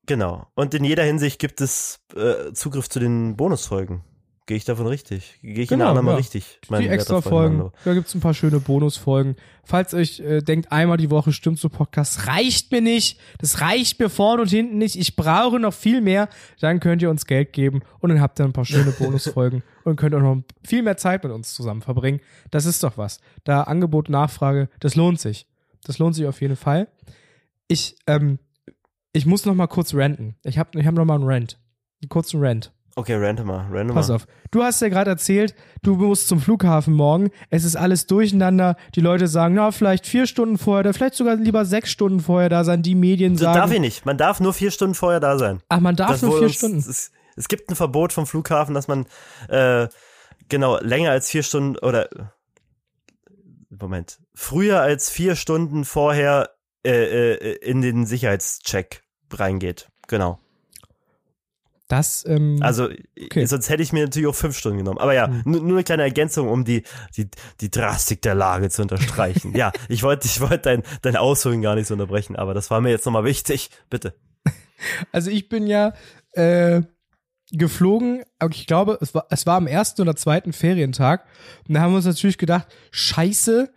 Genau. 0.07 0.47
Und 0.55 0.73
in 0.75 0.85
jeder 0.85 1.05
Hinsicht 1.05 1.39
gibt 1.39 1.61
es 1.61 2.01
äh, 2.15 2.53
Zugriff 2.53 2.89
zu 2.89 3.01
den 3.01 3.37
Bonusfolgen. 3.37 4.03
Gehe 4.49 4.57
ich 4.57 4.65
davon 4.65 4.87
richtig? 4.87 5.39
Gehe 5.43 5.65
ich 5.65 5.71
in 5.71 5.77
Genau, 5.77 5.85
der 5.85 5.91
Annahme 5.91 6.11
ja. 6.13 6.17
richtig? 6.17 6.59
die 6.71 6.89
extra 6.89 7.21
Folgen. 7.21 7.71
Da 7.85 7.93
gibt's 7.93 8.15
ein 8.15 8.23
paar 8.23 8.33
schöne 8.33 8.61
Bonusfolgen. 8.61 9.37
Falls 9.63 9.93
euch 9.93 10.21
äh, 10.21 10.41
denkt, 10.41 10.73
einmal 10.73 10.97
die 10.97 11.11
Woche 11.11 11.33
stimmt 11.33 11.59
so 11.59 11.69
Podcast, 11.69 12.27
reicht 12.27 12.73
mir 12.73 12.81
nicht. 12.81 13.21
Das 13.41 13.61
reicht 13.61 14.01
mir 14.01 14.09
vorne 14.09 14.41
und 14.41 14.49
hinten 14.49 14.79
nicht. 14.79 14.97
Ich 14.97 15.17
brauche 15.17 15.61
noch 15.61 15.75
viel 15.75 16.01
mehr. 16.01 16.31
Dann 16.61 16.81
könnt 16.81 17.03
ihr 17.03 17.11
uns 17.11 17.27
Geld 17.27 17.53
geben 17.53 17.83
und 18.01 18.09
dann 18.09 18.23
habt 18.23 18.41
ihr 18.41 18.47
ein 18.47 18.55
paar 18.55 18.65
schöne 18.65 18.91
Bonusfolgen 18.99 19.63
und 19.85 19.97
könnt 19.97 20.15
auch 20.15 20.23
noch 20.23 20.43
viel 20.67 20.83
mehr 20.83 20.97
Zeit 20.97 21.25
mit 21.25 21.33
uns 21.35 21.53
zusammen 21.53 21.83
verbringen. 21.83 22.21
Das 22.51 22.65
ist 22.65 22.83
doch 22.83 22.97
was. 22.97 23.21
Da 23.45 23.65
Angebot, 23.65 24.09
Nachfrage, 24.09 24.71
das 24.81 24.95
lohnt 24.95 25.21
sich. 25.21 25.47
Das 25.85 25.99
lohnt 25.99 26.15
sich 26.15 26.25
auf 26.27 26.41
jeden 26.41 26.57
Fall. 26.57 26.89
Ich, 27.67 27.97
ähm, 28.07 28.39
ich 29.13 29.27
muss 29.27 29.45
noch 29.45 29.55
mal 29.55 29.67
kurz 29.67 29.93
ranten. 29.93 30.37
Ich 30.43 30.57
habe 30.57 30.81
ich 30.81 30.87
hab 30.87 30.95
noch 30.95 31.05
mal 31.05 31.17
einen 31.17 31.25
Rant. 31.25 31.59
Einen 32.01 32.09
kurzen 32.09 32.43
Rant. 32.43 32.73
Okay, 32.99 33.15
random 33.15 33.47
mal, 33.47 33.67
random 33.71 33.95
Pass 33.95 34.11
auf. 34.11 34.27
Du 34.51 34.65
hast 34.65 34.81
ja 34.83 34.89
gerade 34.89 35.11
erzählt, 35.11 35.55
du 35.83 35.95
musst 35.95 36.27
zum 36.27 36.41
Flughafen 36.41 36.95
morgen. 36.95 37.31
Es 37.49 37.63
ist 37.63 37.77
alles 37.77 38.07
durcheinander. 38.07 38.75
Die 38.97 39.01
Leute 39.01 39.29
sagen, 39.29 39.55
na, 39.55 39.71
vielleicht 39.71 40.05
vier 40.05 40.27
Stunden 40.27 40.59
vorher 40.59 40.81
oder 40.81 40.93
vielleicht 40.95 41.15
sogar 41.15 41.37
lieber 41.37 41.65
sechs 41.65 41.93
Stunden 41.93 42.19
vorher 42.19 42.49
da 42.49 42.65
sein. 42.65 42.83
Die 42.83 42.97
Medien 42.97 43.35
Das 43.35 43.43
sagen, 43.43 43.57
darf 43.61 43.71
ich 43.71 43.79
nicht. 43.79 44.05
Man 44.05 44.19
darf 44.19 44.41
nur 44.41 44.53
vier 44.53 44.73
Stunden 44.73 44.97
vorher 44.97 45.21
da 45.21 45.39
sein. 45.39 45.61
ach, 45.69 45.79
man 45.79 45.95
darf 45.95 46.11
Das 46.11 46.23
nur 46.23 46.33
vier 46.39 46.47
uns- 46.49 46.57
Stunden. 46.57 46.79
Es, 46.79 47.13
es 47.37 47.47
gibt 47.47 47.71
ein 47.71 47.77
Verbot 47.77 48.13
vom 48.13 48.27
Flughafen, 48.27 48.75
dass 48.75 48.89
man 48.89 49.07
äh, 49.49 49.87
genau 50.49 50.81
länger 50.81 51.13
als 51.13 51.31
vier 51.31 51.45
Stunden 51.45 51.79
oder 51.79 52.09
Moment 53.71 54.19
früher 54.35 54.81
als 54.81 55.09
vier 55.09 55.37
Stunden 55.37 55.85
vorher 55.85 56.51
äh, 56.85 56.91
äh, 57.35 57.55
in 57.59 57.81
den 57.81 58.07
Sicherheitscheck 58.07 59.03
reingeht. 59.33 59.89
Genau. 60.09 60.41
Das, 61.89 62.25
ähm, 62.27 62.59
Also 62.63 62.89
Okay. 63.25 63.47
sonst 63.47 63.69
hätte 63.71 63.83
ich 63.83 63.93
mir 63.93 64.05
natürlich 64.05 64.29
auch 64.29 64.35
fünf 64.35 64.57
Stunden 64.57 64.79
genommen. 64.79 64.99
Aber 64.99 65.15
ja, 65.15 65.27
Hm. 65.29 65.43
nur, 65.47 65.61
nur 65.63 65.73
eine 65.73 65.85
kleine 65.85 66.03
Ergänzung, 66.03 66.49
um 66.49 66.65
die 66.65 66.83
die 67.17 67.29
die 67.61 67.71
Drastik 67.71 68.23
der 68.23 68.35
Lage 68.35 68.69
zu 68.71 68.83
unterstreichen. 68.83 69.53
ja, 69.57 69.73
ich 69.89 70.03
wollte 70.03 70.27
ich 70.27 70.41
wollte 70.41 70.59
dein 70.59 70.83
dein 71.03 71.17
Ausholen 71.17 71.63
gar 71.63 71.75
nicht 71.75 71.87
so 71.89 71.95
unterbrechen, 71.95 72.37
aber 72.37 72.55
das 72.55 72.71
war 72.71 72.81
mir 72.81 72.91
jetzt 72.91 73.07
nochmal 73.07 73.25
wichtig. 73.25 73.71
Bitte. 73.91 74.15
also 75.13 75.31
ich 75.31 75.49
bin 75.49 75.67
ja 75.67 75.95
äh, 76.33 76.83
geflogen, 77.51 78.23
aber 78.39 78.53
ich 78.55 78.67
glaube, 78.67 78.99
es 79.01 79.15
war, 79.15 79.27
es 79.31 79.47
war 79.47 79.57
am 79.57 79.67
ersten 79.67 80.03
oder 80.03 80.15
zweiten 80.15 80.53
Ferientag. 80.53 81.25
Und 81.67 81.75
da 81.75 81.81
haben 81.81 81.93
wir 81.93 81.97
uns 81.97 82.05
natürlich 82.05 82.37
gedacht, 82.39 82.67
scheiße, 82.91 83.73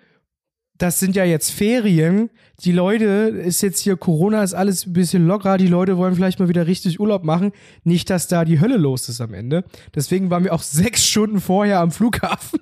das 0.81 0.99
sind 0.99 1.15
ja 1.15 1.23
jetzt 1.23 1.51
Ferien. 1.51 2.31
Die 2.63 2.71
Leute, 2.71 3.05
ist 3.05 3.61
jetzt 3.61 3.81
hier 3.81 3.97
Corona, 3.97 4.41
ist 4.43 4.55
alles 4.55 4.87
ein 4.87 4.93
bisschen 4.93 5.27
lockerer. 5.27 5.57
Die 5.57 5.67
Leute 5.67 5.97
wollen 5.97 6.15
vielleicht 6.15 6.39
mal 6.39 6.49
wieder 6.49 6.65
richtig 6.65 6.99
Urlaub 6.99 7.23
machen. 7.23 7.51
Nicht, 7.83 8.09
dass 8.09 8.27
da 8.27 8.45
die 8.45 8.59
Hölle 8.59 8.77
los 8.77 9.07
ist 9.07 9.21
am 9.21 9.33
Ende. 9.33 9.63
Deswegen 9.93 10.31
waren 10.31 10.43
wir 10.43 10.53
auch 10.53 10.63
sechs 10.63 11.07
Stunden 11.07 11.39
vorher 11.39 11.79
am 11.79 11.91
Flughafen. 11.91 12.59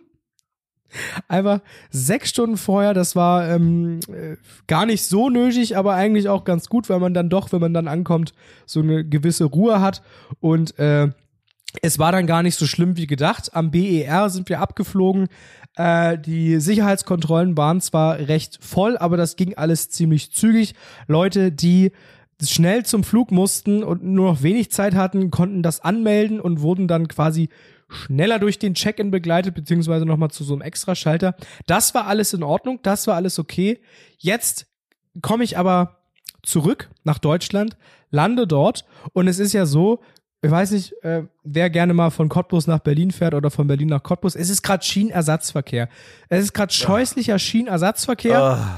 Einfach 1.27 1.62
sechs 1.91 2.29
Stunden 2.29 2.58
vorher, 2.58 2.95
das 2.95 3.15
war 3.15 3.47
ähm, 3.47 3.99
äh, 4.08 4.38
gar 4.65 4.88
nicht 4.88 5.03
so 5.03 5.29
nötig, 5.29 5.77
aber 5.77 5.93
eigentlich 5.93 6.27
auch 6.29 6.43
ganz 6.45 6.67
gut, 6.67 6.89
weil 6.89 6.99
man 6.99 7.13
dann 7.13 7.29
doch, 7.29 7.51
wenn 7.51 7.62
man 7.62 7.75
dann 7.75 7.88
ankommt, 7.88 8.34
so 8.65 8.79
eine 8.79 9.05
gewisse 9.05 9.45
Ruhe 9.45 9.82
hat. 9.82 10.01
Und 10.39 10.77
äh, 10.79 11.10
Es 11.82 11.99
war 11.99 12.12
dann 12.12 12.25
gar 12.27 12.43
nicht 12.43 12.55
so 12.55 12.65
schlimm 12.65 12.97
wie 12.97 13.08
gedacht. 13.08 13.53
Am 13.53 13.71
BER 13.71 14.29
sind 14.29 14.49
wir 14.49 14.60
abgeflogen. 14.60 15.27
Äh, 15.75 16.17
die 16.17 16.60
Sicherheitskontrollen 16.60 17.58
waren 17.58 17.79
zwar 17.79 18.19
recht 18.19 18.58
voll, 18.62 18.97
aber 18.97 19.17
das 19.17 19.36
ging 19.36 19.55
alles 19.55 19.89
ziemlich 19.89 20.32
zügig. 20.32 20.73
Leute, 21.08 21.51
die 21.51 21.91
schnell 22.41 22.86
zum 22.86 23.03
Flug 23.03 23.32
mussten 23.32 23.84
und 23.84 24.03
nur 24.03 24.32
noch 24.32 24.43
wenig 24.43 24.71
Zeit 24.71 24.95
hatten, 24.95 25.29
konnten 25.29 25.62
das 25.62 25.82
anmelden 25.82 26.39
und 26.39 26.62
wurden 26.62 26.88
dann 26.88 27.08
quasi 27.08 27.49
schneller 27.89 28.39
durch 28.39 28.60
den 28.60 28.75
Check-in 28.75 29.12
begleitet, 29.12 29.55
beziehungsweise 29.55 30.05
nochmal 30.05 30.32
zu 30.32 30.43
so 30.43 30.53
einem 30.53 30.62
Extraschalter. 30.62 31.36
Das 31.65 31.93
war 31.93 32.08
alles 32.08 32.34
in 32.34 32.43
Ordnung, 32.43 32.79
das 32.84 33.08
war 33.08 33.15
alles 33.15 33.39
okay. 33.39 33.79
Jetzt 34.17 34.67
komme 35.21 35.43
ich 35.43 35.58
aber 35.58 35.97
zurück 36.43 36.89
nach 37.03 37.19
Deutschland, 37.19 37.77
lande 38.12 38.47
dort 38.47 38.86
und 39.13 39.27
es 39.27 39.39
ist 39.39 39.53
ja 39.53 39.65
so, 39.65 40.01
ich 40.41 40.52
weiß 40.52 40.71
nicht, 40.71 40.93
äh, 41.04 41.23
wer 41.43 41.69
gerne 41.69 41.93
mal 41.93 42.12
von 42.12 42.30
Cottbus 42.30 42.67
nach 42.67 42.80
Berlin 42.80 43.12
fährt 43.12 43.34
oder 43.34 43.52
von 43.52 43.67
Berlin 43.67 43.89
nach 43.89 44.04
Cottbus. 44.04 44.36
Es 44.36 44.49
ist 44.49 44.62
gerade 44.62 44.84
Schienenersatzverkehr. 44.84 45.89
Es 46.30 46.43
ist 46.45 46.54
gerade 46.54 46.73
scheußlicher 46.73 47.38
Schienenersatzverkehr. 47.39 48.41
Ah, 48.41 48.78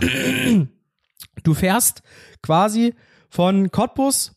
Du 1.43 1.54
fährst 1.54 2.02
quasi 2.41 2.95
von 3.30 3.71
Cottbus 3.71 4.34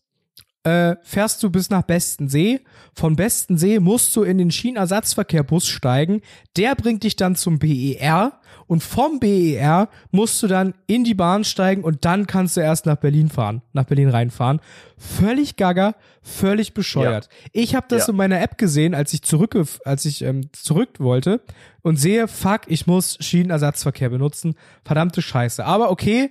äh, 0.65 0.97
fährst 1.03 1.43
du 1.43 1.51
bis 1.51 1.71
nach 1.71 1.83
Bestensee. 1.83 2.61
Von 2.95 3.17
Bestensee 3.17 3.81
musst 3.81 4.15
du 4.17 4.23
in 4.23 4.39
den 4.39 4.51
Schienenersatzverkehrbus 4.51 5.67
steigen. 5.67 6.23
Der 6.57 6.75
bringt 6.75 7.03
dich 7.03 7.17
dann 7.17 7.37
zum 7.37 7.59
BER 7.59 8.41
und 8.67 8.83
vom 8.83 9.21
BER 9.21 9.89
musst 10.11 10.43
du 10.43 10.47
dann 10.47 10.73
in 10.87 11.05
die 11.05 11.15
Bahn 11.15 11.45
steigen 11.45 11.85
und 11.85 12.05
dann 12.07 12.27
kannst 12.27 12.57
du 12.57 12.61
erst 12.63 12.87
nach 12.87 12.97
Berlin 12.97 13.29
fahren, 13.29 13.61
nach 13.75 13.85
Berlin 13.85 14.09
reinfahren. 14.09 14.61
Völlig 14.97 15.57
gaga, 15.57 15.95
völlig 16.23 16.73
bescheuert. 16.73 17.29
Ich 17.53 17.75
habe 17.75 17.87
das 17.91 18.07
Ja. 18.07 18.13
in 18.13 18.17
meiner 18.17 18.41
App 18.41 18.57
gesehen, 18.57 18.95
als 18.95 19.13
ich 19.13 19.23
zurück, 19.23 19.55
als 19.85 20.05
ich 20.07 20.23
ähm, 20.23 20.49
zurück 20.53 20.99
wollte 20.99 21.43
und 21.83 21.97
sehe, 21.97 22.27
fuck, 22.27 22.63
ich 22.69 22.87
muss 22.87 23.19
Schienenersatzverkehr 23.21 24.09
benutzen. 24.09 24.55
Verdammte 24.85 25.21
Scheiße. 25.21 25.63
Aber 25.65 25.91
okay, 25.91 26.31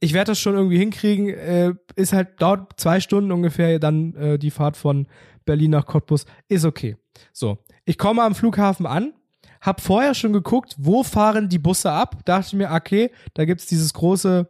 ich 0.00 0.12
werde 0.12 0.32
das 0.32 0.38
schon 0.38 0.54
irgendwie 0.54 0.78
hinkriegen. 0.78 1.28
Äh, 1.28 1.74
ist 1.94 2.12
halt 2.12 2.40
dauert 2.40 2.78
zwei 2.78 3.00
Stunden 3.00 3.32
ungefähr 3.32 3.78
dann 3.78 4.14
äh, 4.14 4.38
die 4.38 4.50
Fahrt 4.50 4.76
von 4.76 5.06
Berlin 5.44 5.70
nach 5.70 5.86
Cottbus. 5.86 6.26
Ist 6.48 6.64
okay. 6.64 6.96
So, 7.32 7.58
ich 7.84 7.98
komme 7.98 8.22
am 8.22 8.34
Flughafen 8.34 8.86
an, 8.86 9.14
hab 9.60 9.80
vorher 9.80 10.14
schon 10.14 10.32
geguckt, 10.32 10.74
wo 10.78 11.02
fahren 11.02 11.48
die 11.48 11.58
Busse 11.58 11.90
ab. 11.90 12.24
Dachte 12.24 12.56
mir, 12.56 12.70
okay, 12.70 13.10
da 13.34 13.44
gibt's 13.44 13.66
dieses 13.66 13.94
große 13.94 14.48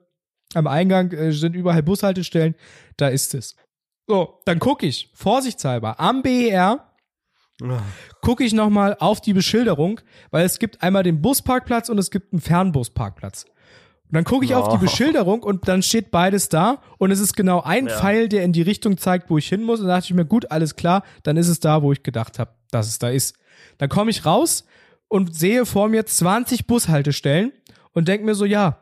am 0.55 0.67
Eingang 0.67 1.13
äh, 1.13 1.33
sind 1.33 1.55
überall 1.55 1.83
Bushaltestellen. 1.83 2.55
Da 2.97 3.09
ist 3.09 3.35
es. 3.35 3.57
So, 4.07 4.41
dann 4.45 4.59
gucke 4.59 4.87
ich 4.87 5.11
vorsichtshalber 5.15 5.99
am 6.01 6.23
BER 6.23 6.93
gucke 8.21 8.45
ich 8.45 8.53
nochmal 8.53 8.97
auf 9.01 9.21
die 9.21 9.33
Beschilderung, 9.33 10.01
weil 10.31 10.45
es 10.45 10.59
gibt 10.59 10.83
einmal 10.83 11.03
den 11.03 11.23
Busparkplatz 11.23 11.89
und 11.89 11.99
es 11.99 12.11
gibt 12.11 12.33
einen 12.33 12.41
Fernbusparkplatz. 12.41 13.47
Und 14.09 14.15
dann 14.15 14.25
gucke 14.25 14.45
ich 14.45 14.55
auf 14.55 14.69
die 14.69 14.77
Oh. 14.77 14.81
Beschilderung 14.81 15.43
und 15.43 15.67
dann 15.69 15.83
steht 15.83 16.11
beides 16.11 16.49
da 16.49 16.81
und 16.99 17.11
es 17.11 17.19
ist 17.21 17.35
genau 17.37 17.63
ein 17.63 17.87
Ja. 17.89 17.99
Pfeil, 17.99 18.29
der 18.29 18.45
in 18.45 18.53
die 18.53 18.63
Richtung 18.63 18.99
zeigt, 18.99 19.31
wo 19.31 19.39
ich 19.39 19.49
hin 19.49 19.63
muss. 19.65 19.81
Und 19.81 19.87
da 19.89 19.97
dachte 19.97 20.07
ich 20.07 20.15
mir, 20.15 20.25
gut, 20.25 20.51
alles 20.51 20.77
klar, 20.77 21.03
dann 21.25 21.37
ist 21.37 21.49
es 21.49 21.59
da, 21.61 21.83
wo 21.83 21.93
ich 21.93 22.03
gedacht 22.03 22.39
habe, 22.39 22.51
dass 22.71 22.87
es 22.89 22.99
da 22.99 23.09
ist. 23.09 23.35
Dann 23.79 23.89
komme 23.89 24.11
ich 24.11 24.25
raus 24.25 24.65
und 25.09 25.35
sehe 25.35 25.67
vor 25.67 25.89
mir 25.89 26.07
20 26.07 26.67
Bushaltestellen 26.67 27.53
und 27.93 28.07
denke 28.09 28.25
mir 28.25 28.35
so, 28.35 28.45
ja, 28.45 28.79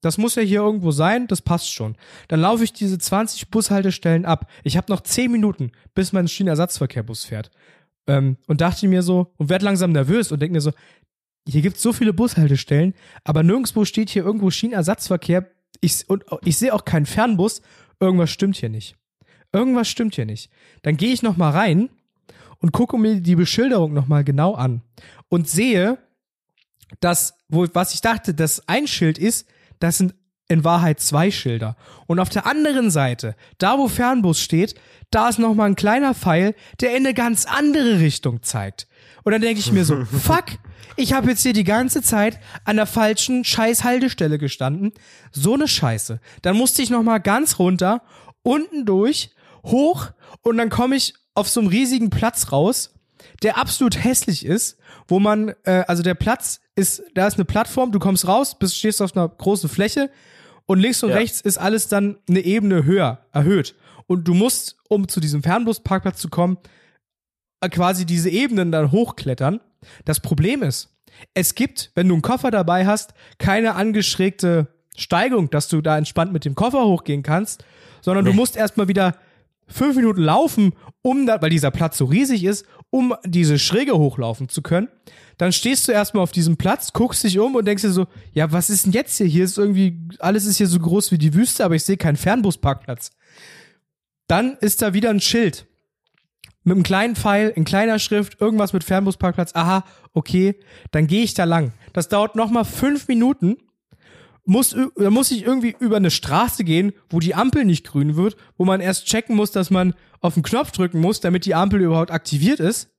das 0.00 0.16
muss 0.18 0.34
ja 0.36 0.42
hier 0.42 0.60
irgendwo 0.60 0.90
sein, 0.92 1.26
das 1.26 1.42
passt 1.42 1.72
schon. 1.72 1.96
Dann 2.28 2.40
laufe 2.40 2.62
ich 2.62 2.72
diese 2.72 2.98
20 2.98 3.50
Bushaltestellen 3.50 4.26
ab. 4.26 4.46
Ich 4.64 4.76
habe 4.76 4.92
noch 4.92 5.00
10 5.00 5.30
Minuten, 5.32 5.72
bis 5.94 6.12
mein 6.12 6.28
Schienenersatzverkehrbus 6.28 7.24
fährt. 7.24 7.50
Ähm, 8.06 8.36
und 8.46 8.60
dachte 8.60 8.86
mir 8.86 9.02
so, 9.02 9.32
und 9.38 9.48
werd 9.48 9.62
langsam 9.62 9.92
nervös 9.92 10.30
und 10.30 10.40
denke 10.40 10.52
mir 10.52 10.60
so, 10.60 10.72
hier 11.48 11.62
gibt's 11.62 11.82
so 11.82 11.92
viele 11.92 12.12
Bushaltestellen, 12.12 12.94
aber 13.24 13.42
nirgendwo 13.42 13.84
steht 13.84 14.10
hier 14.10 14.24
irgendwo 14.24 14.50
Schienenersatzverkehr. 14.50 15.50
Ich, 15.80 16.08
und 16.08 16.24
ich 16.44 16.58
sehe 16.58 16.74
auch 16.74 16.84
keinen 16.84 17.06
Fernbus. 17.06 17.62
Irgendwas 18.00 18.30
stimmt 18.30 18.56
hier 18.56 18.68
nicht. 18.68 18.96
Irgendwas 19.52 19.88
stimmt 19.88 20.14
hier 20.14 20.26
nicht. 20.26 20.50
Dann 20.82 20.96
gehe 20.96 21.12
ich 21.12 21.22
noch 21.22 21.36
mal 21.36 21.50
rein 21.50 21.88
und 22.58 22.72
gucke 22.72 22.98
mir 22.98 23.20
die 23.20 23.36
Beschilderung 23.36 23.94
noch 23.94 24.08
mal 24.08 24.24
genau 24.24 24.54
an 24.54 24.82
und 25.28 25.48
sehe, 25.48 25.98
dass, 27.00 27.38
wo, 27.48 27.66
was 27.72 27.94
ich 27.94 28.02
dachte, 28.02 28.34
das 28.34 28.68
ein 28.68 28.86
Schild 28.86 29.18
ist, 29.18 29.48
das 29.78 29.98
sind 29.98 30.14
in 30.48 30.64
Wahrheit 30.64 31.00
zwei 31.00 31.30
Schilder. 31.30 31.76
Und 32.06 32.20
auf 32.20 32.30
der 32.30 32.46
anderen 32.46 32.90
Seite, 32.90 33.36
da 33.58 33.78
wo 33.78 33.88
Fernbus 33.88 34.40
steht, 34.40 34.74
da 35.10 35.28
ist 35.28 35.38
noch 35.38 35.54
mal 35.54 35.66
ein 35.66 35.76
kleiner 35.76 36.14
Pfeil, 36.14 36.54
der 36.80 36.90
in 36.90 37.06
eine 37.06 37.14
ganz 37.14 37.44
andere 37.46 38.00
Richtung 38.00 38.42
zeigt. 38.42 38.86
Und 39.24 39.32
dann 39.32 39.40
denke 39.40 39.60
ich 39.60 39.72
mir 39.72 39.84
so, 39.84 40.04
fuck, 40.22 40.44
ich 40.96 41.12
habe 41.12 41.30
jetzt 41.30 41.42
hier 41.42 41.52
die 41.52 41.64
ganze 41.64 42.02
Zeit 42.02 42.38
an 42.64 42.76
der 42.76 42.86
falschen 42.86 43.44
Scheiß-Haltestelle 43.44 44.38
gestanden. 44.38 44.92
So 45.32 45.54
eine 45.54 45.68
Scheiße. 45.68 46.20
Dann 46.42 46.56
musste 46.56 46.82
ich 46.82 46.90
noch 46.90 47.02
mal 47.02 47.18
ganz 47.18 47.58
runter, 47.58 48.02
unten 48.42 48.84
durch, 48.84 49.30
hoch 49.64 50.08
und 50.42 50.56
dann 50.56 50.70
komme 50.70 50.96
ich 50.96 51.14
auf 51.34 51.48
so 51.48 51.60
einem 51.60 51.68
riesigen 51.68 52.10
Platz 52.10 52.50
raus, 52.52 52.94
der 53.42 53.58
absolut 53.58 54.02
hässlich 54.02 54.44
ist, 54.44 54.78
wo 55.06 55.20
man, 55.20 55.54
äh, 55.64 55.84
also 55.86 56.02
der 56.02 56.14
Platz 56.14 56.60
ist, 56.74 57.02
da 57.14 57.26
ist 57.26 57.34
eine 57.34 57.44
Plattform, 57.44 57.92
du 57.92 57.98
kommst 57.98 58.26
raus, 58.26 58.58
bist, 58.58 58.76
stehst 58.76 59.00
auf 59.02 59.16
einer 59.16 59.28
großen 59.28 59.68
Fläche 59.68 60.10
und 60.66 60.80
links 60.80 61.02
und 61.02 61.10
Ja. 61.10 61.16
rechts 61.16 61.40
ist 61.40 61.58
alles 61.58 61.88
dann 61.88 62.18
eine 62.28 62.40
Ebene 62.40 62.84
höher, 62.84 63.24
erhöht. 63.32 63.74
Und 64.06 64.26
du 64.26 64.34
musst, 64.34 64.76
um 64.88 65.06
zu 65.08 65.20
diesem 65.20 65.42
Fernbusparkplatz 65.42 66.18
zu 66.20 66.28
kommen, 66.28 66.56
quasi 67.70 68.06
diese 68.06 68.30
Ebenen 68.30 68.70
dann 68.72 68.92
hochklettern. 68.92 69.60
Das 70.04 70.20
Problem 70.20 70.62
ist, 70.62 70.96
es 71.34 71.54
gibt, 71.54 71.90
wenn 71.94 72.08
du 72.08 72.14
einen 72.14 72.22
Koffer 72.22 72.50
dabei 72.50 72.86
hast, 72.86 73.14
keine 73.38 73.74
angeschrägte 73.74 74.68
Steigung, 74.96 75.50
dass 75.50 75.68
du 75.68 75.80
da 75.80 75.96
entspannt 75.96 76.32
mit 76.32 76.44
dem 76.44 76.54
Koffer 76.54 76.84
hochgehen 76.84 77.22
kannst, 77.22 77.64
sondern 78.00 78.24
du 78.24 78.32
musst 78.32 78.56
erstmal 78.56 78.88
wieder 78.88 79.16
fünf 79.68 79.96
Minuten 79.96 80.22
laufen, 80.22 80.72
um 81.02 81.26
da, 81.26 81.40
weil 81.40 81.50
dieser 81.50 81.70
Platz 81.70 81.98
so 81.98 82.06
riesig 82.06 82.44
ist, 82.44 82.66
um 82.90 83.14
diese 83.24 83.58
Schräge 83.58 83.96
hochlaufen 83.98 84.48
zu 84.48 84.62
können. 84.62 84.88
Dann 85.36 85.52
stehst 85.52 85.86
du 85.86 85.92
erstmal 85.92 86.22
auf 86.22 86.32
diesem 86.32 86.56
Platz, 86.56 86.92
guckst 86.92 87.22
dich 87.22 87.38
um 87.38 87.54
und 87.54 87.64
denkst 87.64 87.82
dir 87.82 87.90
so, 87.90 88.06
ja, 88.32 88.50
was 88.50 88.70
ist 88.70 88.86
denn 88.86 88.92
jetzt 88.92 89.16
hier? 89.18 89.26
Hier 89.26 89.44
ist 89.44 89.58
irgendwie, 89.58 90.08
alles 90.18 90.46
ist 90.46 90.56
hier 90.56 90.66
so 90.66 90.80
groß 90.80 91.12
wie 91.12 91.18
die 91.18 91.34
Wüste, 91.34 91.64
aber 91.64 91.76
ich 91.76 91.84
sehe 91.84 91.96
keinen 91.96 92.16
Fernbusparkplatz. 92.16 93.10
Dann 94.26 94.56
ist 94.60 94.82
da 94.82 94.94
wieder 94.94 95.10
ein 95.10 95.20
Schild. 95.20 95.67
Mit 96.68 96.76
einem 96.76 96.82
kleinen 96.82 97.16
Pfeil, 97.16 97.48
in 97.48 97.64
kleiner 97.64 97.98
Schrift, 97.98 98.42
irgendwas 98.42 98.74
mit 98.74 98.84
Fernbusparkplatz. 98.84 99.54
Aha, 99.54 99.84
okay, 100.12 100.60
dann 100.90 101.06
gehe 101.06 101.22
ich 101.22 101.32
da 101.32 101.44
lang. 101.44 101.72
Das 101.94 102.10
dauert 102.10 102.36
nochmal 102.36 102.66
fünf 102.66 103.08
Minuten. 103.08 103.56
Muss, 104.44 104.76
da 104.96 105.08
muss 105.08 105.30
ich 105.30 105.44
irgendwie 105.44 105.74
über 105.78 105.96
eine 105.96 106.10
Straße 106.10 106.64
gehen, 106.64 106.92
wo 107.08 107.20
die 107.20 107.34
Ampel 107.34 107.64
nicht 107.64 107.86
grün 107.86 108.16
wird, 108.16 108.36
wo 108.58 108.66
man 108.66 108.82
erst 108.82 109.06
checken 109.06 109.34
muss, 109.34 109.50
dass 109.50 109.70
man 109.70 109.94
auf 110.20 110.34
den 110.34 110.42
Knopf 110.42 110.70
drücken 110.72 111.00
muss, 111.00 111.20
damit 111.20 111.46
die 111.46 111.54
Ampel 111.54 111.80
überhaupt 111.80 112.10
aktiviert 112.10 112.60
ist. 112.60 112.90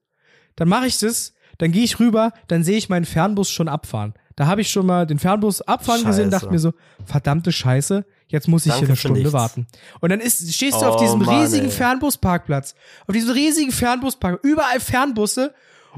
Dann 0.56 0.68
mache 0.68 0.86
ich 0.86 0.98
das, 0.98 1.34
dann 1.58 1.70
gehe 1.70 1.84
ich 1.84 2.00
rüber, 2.00 2.32
dann 2.48 2.64
sehe 2.64 2.76
ich 2.76 2.88
meinen 2.88 3.04
Fernbus 3.04 3.50
schon 3.50 3.68
abfahren. 3.68 4.14
Da 4.34 4.46
habe 4.46 4.62
ich 4.62 4.70
schon 4.70 4.86
mal 4.86 5.06
den 5.06 5.20
Fernbus 5.20 5.60
abfahren 5.62 6.04
gesehen, 6.04 6.30
Scheiße. 6.30 6.30
dachte 6.30 6.50
mir 6.50 6.58
so, 6.58 6.72
verdammte 7.04 7.52
Scheiße, 7.52 8.04
jetzt 8.30 8.48
muss 8.48 8.64
ich 8.66 8.70
Danke 8.72 8.80
hier 8.86 8.88
eine 8.88 8.96
Stunde 8.96 9.20
nichts. 9.20 9.32
warten. 9.32 9.66
Und 10.00 10.10
dann 10.10 10.20
ist, 10.20 10.52
stehst 10.54 10.80
du 10.80 10.86
auf 10.86 10.96
Oh, 10.96 11.00
diesem 11.02 11.20
Mann, 11.20 11.40
riesigen 11.42 11.66
ey. 11.66 11.70
Fernbusparkplatz, 11.70 12.74
auf 13.06 13.12
diesem 13.14 13.30
riesigen 13.30 13.72
Fernbusparkplatz, 13.72 14.44
überall 14.50 14.80
Fernbusse 14.80 15.54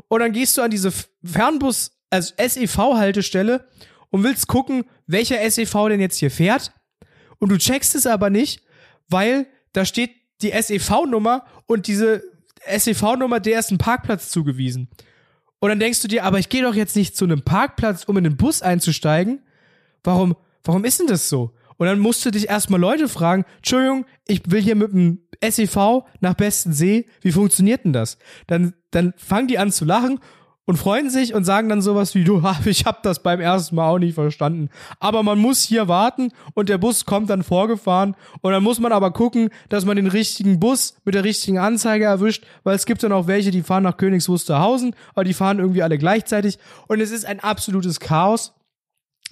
und 0.09 0.21
dann 0.21 0.33
gehst 0.33 0.57
du 0.57 0.63
an 0.63 0.71
diese 0.71 0.93
Fernbus, 1.25 1.93
also 2.11 2.35
SEV-Haltestelle 2.37 3.67
und 4.11 4.23
willst 4.25 4.47
gucken, 4.49 4.85
welcher 5.07 5.39
SEV 5.51 5.89
denn 5.89 6.01
jetzt 6.01 6.19
hier 6.19 6.31
fährt 6.31 6.73
und 7.39 7.51
du 7.51 7.59
checkst 7.59 7.95
es 7.95 8.07
aber 8.07 8.31
nicht, 8.31 8.63
weil 9.09 9.47
da 9.73 9.85
steht 9.85 10.11
die 10.43 10.51
SEV-Nummer 10.51 11.45
und 11.67 11.87
diese 11.87 12.23
SEV-Nummer, 12.67 13.41
der 13.41 13.59
ist 13.61 13.71
ein 13.71 13.79
Parkplatz 13.79 14.31
zugewiesen. 14.31 14.89
Und 15.61 15.69
dann 15.69 15.79
denkst 15.81 16.03
du 16.03 16.09
dir, 16.09 16.25
aber 16.25 16.39
ich 16.41 16.49
gehe 16.49 16.63
doch 16.63 16.75
jetzt 16.75 16.97
nicht 16.97 17.17
zu 17.17 17.25
einem 17.25 17.43
Parkplatz, 17.43 18.05
um 18.05 18.17
in 18.17 18.25
den 18.25 18.37
Bus 18.37 18.63
einzusteigen. 18.63 19.43
Warum, 20.03 20.37
warum 20.65 20.85
ist 20.85 20.99
denn 20.99 21.07
das 21.07 21.29
so? 21.29 21.53
Und 21.83 21.89
dann 21.89 21.99
musst 21.99 22.25
du 22.25 22.31
dich 22.31 22.49
erstmal 22.49 22.79
Leute 22.79 23.09
fragen, 23.09 23.45
Entschuldigung, 23.57 24.07
ich 24.29 24.43
will 24.47 24.63
hier 24.63 24.77
mit 24.77 24.93
dem 24.93 25.19
SEV 25.45 26.05
nach 26.21 26.35
Bestensee, 26.35 27.07
wie 27.23 27.33
funktioniert 27.33 27.85
denn 27.85 27.93
das? 27.93 28.19
Dann, 28.47 28.75
dann 28.93 29.15
fangen 29.17 29.49
die 29.49 29.59
an 29.59 29.73
zu 29.73 29.85
lachen 29.85 30.21
und 30.65 30.77
freuen 30.77 31.11
sich 31.11 31.35
und 31.35 31.43
sagen 31.43 31.69
dann 31.69 31.83
sowas 31.83 32.15
wie, 32.15 32.23
du, 32.23 32.41
ich 32.67 32.85
hab 32.85 33.03
das 33.03 33.21
beim 33.25 33.41
ersten 33.41 33.75
Mal 33.75 33.89
auch 33.89 33.99
nicht 33.99 34.15
verstanden. 34.15 34.69
Aber 35.01 35.25
man 35.25 35.41
muss 35.41 35.63
hier 35.63 35.89
warten 35.89 36.31
und 36.55 36.69
der 36.69 36.79
Bus 36.79 37.05
kommt 37.05 37.31
dann 37.31 37.43
vorgefahren 37.43 38.15
und 38.43 38.53
dann 38.53 38.63
muss 38.63 38.79
man 38.79 38.93
aber 38.93 39.11
gucken, 39.11 39.51
dass 39.69 39.85
man 39.85 39.97
den 39.97 40.07
richtigen 40.07 40.61
Bus 40.61 40.95
mit 41.05 41.17
der 41.17 41.25
richtigen 41.25 41.59
Anzeige 41.59 42.05
erwischt, 42.05 42.45
weil 42.63 42.77
es 42.77 42.87
gibt 42.87 43.03
dann 43.03 43.11
auch 43.11 43.27
welche, 43.27 43.51
die 43.51 43.63
fahren 43.63 43.83
nach 43.83 43.97
Königs 43.97 44.29
Wusterhausen, 44.29 44.95
aber 45.15 45.25
die 45.25 45.35
fahren 45.35 45.59
irgendwie 45.59 45.83
alle 45.83 45.99
gleichzeitig 45.99 46.61
und 46.87 47.01
es 47.01 47.11
ist 47.11 47.25
ein 47.25 47.41
absolutes 47.41 47.99
Chaos. 47.99 48.55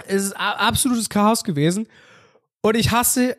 Es 0.09 0.25
ist 0.25 0.33
absolutes 0.33 1.11
Chaos 1.11 1.45
gewesen 1.45 1.87
und 2.63 2.77
ich 2.77 2.91
hasse 2.91 3.37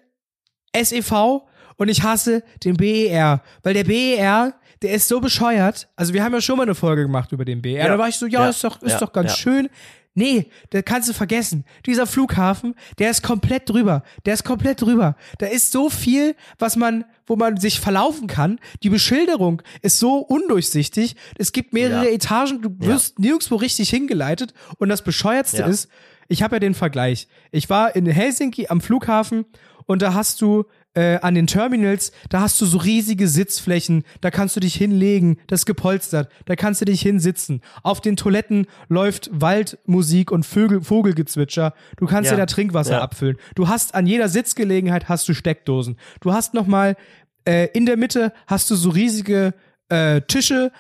SEV 0.76 1.42
Und 1.78 1.90
ich 1.90 2.04
hasse 2.04 2.44
den 2.64 2.78
BER, 2.78 3.42
weil 3.64 3.74
der 3.74 3.84
BER, 3.86 4.54
der 4.84 4.92
ist 4.94 5.08
so 5.08 5.20
bescheuert. 5.20 5.88
Also 5.96 6.14
wir 6.14 6.24
haben 6.24 6.34
ja 6.34 6.40
schon 6.42 6.58
mal 6.58 6.64
eine 6.64 6.76
Folge 6.76 7.02
gemacht 7.04 7.32
über 7.32 7.44
den 7.44 7.62
BER. 7.64 7.72
Ja. 7.84 7.88
Da 7.88 7.98
war 7.98 8.08
ich 8.08 8.18
so, 8.18 8.28
ja, 8.28 8.44
Ja. 8.44 8.50
ist 8.50 8.64
doch, 8.64 8.80
ist 8.84 8.92
Ja. 8.94 9.00
doch 9.00 9.12
ganz 9.14 9.32
Ja. 9.32 9.38
schön. 9.38 9.70
Nee, 10.14 10.52
da 10.72 10.82
kannst 10.84 11.08
du 11.10 11.14
vergessen. 11.14 11.64
Dieser 11.86 12.06
Flughafen, 12.06 12.76
der 13.00 13.10
ist 13.10 13.24
komplett 13.24 13.68
drüber. 13.70 14.04
Der 14.26 14.34
ist 14.36 14.44
komplett 14.44 14.82
drüber. 14.82 15.16
Da 15.40 15.48
ist 15.48 15.72
so 15.72 15.90
viel, 15.90 16.36
was 16.60 16.76
man, 16.76 17.06
wo 17.26 17.36
man 17.38 17.58
sich 17.58 17.80
verlaufen 17.80 18.28
kann. 18.28 18.60
Die 18.84 18.90
Beschilderung 18.90 19.62
ist 19.82 19.98
so 20.00 20.18
undurchsichtig. 20.18 21.16
Es 21.38 21.52
gibt 21.54 21.74
mehrere 21.74 22.06
Ja. 22.06 22.12
Etagen, 22.12 22.62
du 22.62 22.70
wirst 22.80 23.18
nirgendwo 23.20 23.56
richtig 23.56 23.90
hingeleitet. 23.90 24.54
Und 24.78 24.90
das 24.90 25.02
Bescheuertste 25.02 25.60
Ja. 25.62 25.68
ist, 25.68 25.88
ich 26.32 26.42
habe 26.44 26.56
ja 26.56 26.60
den 26.60 26.74
Vergleich. 26.74 27.28
Ich 27.52 27.70
war 27.70 27.96
in 27.96 28.06
Helsinki 28.06 28.68
am 28.68 28.82
Flughafen 28.82 29.46
und 29.86 30.02
da 30.02 30.14
hast 30.14 30.42
du 30.42 30.66
äh, 30.94 31.20
an 31.22 31.36
den 31.36 31.48
Terminals, 31.48 32.12
da 32.30 32.42
hast 32.42 32.60
du 32.60 32.66
so 32.66 32.78
riesige 32.78 33.28
Sitzflächen, 33.28 34.04
da 34.20 34.30
kannst 34.30 34.56
du 34.58 34.60
dich 34.60 34.76
hinlegen, 34.76 35.38
das 35.48 35.62
ist 35.62 35.66
gepolstert, 35.66 36.30
da 36.46 36.56
kannst 36.58 36.82
du 36.82 36.86
dich 36.86 37.02
hinsitzen. 37.02 37.62
Auf 37.82 38.02
den 38.02 38.18
Toiletten 38.18 38.68
läuft 38.90 39.30
Waldmusik 39.34 40.32
und 40.32 40.46
Vögel, 40.46 40.82
Vogelgezwitscher. 40.82 41.74
Du 41.98 42.08
kannst 42.08 42.30
Ja. 42.30 42.36
dir 42.36 42.42
da 42.42 42.46
Trinkwasser 42.46 42.94
Ja. 42.96 43.02
abfüllen. 43.02 43.38
Du 43.56 43.68
hast 43.70 43.96
an 43.96 44.06
jeder 44.06 44.28
Sitzgelegenheit 44.28 45.08
hast 45.10 45.28
du 45.30 45.34
Steckdosen. 45.34 45.98
Du 46.20 46.34
hast 46.34 46.54
noch 46.54 46.68
mal 46.68 46.96
äh, 47.46 47.68
in 47.74 47.86
der 47.86 47.98
Mitte 47.98 48.34
hast 48.48 48.70
du 48.70 48.76
so 48.76 48.90
riesige 48.90 49.54
äh, 49.90 50.22
Tische 50.22 50.72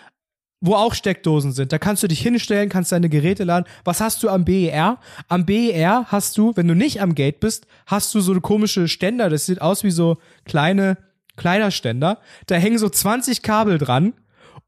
wo 0.61 0.75
auch 0.75 0.93
Steckdosen 0.93 1.51
sind. 1.51 1.71
Da 1.73 1.79
kannst 1.79 2.03
du 2.03 2.07
dich 2.07 2.21
hinstellen, 2.21 2.69
kannst 2.69 2.91
deine 2.91 3.09
Geräte 3.09 3.43
laden. 3.43 3.65
Was 3.83 3.99
hast 3.99 4.21
du 4.23 4.29
am 4.29 4.45
BER? 4.45 4.99
Am 5.27 5.45
BER 5.45 6.05
hast 6.09 6.37
du, 6.37 6.55
wenn 6.55 6.67
du 6.67 6.75
nicht 6.75 7.01
am 7.01 7.15
Gate 7.15 7.39
bist, 7.39 7.65
hast 7.87 8.13
du 8.13 8.21
so 8.21 8.31
eine 8.31 8.41
komische 8.41 8.87
Ständer. 8.87 9.29
Das 9.29 9.47
sieht 9.47 9.61
aus 9.61 9.83
wie 9.83 9.91
so 9.91 10.17
kleine 10.45 10.97
Kleiderständer. 11.35 12.19
Da 12.45 12.55
hängen 12.55 12.77
so 12.77 12.87
20 12.89 13.41
Kabel 13.41 13.77
dran. 13.77 14.13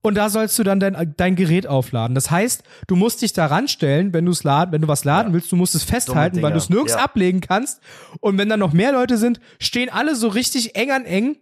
Und 0.02 0.16
da 0.16 0.30
sollst 0.30 0.60
du 0.60 0.64
dann 0.64 0.82
dein, 0.82 1.14
dein 1.16 1.36
Gerät 1.38 1.66
aufladen. 1.66 2.14
Das 2.14 2.30
heißt, 2.30 2.64
du 2.88 2.96
musst 2.98 3.22
dich 3.22 3.32
da 3.32 3.46
ranstellen, 3.46 4.12
wenn 4.12 4.26
du 4.26 4.34
es 4.34 4.44
laden, 4.44 4.74
wenn 4.74 4.82
du 4.82 4.88
was 4.90 5.06
laden 5.06 5.32
willst, 5.32 5.50
du 5.52 5.56
musst 5.56 5.76
es 5.76 5.84
festhalten, 5.86 6.42
weil 6.42 6.52
du 6.52 6.58
es 6.58 6.70
nirgends 6.70 6.94
Ja. 6.96 7.00
ablegen 7.06 7.40
kannst. 7.40 7.80
Und 8.20 8.38
wenn 8.38 8.50
dann 8.50 8.60
noch 8.60 8.74
mehr 8.74 8.92
Leute 8.92 9.18
sind, 9.18 9.40
stehen 9.60 9.90
alle 9.90 10.16
so 10.18 10.28
richtig 10.28 10.76
eng 10.76 10.92
an 10.92 11.06
eng 11.06 11.38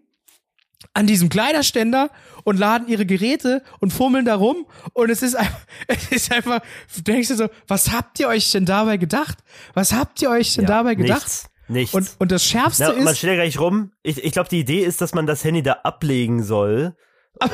an 0.94 1.08
diesem 1.08 1.30
Kleiderständer 1.30 2.10
und 2.44 2.58
laden 2.58 2.88
ihre 2.88 3.06
Geräte 3.06 3.64
und 3.80 3.92
fummeln 3.92 4.26
da 4.26 4.36
rum 4.36 4.66
und 4.94 5.10
es 5.10 5.22
ist 5.22 5.36
einfach, 5.36 5.60
es 5.88 6.12
ist 6.12 6.32
einfach, 6.34 6.62
du 6.96 7.02
denkst 7.02 7.30
dir 7.30 7.36
so, 7.36 7.50
was 7.68 7.92
habt 7.92 8.20
ihr 8.20 8.28
euch 8.28 8.52
denn 8.52 8.66
dabei 8.66 8.98
gedacht? 8.98 9.40
Was 9.74 9.94
habt 9.94 10.22
ihr 10.22 10.30
euch 10.30 10.56
denn 10.56 10.66
dabei 10.66 10.96
gedacht? 10.96 11.22
Nichts. 11.22 11.52
Nichts. 11.68 11.94
Und, 11.94 12.10
und 12.20 12.32
das 12.32 12.44
Schärfste 12.44 12.84
Na, 12.90 13.04
man 13.04 13.14
ist, 13.14 13.20
steht 13.20 13.30
ja 13.30 13.36
gleich 13.36 13.58
rum. 13.60 13.92
Ich, 14.04 14.22
ich 14.24 14.34
glaube, 14.34 14.50
die 14.50 14.60
Idee 14.60 14.84
ist, 14.84 15.00
dass 15.00 15.14
man 15.14 15.26
das 15.26 15.44
Handy 15.44 15.64
da 15.64 15.74
ablegen 15.84 16.44
soll. 16.44 16.96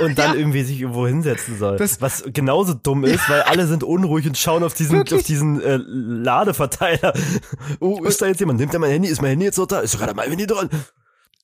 Und 0.01 0.17
dann 0.17 0.31
ja. 0.31 0.35
irgendwie 0.35 0.63
sich 0.63 0.81
irgendwo 0.81 1.05
hinsetzen 1.05 1.57
soll. 1.57 1.77
Das- 1.77 2.01
was 2.01 2.23
genauso 2.33 2.73
dumm 2.73 3.05
ist, 3.05 3.29
weil 3.29 3.43
alle 3.43 3.67
sind 3.67 3.83
unruhig 3.83 4.25
und 4.25 4.35
schauen 4.35 4.63
auf 4.63 4.73
diesen, 4.73 4.97
Wirklich? 4.97 5.19
auf 5.19 5.25
diesen 5.25 5.61
äh, 5.61 5.77
Ladeverteiler. 5.77 7.13
Oh, 7.79 8.03
ist 8.03 8.21
da 8.21 8.25
jetzt 8.25 8.39
jemand? 8.39 8.59
Nimmt 8.59 8.73
er 8.73 8.79
mein 8.79 8.89
Handy? 8.89 9.07
Ist 9.07 9.21
mein 9.21 9.31
Handy 9.31 9.45
jetzt 9.45 9.57
noch 9.59 9.67
da? 9.67 9.79
Ist 9.81 9.97
gerade 9.97 10.15
mein 10.15 10.29
Handy 10.29 10.47
dran? 10.47 10.69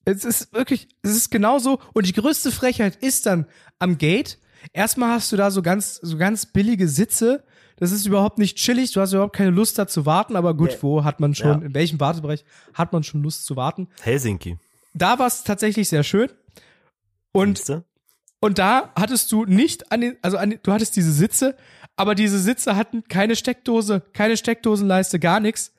Es 0.05 0.25
ist 0.25 0.53
wirklich, 0.53 0.87
es 1.01 1.11
ist 1.15 1.31
genauso 1.31 1.79
und 1.93 2.07
die 2.07 2.13
größte 2.13 2.51
Frechheit 2.51 2.95
ist 2.97 3.25
dann 3.25 3.45
am 3.79 3.97
Gate. 3.97 4.39
Erstmal 4.71 5.09
hast 5.09 5.31
du 5.31 5.35
da 5.37 5.51
so 5.51 5.61
ganz, 5.61 5.95
so 6.01 6.17
ganz 6.17 6.45
billige 6.45 6.87
Sitze. 6.87 7.43
Das 7.77 7.91
ist 7.91 8.05
überhaupt 8.05 8.37
nicht 8.37 8.57
chillig. 8.57 8.91
Du 8.93 9.01
hast 9.01 9.13
überhaupt 9.13 9.35
keine 9.35 9.49
Lust 9.49 9.77
da 9.79 9.87
zu 9.87 10.05
warten, 10.05 10.35
aber 10.35 10.53
gut, 10.53 10.77
wo 10.81 11.03
hat 11.03 11.19
man 11.19 11.35
schon, 11.35 11.61
Ja. 11.61 11.65
in 11.67 11.73
welchem 11.73 11.99
Wartebereich 11.99 12.45
hat 12.73 12.93
man 12.93 13.03
schon 13.03 13.23
Lust 13.23 13.45
zu 13.45 13.55
warten? 13.55 13.87
Helsinki. 14.01 14.57
Da 14.93 15.19
war 15.19 15.27
es 15.27 15.43
tatsächlich 15.43 15.89
sehr 15.89 16.03
schön. 16.03 16.29
Und 17.31 17.67
du? 17.67 17.83
Und 18.39 18.59
da 18.59 18.91
hattest 18.95 19.31
du 19.31 19.45
nicht 19.45 19.91
an 19.91 20.01
den, 20.01 20.17
also 20.21 20.37
an 20.37 20.51
den, 20.51 20.59
du 20.63 20.71
hattest 20.73 20.95
diese 20.95 21.11
Sitze, 21.13 21.55
aber 21.95 22.13
diese 22.13 22.39
Sitze 22.39 22.75
hatten 22.75 23.03
keine 23.07 23.35
Steckdose, 23.35 24.01
keine 24.13 24.35
Steckdosenleiste, 24.37 25.17
gar 25.19 25.39
nichts. 25.39 25.71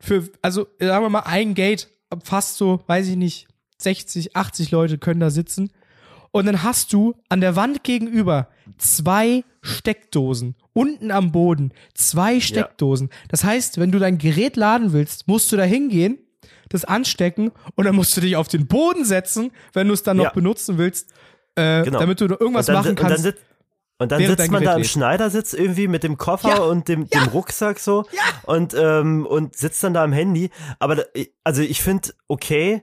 Für, 0.00 0.28
also 0.42 0.66
sagen 0.80 1.04
wir 1.04 1.10
mal 1.10 1.20
ein 1.20 1.54
Gate, 1.54 1.88
fast 2.24 2.56
so, 2.56 2.82
weiß 2.86 3.08
ich 3.08 3.16
nicht, 3.16 3.48
60, 3.78 4.36
80 4.36 4.70
Leute 4.70 4.98
können 4.98 5.20
da 5.20 5.30
sitzen. 5.30 5.70
Und 6.32 6.46
dann 6.46 6.62
hast 6.62 6.92
du 6.92 7.14
an 7.28 7.40
der 7.40 7.56
Wand 7.56 7.82
gegenüber 7.84 8.48
zwei 8.78 9.42
Steckdosen. 9.62 10.54
Unten 10.74 11.10
am 11.10 11.32
Boden 11.32 11.72
zwei 11.94 12.40
Steckdosen. 12.40 13.10
Das 13.28 13.44
heißt, 13.44 13.78
wenn 13.78 13.90
du 13.90 13.98
dein 13.98 14.18
Gerät 14.18 14.56
laden 14.56 14.92
willst, 14.92 15.28
musst 15.28 15.50
du 15.52 15.56
da 15.56 15.62
hingehen, 15.62 16.18
das 16.68 16.84
anstecken 16.84 17.52
und 17.74 17.84
dann 17.84 17.94
musst 17.94 18.16
du 18.16 18.20
dich 18.20 18.36
auf 18.36 18.48
den 18.48 18.66
Boden 18.66 19.04
setzen, 19.04 19.50
wenn 19.72 19.88
du 19.88 19.94
es 19.94 20.02
dann 20.02 20.16
noch 20.18 20.24
Ja. 20.24 20.30
benutzen 20.32 20.76
willst, 20.78 21.10
äh, 21.54 21.84
Genau. 21.84 22.00
damit 22.00 22.20
du 22.20 22.26
irgendwas 22.26 22.66
dann, 22.66 22.74
machen 22.76 22.96
kannst. 22.96 23.24
und 23.98 24.12
dann 24.12 24.20
während 24.20 24.38
sitzt 24.38 24.50
man 24.52 24.62
da 24.64 24.76
im. 24.76 24.84
Schneidersitz 24.84 25.54
irgendwie 25.54 25.88
mit 25.88 26.02
dem 26.02 26.18
Koffer 26.18 26.48
Ja, 26.50 26.58
und 26.58 26.88
dem, 26.88 27.08
dem 27.08 27.22
Rucksack 27.28 27.78
so 27.78 28.04
und, 28.44 28.74
ähm, 28.78 29.24
und 29.24 29.56
sitzt 29.56 29.82
dann 29.84 29.94
da 29.94 30.04
am 30.04 30.12
Handy. 30.12 30.50
Aber 30.80 31.04
also 31.44 31.62
ich 31.62 31.80
finde, 31.82 32.10
okay, 32.28 32.82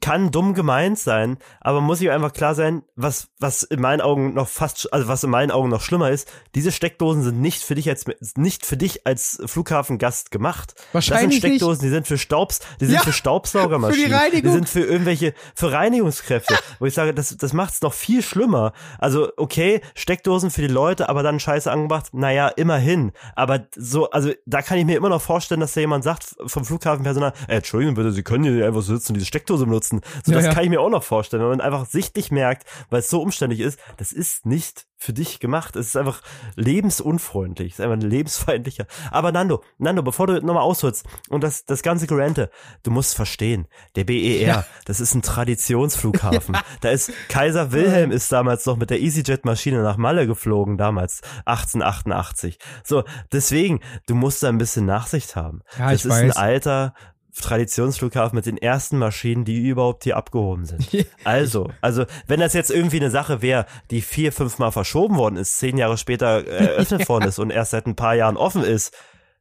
kann 0.00 0.30
dumm 0.30 0.54
gemeint 0.54 0.98
sein, 0.98 1.38
aber 1.60 1.80
muss 1.80 2.00
ich 2.00 2.10
einfach 2.10 2.32
klar 2.32 2.54
sein, 2.54 2.82
was, 2.96 3.28
was 3.38 3.62
in 3.62 3.80
meinen 3.80 4.00
Augen 4.00 4.34
noch 4.34 4.48
fast, 4.48 4.92
also 4.92 5.06
was 5.08 5.22
in 5.24 5.30
meinen 5.30 5.50
Augen 5.50 5.68
noch 5.68 5.82
schlimmer 5.82 6.10
ist, 6.10 6.30
diese 6.54 6.72
Steckdosen 6.72 7.22
sind 7.22 7.40
nicht 7.40 7.62
für 7.62 7.74
dich 7.74 7.88
als, 7.88 8.04
nicht 8.36 8.64
für 8.64 8.76
dich 8.76 9.06
als 9.06 9.40
Flughafengast 9.46 10.30
gemacht. 10.30 10.74
Wahrscheinlich 10.92 11.40
Das 11.40 11.42
sind 11.42 11.56
Steckdosen, 11.58 11.82
die 11.82 11.88
sind 11.90 12.06
für 12.06 12.18
Staubs, 12.18 12.60
die 12.80 12.86
sind 12.86 12.94
Ja, 12.96 13.02
für 13.02 13.12
Staubsaugermaschinen. 13.12 14.02
für 14.02 14.08
die 14.08 14.14
Reinigung. 14.14 14.42
Die 14.42 14.56
sind 14.56 14.68
für 14.68 14.80
irgendwelche, 14.80 15.34
für 15.54 15.72
Reinigungskräfte, 15.72 16.54
wo 16.78 16.86
ich 16.86 16.94
sage, 16.94 17.14
das, 17.14 17.36
das 17.36 17.52
macht's 17.52 17.82
noch 17.82 17.92
viel 17.92 18.22
schlimmer. 18.22 18.72
Also, 18.98 19.30
okay, 19.36 19.80
Steckdosen 19.94 20.50
für 20.50 20.62
die 20.62 20.68
Leute, 20.68 21.08
aber 21.08 21.22
dann 21.22 21.38
scheiße 21.38 21.70
angebracht, 21.70 22.12
naja, 22.12 22.48
immerhin. 22.48 23.12
Aber 23.36 23.66
so, 23.76 24.10
also, 24.10 24.32
da 24.46 24.62
kann 24.62 24.78
ich 24.78 24.84
mir 24.84 24.96
immer 24.96 25.08
noch 25.08 25.22
vorstellen, 25.22 25.60
dass 25.60 25.74
da 25.74 25.80
jemand 25.80 26.04
sagt 26.04 26.34
vom 26.46 26.64
Flughafenpersonal, 26.64 27.32
äh, 27.48 27.56
Entschuldigung 27.56 27.94
bitte, 27.94 28.12
Sie 28.12 28.22
können 28.22 28.44
hier 28.44 28.66
einfach 28.66 28.82
so 28.82 28.94
sitzen 28.94 29.14
diese 29.14 29.26
Steckdose 29.60 29.66
benutzen. 29.66 30.00
So, 30.24 30.32
Ja, 30.32 30.38
das 30.38 30.46
ja. 30.46 30.54
kann 30.54 30.64
ich 30.64 30.70
mir 30.70 30.80
auch 30.80 30.90
noch 30.90 31.02
vorstellen, 31.04 31.42
wenn 31.42 31.50
man 31.50 31.60
einfach 31.60 31.86
sichtlich 31.86 32.30
merkt, 32.30 32.64
weil 32.90 33.00
es 33.00 33.10
so 33.10 33.20
umständlich 33.22 33.60
ist, 33.60 33.78
das 33.96 34.12
ist 34.12 34.46
nicht 34.46 34.86
für 34.96 35.12
dich 35.14 35.40
gemacht. 35.40 35.76
Es 35.76 35.86
ist 35.88 35.96
einfach 35.96 36.20
lebensunfreundlich, 36.56 37.72
es 37.72 37.78
ist 37.78 37.84
einfach 37.84 37.96
ein 37.96 38.02
lebensfeindlicher. 38.10 38.86
Aber 39.10 39.32
Nando, 39.32 39.62
Nando, 39.78 40.02
bevor 40.02 40.26
du 40.26 40.34
nochmal 40.44 40.62
ausholst 40.62 41.06
und 41.30 41.42
das, 41.42 41.64
das 41.64 41.82
ganze 41.82 42.06
Gerente, 42.06 42.50
du 42.82 42.90
musst 42.90 43.14
verstehen, 43.14 43.66
der 43.96 44.04
BER, 44.04 44.40
Ja. 44.46 44.64
das 44.84 45.00
ist 45.00 45.14
ein 45.14 45.22
Traditionsflughafen. 45.22 46.56
Da 46.80 46.90
ist 46.90 47.12
Kaiser 47.28 47.72
Wilhelm 47.72 48.10
ist 48.10 48.30
damals 48.32 48.64
noch 48.66 48.76
mit 48.76 48.90
der 48.90 49.00
EasyJet-Maschine 49.00 49.82
nach 49.82 49.96
Malle 49.96 50.26
geflogen, 50.26 50.76
damals 50.78 51.20
1888. 51.46 52.58
So, 52.84 53.04
deswegen, 53.32 53.80
du 54.06 54.14
musst 54.14 54.42
da 54.42 54.48
ein 54.48 54.58
bisschen 54.58 54.86
Nachsicht 54.86 55.36
haben. 55.36 55.62
Ja, 55.78 55.90
das 55.90 56.00
ich 56.00 56.04
ist 56.06 56.12
ein 56.12 56.28
weiß. 56.28 56.36
alter 56.36 56.94
Traditionsflughafen 57.34 58.36
mit 58.36 58.46
den 58.46 58.56
ersten 58.56 58.98
Maschinen, 58.98 59.44
die 59.44 59.66
überhaupt 59.68 60.04
hier 60.04 60.16
abgehoben 60.16 60.64
sind. 60.64 61.06
Also, 61.24 61.70
also 61.80 62.06
wenn 62.26 62.40
das 62.40 62.54
jetzt 62.54 62.70
irgendwie 62.70 62.98
eine 62.98 63.10
Sache 63.10 63.42
wäre, 63.42 63.66
die 63.90 64.00
vier, 64.00 64.32
fünf 64.32 64.58
Mal 64.58 64.70
verschoben 64.70 65.16
worden 65.16 65.36
ist, 65.36 65.58
zehn 65.58 65.76
Jahre 65.76 65.98
später 65.98 66.46
eröffnet 66.46 67.08
worden 67.08 67.28
ist 67.28 67.38
und 67.38 67.50
erst 67.50 67.72
seit 67.72 67.86
ein 67.86 67.96
paar 67.96 68.14
Jahren 68.14 68.36
offen 68.36 68.64
ist, 68.64 68.96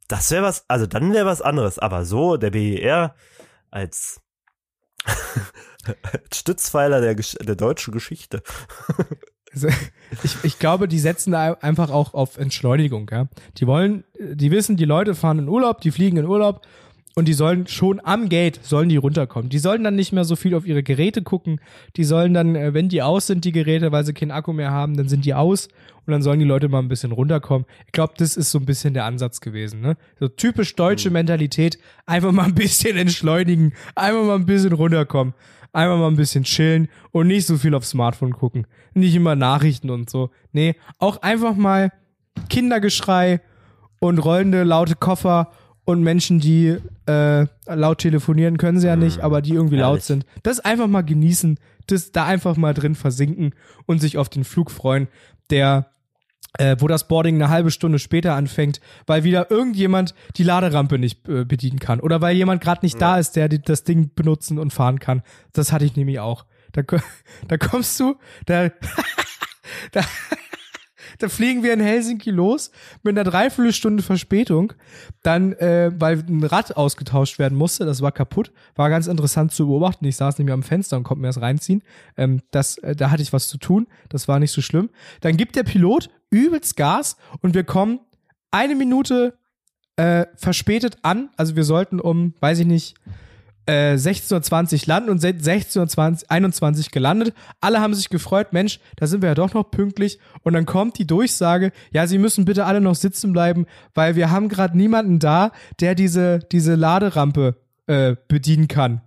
das 0.08 0.30
wäre 0.32 0.44
was, 0.44 0.66
also 0.68 0.86
dann 0.86 1.14
wäre 1.14 1.26
was 1.26 1.42
anderes. 1.42 1.80
Aber 1.80 2.06
so, 2.06 2.38
der 2.38 2.52
BER 2.52 3.16
als, 3.72 4.22
Stützpfeiler 6.34 7.02
der, 7.02 7.16
der 7.16 7.56
deutschen 7.56 7.94
Geschichte. 7.94 8.44
Also, 9.54 9.68
ich, 10.24 10.44
ich 10.44 10.60
glaube, 10.60 10.88
die 10.88 11.00
setzen 11.00 11.32
da 11.32 11.54
einfach 11.54 11.90
auch 11.90 12.14
auf 12.14 12.38
Entschleunigung, 12.38 13.10
ja. 13.12 13.28
Die 13.58 13.66
wollen, 13.66 14.04
die 14.20 14.52
wissen, 14.52 14.78
die 14.78 14.86
Leute 14.86 15.16
fahren 15.16 15.40
in 15.40 15.48
Urlaub, 15.48 15.82
die 15.82 15.92
fliegen 15.92 16.18
in 16.18 16.26
Urlaub 16.26 16.62
und 17.20 17.28
die 17.28 17.34
sollen 17.34 17.68
schon 17.68 18.00
am 18.02 18.30
Gate, 18.30 18.62
sollen 18.64 18.88
die 18.88 18.96
runterkommen. 18.96 19.50
Die 19.50 19.60
sollen 19.60 19.84
dann 19.84 19.96
nicht 19.96 20.14
mehr 20.14 20.24
so 20.24 20.38
viel 20.38 20.56
auf 20.56 20.66
ihre 20.66 20.84
Geräte 20.84 21.22
gucken. 21.22 21.60
Die 21.98 22.06
sollen 22.06 22.34
dann, 22.34 22.56
äh, 22.56 22.74
wenn 22.74 22.88
die 22.88 23.02
aus 23.02 23.28
sind, 23.28 23.44
die 23.44 23.52
Geräte, 23.52 23.92
weil 23.92 24.06
sie 24.06 24.14
keinen 24.14 24.32
Akku 24.32 24.54
mehr 24.54 24.72
haben, 24.72 24.96
dann 24.96 25.10
sind 25.10 25.26
die 25.26 25.34
aus 25.34 25.68
und 26.06 26.14
dann 26.14 26.22
sollen 26.22 26.40
die 26.40 26.46
Leute 26.46 26.70
mal 26.70 26.80
ein 26.80 26.88
bisschen 26.88 27.12
runterkommen. 27.12 27.68
Ich 27.88 27.92
glaube, 27.92 28.14
das 28.16 28.38
ist 28.38 28.52
so 28.52 28.58
ein 28.58 28.66
bisschen 28.66 28.94
der 28.94 29.04
Ansatz 29.04 29.42
gewesen, 29.42 29.82
ne? 29.82 29.98
So 30.18 30.30
typisch 30.30 30.76
deutsche 30.78 31.10
Mentalität, 31.10 31.78
einfach 32.06 32.32
mal 32.32 32.46
ein 32.46 32.56
bisschen 32.56 32.96
entschleunigen, 32.96 33.74
einfach 33.96 34.24
mal 34.24 34.36
ein 34.36 34.46
bisschen 34.46 34.72
runterkommen. 34.72 35.34
Einfach 35.74 35.98
mal 35.98 36.08
ein 36.08 36.16
bisschen 36.16 36.46
chillen 36.46 36.88
und 37.12 37.28
nicht 37.28 37.46
so 37.46 37.58
viel 37.58 37.76
aufs 37.76 37.90
Smartphone 37.90 38.32
gucken. 38.32 38.66
Nicht 38.94 39.14
immer 39.14 39.36
Nachrichten 39.36 39.90
und 39.90 40.10
so. 40.10 40.32
Nee, 40.54 40.76
auch 40.98 41.22
einfach 41.22 41.56
mal 41.56 41.92
Kindergeschrei 42.50 43.42
und 44.00 44.20
rollende 44.20 44.64
laute 44.64 44.96
Koffer 44.96 45.52
und 45.90 46.04
Menschen, 46.04 46.40
die 46.40 46.78
äh, 47.08 47.48
laut 47.66 47.98
telefonieren 47.98 48.58
können 48.58 48.80
sie 48.80 48.88
ja 48.88 48.96
nicht, 48.96 49.22
aber 49.22 49.42
die 49.42 49.54
irgendwie 49.54 49.78
laut 49.78 49.96
Ehrlich. 49.96 50.06
sind. 50.06 50.26
Das 50.44 50.60
einfach 50.60 50.88
mal 50.88 51.02
genießen, 51.02 51.60
das 51.88 52.12
da 52.12 52.26
einfach 52.26 52.56
mal 52.58 52.74
drin 52.74 52.96
versinken 52.96 53.54
und 53.88 54.00
sich 54.00 54.18
auf 54.18 54.30
den 54.30 54.44
Flug 54.44 54.70
freuen, 54.70 55.08
der 55.50 55.92
äh, 56.58 56.76
wo 56.80 56.88
das 56.88 57.08
Boarding 57.08 57.36
eine 57.36 57.50
halbe 57.50 57.72
Stunde 57.72 58.00
später 58.00 58.36
anfängt, 58.36 58.82
weil 59.06 59.24
wieder 59.24 59.52
irgendjemand 59.52 60.16
die 60.36 60.44
Laderampe 60.44 60.98
nicht 60.98 61.28
äh, 61.28 61.46
bedienen 61.46 61.80
kann 61.80 62.00
oder 62.00 62.22
weil 62.22 62.36
jemand 62.36 62.62
gerade 62.62 62.84
nicht 62.84 63.00
da 63.02 63.18
ist, 63.18 63.36
der 63.36 63.50
die, 63.50 63.62
das 63.62 63.84
Ding 63.84 64.12
benutzen 64.16 64.60
und 64.60 64.74
fahren 64.74 65.00
kann. 65.00 65.24
Das 65.54 65.72
hatte 65.72 65.86
ich 65.86 65.96
nämlich 65.96 66.20
auch. 66.20 66.46
Da, 66.72 66.84
da 67.48 67.58
kommst 67.58 68.00
du, 68.00 68.16
da, 68.46 68.70
da, 69.92 70.02
da 71.18 71.30
fliegen 71.30 71.64
wir 71.64 71.74
in 71.74 71.80
Helsinki 71.80 72.32
los 72.32 72.72
mit 73.04 73.18
einer 73.18 73.30
Dreiviertelstunde 73.30 74.04
Verspätung. 74.04 74.74
Dann, 75.24 75.54
äh, 75.54 75.92
weil 75.96 76.24
ein 76.28 76.44
Rad 76.44 76.78
ausgetauscht 76.78 77.40
werden 77.40 77.58
musste, 77.58 77.86
das 77.86 78.02
war 78.02 78.12
kaputt. 78.12 78.52
War 78.76 78.90
ganz 78.90 79.08
interessant 79.08 79.52
zu 79.52 79.68
beobachten. 79.68 80.06
Ich 80.06 80.16
saß 80.16 80.38
nämlich 80.38 80.54
am 80.54 80.64
Fenster 80.64 80.98
und 80.98 81.04
konnte 81.04 81.22
mir 81.22 81.28
das 81.28 81.42
reinziehen. 81.42 81.82
Ähm, 82.18 82.42
das, 82.52 82.78
äh, 82.78 82.96
da 82.96 83.12
hatte 83.12 83.22
ich 83.22 83.34
was 83.34 83.48
zu 83.48 83.58
tun. 83.58 83.88
Das 84.10 84.28
war 84.28 84.40
nicht 84.40 84.52
so 84.52 84.62
schlimm. 84.62 84.90
Dann 85.22 85.38
gibt 85.38 85.56
der 85.56 85.64
Pilot 85.64 86.10
übelst 86.30 86.76
Gas 86.76 87.18
und 87.42 87.54
wir 87.54 87.64
kommen 87.64 88.00
eine 88.52 88.76
Minute 88.76 89.38
äh, 89.96 90.26
verspätet 90.36 90.98
an. 91.02 91.30
Also 91.36 91.56
wir 91.56 91.64
sollten 91.64 92.00
um, 92.00 92.34
weiß 92.40 92.60
ich 92.60 92.68
nicht, 92.68 92.96
äh, 93.70 93.96
16.20 93.96 94.74
Uhr 94.74 94.88
landen 94.88 95.10
und 95.10 95.20
sind 95.20 95.42
16.21 95.42 96.78
Uhr 96.80 96.84
gelandet. 96.92 97.34
Alle 97.62 97.80
haben 97.80 97.94
sich 97.94 98.10
gefreut, 98.10 98.52
Mensch, 98.52 98.80
da 98.96 99.08
sind 99.08 99.22
wir 99.22 99.30
ja 99.30 99.36
doch 99.36 99.54
noch 99.54 99.70
pünktlich. 99.70 100.20
Und 100.44 100.54
dann 100.54 100.66
kommt 100.66 100.98
die 100.98 101.06
Durchsage, 101.06 101.72
ja, 101.92 102.08
Sie 102.08 102.18
müssen 102.18 102.46
bitte 102.46 102.66
alle 102.66 102.82
noch 102.82 102.96
sitzen 102.96 103.32
bleiben, 103.32 103.66
weil 103.94 104.16
wir 104.16 104.32
haben 104.32 104.50
gerade 104.50 104.78
niemanden 104.78 105.20
da, 105.20 105.52
der 105.80 105.96
diese, 105.96 106.40
diese 106.52 106.76
Laderampe 106.76 107.56
äh, 107.88 108.16
bedienen 108.28 108.68
kann. 108.68 109.02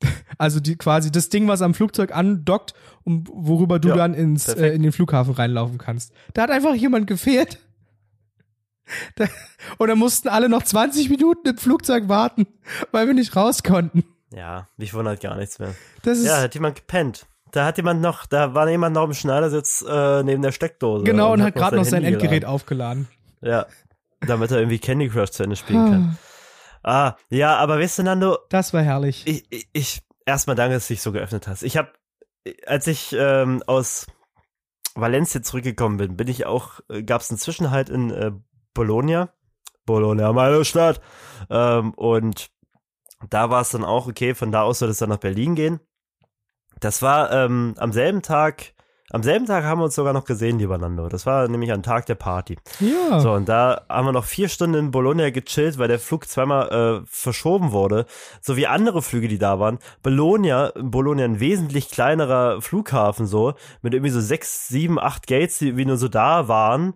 Also 0.36 0.58
die 0.58 0.74
quasi 0.76 1.12
das 1.12 1.28
Ding, 1.28 1.46
was 1.46 1.62
am 1.62 1.74
Flugzeug 1.74 2.14
andockt 2.14 2.74
und 3.04 3.28
worüber 3.32 3.78
du 3.78 3.90
Ja, 3.90 3.94
dann 3.94 4.12
ins, 4.12 4.48
äh, 4.48 4.70
in 4.70 4.82
den 4.82 4.90
Flughafen 4.90 5.32
reinlaufen 5.32 5.78
kannst. 5.78 6.12
Da 6.34 6.42
hat 6.42 6.50
einfach 6.50 6.74
jemand 6.74 7.06
gefehlt. 7.06 7.60
Und 9.78 9.88
dann 9.88 9.98
mussten 9.98 10.28
alle 10.28 10.48
noch 10.48 10.62
20 10.62 11.08
Minuten 11.10 11.48
im 11.48 11.56
Flugzeug 11.58 12.08
warten, 12.08 12.46
weil 12.92 13.06
wir 13.06 13.14
nicht 13.14 13.34
raus 13.36 13.62
konnten. 13.62 14.04
Ja, 14.30 14.68
mich 14.76 14.92
wundert 14.94 15.20
gar 15.20 15.36
nichts 15.36 15.58
mehr. 15.58 15.74
Das 16.02 16.18
ist 16.18 16.26
Ja, 16.26 16.40
hat 16.40 16.54
jemand 16.54 16.76
gepennt. 16.76 17.26
Da 17.52 17.64
hat 17.66 17.76
jemand 17.76 18.00
noch, 18.00 18.26
da 18.26 18.52
war 18.54 18.68
jemand 18.68 18.94
noch 18.94 19.04
im 19.04 19.14
Schneidersitz 19.14 19.84
äh, 19.88 20.22
neben 20.24 20.42
der 20.42 20.50
Steckdose. 20.52 21.04
genau 21.04 21.32
und 21.32 21.42
hat 21.42 21.54
noch 21.54 21.62
gerade 21.62 21.76
noch 21.76 21.84
sein 21.84 22.02
Handy 22.02 22.14
Endgerät 22.14 22.40
geladen. 22.40 22.54
aufgeladen. 22.54 23.08
Ja, 23.42 23.66
damit 24.20 24.50
er 24.50 24.58
irgendwie 24.58 24.78
Candy 24.80 25.08
Crush 25.08 25.30
zu 25.30 25.44
Ende 25.44 25.54
spielen 25.56 25.90
kann. 25.90 26.18
Ah, 26.82 27.14
ja, 27.30 27.56
aber 27.56 27.78
weißt 27.78 27.98
du, 28.00 28.02
Nando, 28.02 28.38
Das 28.50 28.74
war 28.74 28.82
herrlich. 28.82 29.22
ich, 29.26 29.44
ich, 29.50 29.68
ich 29.72 30.02
erstmal 30.26 30.56
danke, 30.56 30.74
dass 30.74 30.88
du 30.88 30.94
dich 30.94 31.02
so 31.02 31.12
geöffnet 31.12 31.46
hast. 31.46 31.62
Ich 31.62 31.76
habe, 31.76 31.92
als 32.66 32.86
ich 32.88 33.14
ähm, 33.16 33.62
aus 33.66 34.06
Valencia 34.96 35.42
zurückgekommen 35.42 35.96
bin, 35.96 36.16
bin 36.16 36.28
ich 36.28 36.46
auch, 36.46 36.80
äh, 36.90 37.02
gab 37.02 37.20
es 37.20 37.30
einen 37.30 37.38
Zwischenhalt 37.38 37.88
in 37.88 38.10
äh, 38.10 38.32
Bologna. 38.74 39.30
Bologna, 39.86 40.32
meine 40.32 40.64
Stadt. 40.64 41.00
Ähm, 41.50 41.92
und 41.94 42.50
da 43.30 43.50
war 43.50 43.62
es 43.62 43.70
dann 43.70 43.84
auch, 43.84 44.06
okay, 44.06 44.34
von 44.34 44.52
da 44.52 44.62
aus 44.62 44.80
soll 44.80 44.90
es 44.90 44.98
dann 44.98 45.08
nach 45.08 45.18
Berlin 45.18 45.54
gehen. 45.54 45.80
Das 46.80 47.02
war 47.02 47.32
ähm, 47.32 47.74
am 47.78 47.92
selben 47.92 48.22
Tag, 48.22 48.74
am 49.10 49.22
selben 49.22 49.46
Tag 49.46 49.64
haben 49.64 49.78
wir 49.78 49.84
uns 49.84 49.94
sogar 49.94 50.12
noch 50.12 50.24
gesehen, 50.24 50.58
lieber 50.58 50.76
Nando. 50.76 51.08
Das 51.08 51.24
war 51.24 51.46
nämlich 51.46 51.72
ein 51.72 51.82
Tag 51.82 52.06
der 52.06 52.14
Party. 52.14 52.56
Ja. 52.80 53.20
So, 53.20 53.32
und 53.32 53.48
da 53.48 53.84
haben 53.88 54.06
wir 54.06 54.12
noch 54.12 54.24
vier 54.24 54.48
Stunden 54.48 54.76
in 54.76 54.90
Bologna 54.90 55.30
gechillt, 55.30 55.78
weil 55.78 55.88
der 55.88 55.98
Flug 55.98 56.26
zweimal 56.26 57.02
äh, 57.02 57.06
verschoben 57.06 57.72
wurde. 57.72 58.06
So 58.40 58.56
wie 58.56 58.66
andere 58.66 59.02
Flüge, 59.02 59.28
die 59.28 59.38
da 59.38 59.60
waren. 59.60 59.78
Bologna, 60.02 60.72
Bologna 60.80 61.24
ein 61.24 61.38
wesentlich 61.38 61.90
kleinerer 61.90 62.60
Flughafen 62.60 63.26
so, 63.26 63.54
mit 63.82 63.94
irgendwie 63.94 64.10
so 64.10 64.20
sechs, 64.20 64.68
sieben, 64.68 64.98
acht 64.98 65.26
Gates, 65.26 65.58
die 65.58 65.76
wie 65.76 65.84
nur 65.84 65.96
so 65.96 66.08
da 66.08 66.48
waren. 66.48 66.94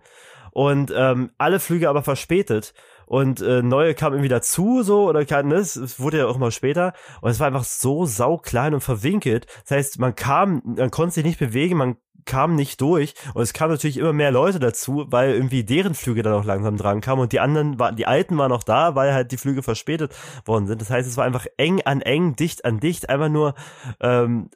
Und 0.53 0.93
ähm, 0.95 1.31
alle 1.39 1.61
Flüge 1.61 1.89
aber 1.89 2.03
verspätet. 2.03 2.75
Und 3.07 3.41
äh, 3.41 3.63
neue 3.63 3.95
kamen 3.95 4.17
irgendwie 4.17 4.29
dazu, 4.29 4.83
so, 4.83 5.09
oder 5.09 5.25
kein, 5.25 5.49
ne, 5.49 5.57
es, 5.57 5.77
es 5.77 5.99
wurde 5.99 6.19
ja 6.19 6.27
auch 6.27 6.37
immer 6.37 6.51
später. 6.51 6.93
Und 7.23 7.31
es 7.31 7.41
war 7.41 7.47
einfach 7.47 7.65
so 7.65 8.05
sauklein 8.05 8.75
und 8.75 8.83
verwinkelt. 8.83 9.47
Das 9.63 9.77
heißt, 9.77 9.99
man 9.99 10.15
kam, 10.15 10.63
man 10.65 10.91
konnte 10.91 11.15
sich 11.15 11.25
nicht 11.25 11.39
bewegen, 11.39 11.79
man 11.79 11.97
kam 12.29 12.55
nicht 12.55 12.81
durch. 12.81 13.15
Und 13.35 13.43
es 13.43 13.53
kamen 13.53 13.73
natürlich 13.73 13.97
immer 13.97 14.13
mehr 14.13 14.31
Leute 14.31 14.61
dazu, 14.61 15.07
weil 15.09 15.33
irgendwie 15.33 15.65
deren 15.65 15.95
Flüge 15.95 16.23
dann 16.23 16.35
auch 16.35 16.45
langsam 16.45 16.77
dran 16.77 17.01
kamen. 17.01 17.23
Und 17.23 17.33
die 17.33 17.41
anderen 17.41 17.79
waren, 17.79 17.97
die 17.97 18.07
alten 18.07 18.39
waren 18.39 18.51
noch 18.51 18.63
da, 18.63 18.95
weil 18.95 19.13
halt 19.13 19.33
die 19.33 19.39
Flüge 19.39 19.63
verspätet 19.63 20.15
worden 20.45 20.67
sind. 20.67 20.81
Das 20.81 20.91
heißt, 20.91 21.09
es 21.09 21.17
war 21.17 21.25
einfach 21.25 21.47
eng 21.57 21.81
an 21.85 22.03
eng, 22.03 22.37
dicht 22.37 22.65
an 22.65 22.79
dicht, 22.79 23.09
einfach 23.09 23.31
nur 23.31 23.55
ähm, 24.01 24.51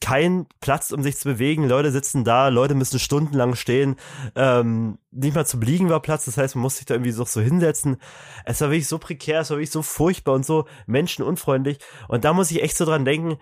kein 0.00 0.46
Platz, 0.60 0.90
um 0.90 1.02
sich 1.02 1.16
zu 1.16 1.28
bewegen. 1.28 1.68
Leute 1.68 1.92
sitzen 1.92 2.24
da, 2.24 2.48
Leute 2.48 2.74
müssen 2.74 2.98
stundenlang 2.98 3.54
stehen. 3.54 3.96
Ähm, 4.34 4.98
nicht 5.12 5.34
mal 5.34 5.46
zum 5.46 5.60
Liegen 5.60 5.88
war 5.90 6.00
Platz, 6.00 6.24
das 6.24 6.36
heißt, 6.36 6.56
man 6.56 6.62
muss 6.62 6.76
sich 6.76 6.86
da 6.86 6.94
irgendwie 6.94 7.12
so, 7.12 7.24
so 7.24 7.40
hinsetzen. 7.40 7.98
Es 8.44 8.60
war 8.60 8.70
wirklich 8.70 8.88
so 8.88 8.98
prekär, 8.98 9.40
es 9.40 9.50
war 9.50 9.58
wirklich 9.58 9.70
so 9.70 9.82
furchtbar 9.82 10.34
und 10.34 10.44
so 10.44 10.66
menschenunfreundlich. 10.86 11.78
Und 12.08 12.24
da 12.24 12.32
muss 12.32 12.50
ich 12.50 12.62
echt 12.62 12.76
so 12.76 12.84
dran 12.84 13.04
denken, 13.04 13.38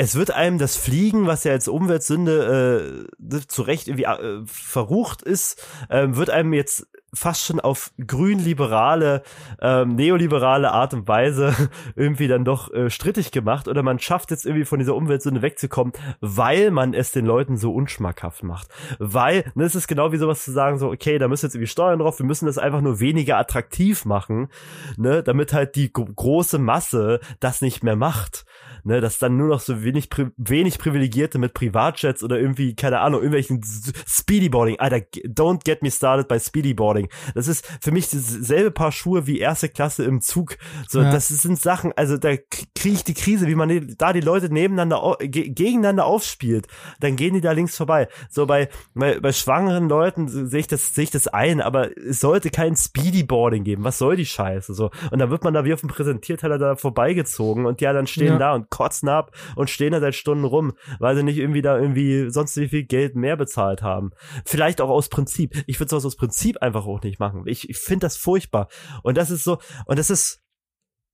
es 0.00 0.14
wird 0.14 0.30
einem 0.30 0.56
das 0.56 0.78
Fliegen, 0.78 1.26
was 1.26 1.44
ja 1.44 1.52
als 1.52 1.68
Umweltsünde 1.68 3.06
äh, 3.20 3.38
zu 3.46 3.60
Recht 3.60 3.86
irgendwie 3.86 4.04
äh, 4.04 4.40
verrucht 4.46 5.20
ist, 5.20 5.62
ähm, 5.90 6.16
wird 6.16 6.30
einem 6.30 6.54
jetzt 6.54 6.86
fast 7.12 7.44
schon 7.44 7.60
auf 7.60 7.92
grün-liberale, 8.06 9.22
ähm, 9.60 9.96
neoliberale 9.96 10.70
Art 10.72 10.94
und 10.94 11.06
Weise 11.06 11.54
irgendwie 11.96 12.28
dann 12.28 12.46
doch 12.46 12.72
äh, 12.72 12.88
strittig 12.88 13.30
gemacht 13.30 13.68
oder 13.68 13.82
man 13.82 13.98
schafft 13.98 14.30
jetzt 14.30 14.46
irgendwie 14.46 14.64
von 14.64 14.78
dieser 14.78 14.94
Umweltsünde 14.94 15.42
wegzukommen, 15.42 15.92
weil 16.20 16.70
man 16.70 16.94
es 16.94 17.12
den 17.12 17.26
Leuten 17.26 17.58
so 17.58 17.74
unschmackhaft 17.74 18.42
macht. 18.42 18.68
Weil, 18.98 19.52
ne, 19.54 19.64
es 19.64 19.74
ist 19.74 19.86
genau 19.86 20.12
wie 20.12 20.18
sowas 20.18 20.44
zu 20.44 20.52
sagen, 20.52 20.78
so, 20.78 20.88
okay, 20.88 21.18
da 21.18 21.28
müssen 21.28 21.44
jetzt 21.44 21.56
irgendwie 21.56 21.70
Steuern 21.70 21.98
drauf, 21.98 22.18
wir 22.18 22.26
müssen 22.26 22.46
das 22.46 22.56
einfach 22.56 22.80
nur 22.80 23.00
weniger 23.00 23.36
attraktiv 23.36 24.06
machen, 24.06 24.48
ne, 24.96 25.22
damit 25.22 25.52
halt 25.52 25.76
die 25.76 25.92
gro- 25.92 26.06
große 26.06 26.58
Masse 26.58 27.20
das 27.38 27.60
nicht 27.60 27.82
mehr 27.84 27.96
macht. 27.96 28.46
Ne, 28.84 29.00
dass 29.00 29.18
dann 29.18 29.36
nur 29.36 29.48
noch 29.48 29.60
so 29.60 29.82
wenig, 29.82 30.08
wenig 30.36 30.78
Privilegierte 30.78 31.38
mit 31.38 31.54
Privatjets 31.54 32.22
oder 32.24 32.38
irgendwie, 32.40 32.74
keine 32.74 33.00
Ahnung, 33.00 33.20
irgendwelchen 33.22 33.60
Speedyboarding. 34.06 34.78
Alter, 34.78 34.98
don't 35.26 35.64
get 35.64 35.82
me 35.82 35.90
started 35.90 36.28
bei 36.28 36.38
Speedyboarding. 36.38 37.08
Das 37.34 37.48
ist 37.48 37.66
für 37.80 37.90
mich 37.92 38.08
dasselbe 38.10 38.70
Paar 38.70 38.92
Schuhe 38.92 39.26
wie 39.26 39.38
erste 39.38 39.68
Klasse 39.68 40.04
im 40.04 40.20
Zug. 40.20 40.56
So, 40.88 41.00
Ja. 41.02 41.12
das 41.12 41.28
sind 41.28 41.60
Sachen, 41.60 41.92
also 41.96 42.16
da 42.16 42.36
kriege 42.74 42.94
ich 42.94 43.04
die 43.04 43.14
Krise, 43.14 43.46
wie 43.46 43.54
man 43.54 43.68
die, 43.68 43.96
da 43.96 44.12
die 44.12 44.20
Leute 44.20 44.52
nebeneinander, 44.52 45.16
gegeneinander 45.20 46.06
aufspielt. 46.06 46.66
Dann 47.00 47.16
gehen 47.16 47.34
die 47.34 47.40
da 47.40 47.52
links 47.52 47.76
vorbei. 47.76 48.08
So 48.30 48.46
bei, 48.46 48.68
bei, 48.94 49.20
bei 49.20 49.32
schwangeren 49.32 49.88
Leuten 49.88 50.28
sehe 50.48 50.60
ich 50.60 50.66
das, 50.68 50.94
sehe 50.94 51.04
ich 51.04 51.10
das 51.10 51.28
ein, 51.28 51.60
aber 51.60 51.96
es 51.98 52.20
sollte 52.20 52.50
kein 52.50 52.76
Speedyboarding 52.76 53.64
geben. 53.64 53.84
Was 53.84 53.98
soll 53.98 54.16
die 54.16 54.26
Scheiße? 54.26 54.72
So. 54.74 54.90
Und 55.10 55.18
dann 55.18 55.30
wird 55.30 55.44
man 55.44 55.54
da 55.54 55.64
wie 55.64 55.74
auf 55.74 55.80
dem 55.80 55.90
Präsentierteller 55.90 56.58
da 56.58 56.76
vorbeigezogen 56.76 57.66
und 57.66 57.80
die 57.80 57.84
dann 57.90 58.06
stehen 58.06 58.28
Ja. 58.34 58.38
da 58.38 58.54
und 58.54 58.69
kotzen 58.70 59.08
ab 59.08 59.32
und 59.56 59.68
stehen 59.68 59.92
da 59.92 60.00
seit 60.00 60.14
Stunden 60.14 60.44
rum, 60.44 60.72
weil 60.98 61.16
sie 61.16 61.22
nicht 61.22 61.38
irgendwie 61.38 61.62
da 61.62 61.78
irgendwie 61.78 62.30
sonst 62.30 62.56
wie 62.56 62.68
viel 62.68 62.84
Geld 62.84 63.16
mehr 63.16 63.36
bezahlt 63.36 63.82
haben. 63.82 64.10
Vielleicht 64.44 64.80
auch 64.80 64.88
aus 64.88 65.08
Prinzip. 65.08 65.62
Ich 65.66 65.78
würde 65.78 65.90
sowas 65.90 66.06
aus 66.06 66.16
Prinzip 66.16 66.62
einfach 66.62 66.86
auch 66.86 67.02
nicht 67.02 67.20
machen. 67.20 67.42
Ich, 67.46 67.68
ich 67.68 67.78
finde 67.78 68.06
das 68.06 68.16
furchtbar. 68.16 68.68
Und 69.02 69.16
das 69.16 69.30
ist 69.30 69.44
so, 69.44 69.58
und 69.86 69.98
das 69.98 70.10
ist 70.10 70.42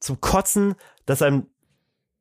zum 0.00 0.20
Kotzen, 0.20 0.74
dass 1.06 1.22
einem 1.22 1.48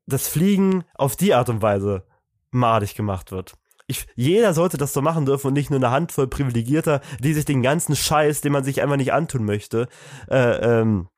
das 0.08 0.28
Fliegen 0.28 0.84
auf 0.96 1.16
die 1.16 1.34
Art 1.34 1.50
und 1.50 1.62
Weise 1.62 2.06
madig 2.52 2.96
gemacht 2.96 3.32
wird. 3.32 3.54
Ich, 3.88 4.08
jeder 4.16 4.54
sollte 4.54 4.78
das 4.78 4.94
so 4.94 5.02
machen 5.02 5.26
dürfen 5.26 5.48
und 5.48 5.54
nicht 5.54 5.70
nur 5.70 5.80
eine 5.80 5.92
Handvoll 5.92 6.28
Privilegierter, 6.28 7.02
die 7.20 7.34
sich 7.34 7.46
den 7.46 7.62
ganzen 7.62 7.96
Scheiß, 7.96 8.42
den 8.42 8.52
man 8.52 8.64
sich 8.64 8.82
einfach 8.82 8.98
nicht 8.98 9.14
antun 9.14 9.46
möchte, 9.46 9.88
äh, 10.28 10.82
ähm, 10.82 11.10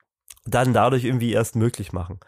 dann 0.44 0.72
dadurch 0.72 1.04
irgendwie 1.04 1.32
erst 1.32 1.56
möglich 1.56 1.92
machen. 1.92 2.20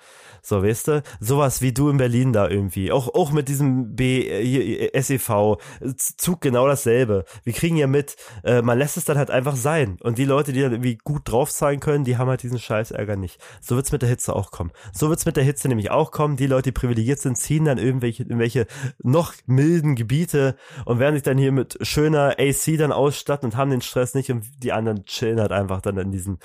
So, 0.43 0.63
weißt 0.63 0.89
du, 0.89 1.03
sowas 1.21 1.63
wie 1.63 1.73
du 1.73 1.89
in 1.91 1.97
Berlin 1.97 2.33
da 2.33 2.49
irgendwie, 2.49 2.93
auch, 2.93 3.15
auch 3.15 3.33
mit 3.33 3.49
diesem 3.49 3.95
B, 3.97 4.27
äh, 4.27 4.45
hier, 4.45 5.03
SEV, 5.03 5.59
Zug 5.97 6.41
genau 6.41 6.67
dasselbe. 6.67 7.25
Wir 7.45 7.53
kriegen 7.53 7.77
ja 7.77 7.87
mit, 7.87 8.17
äh, 8.45 8.63
man 8.63 8.79
lässt 8.79 8.97
es 8.97 9.05
dann 9.05 9.19
halt 9.19 9.31
einfach 9.31 9.57
sein. 9.57 9.99
Und 10.03 10.19
die 10.19 10.25
Leute, 10.25 10.53
die 10.53 10.61
dann 10.61 10.73
irgendwie 10.73 10.99
gut 11.03 11.23
drauf 11.25 11.51
sein 11.51 11.81
können, 11.81 12.05
die 12.05 12.17
haben 12.17 12.29
halt 12.29 12.43
diesen 12.43 12.59
Scheißärger 12.59 13.17
nicht. 13.17 13.41
So 13.61 13.77
wird's 13.77 13.93
mit 13.93 14.03
der 14.03 14.09
Hitze 14.09 14.35
auch 14.35 14.51
kommen. 14.51 14.71
So 14.93 15.09
wird's 15.09 15.27
mit 15.27 15.37
der 15.37 15.45
Hitze 15.45 15.69
nämlich 15.69 15.91
auch 15.91 16.11
kommen. 16.11 16.37
Die 16.37 16.47
Leute, 16.47 16.71
die 16.71 16.73
privilegiert 16.73 17.21
sind, 17.21 17.37
ziehen 17.37 17.65
dann 17.65 17.79
irgendwelche, 17.79 18.23
irgendwelche 18.23 18.67
noch 19.03 19.35
milden 19.47 19.95
Gebiete 19.95 20.57
und 20.85 20.99
werden 20.99 21.15
sich 21.15 21.23
dann 21.23 21.39
hier 21.39 21.53
mit 21.53 21.79
schöner 21.83 22.37
AC 22.39 22.79
dann 22.79 22.93
ausstatten 22.93 23.51
und 23.51 23.57
haben 23.57 23.71
den 23.71 23.83
Stress 23.83 24.15
nicht 24.15 24.31
und 24.31 24.45
die 24.63 24.73
anderen 24.73 25.05
chillen 25.05 25.41
halt 25.41 25.53
einfach 25.53 25.81
dann 25.81 25.99
in 25.99 26.13
diesen 26.13 26.39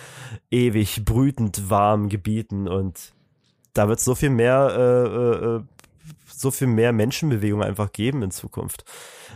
ewig 0.51 1.05
brütend 1.05 1.69
warmen 1.69 2.09
Gebieten 2.09 2.67
und 2.67 3.14
da 3.75 3.87
wird 3.87 3.99
so 3.99 4.15
viel 4.15 4.31
mehr, 4.31 4.73
äh, 4.75 5.57
äh, 5.57 5.61
so 6.27 6.49
viel 6.49 6.67
mehr 6.67 6.91
Menschenbewegung 6.91 7.61
einfach 7.61 7.91
geben 7.91 8.23
in 8.23 8.31
Zukunft. 8.31 8.85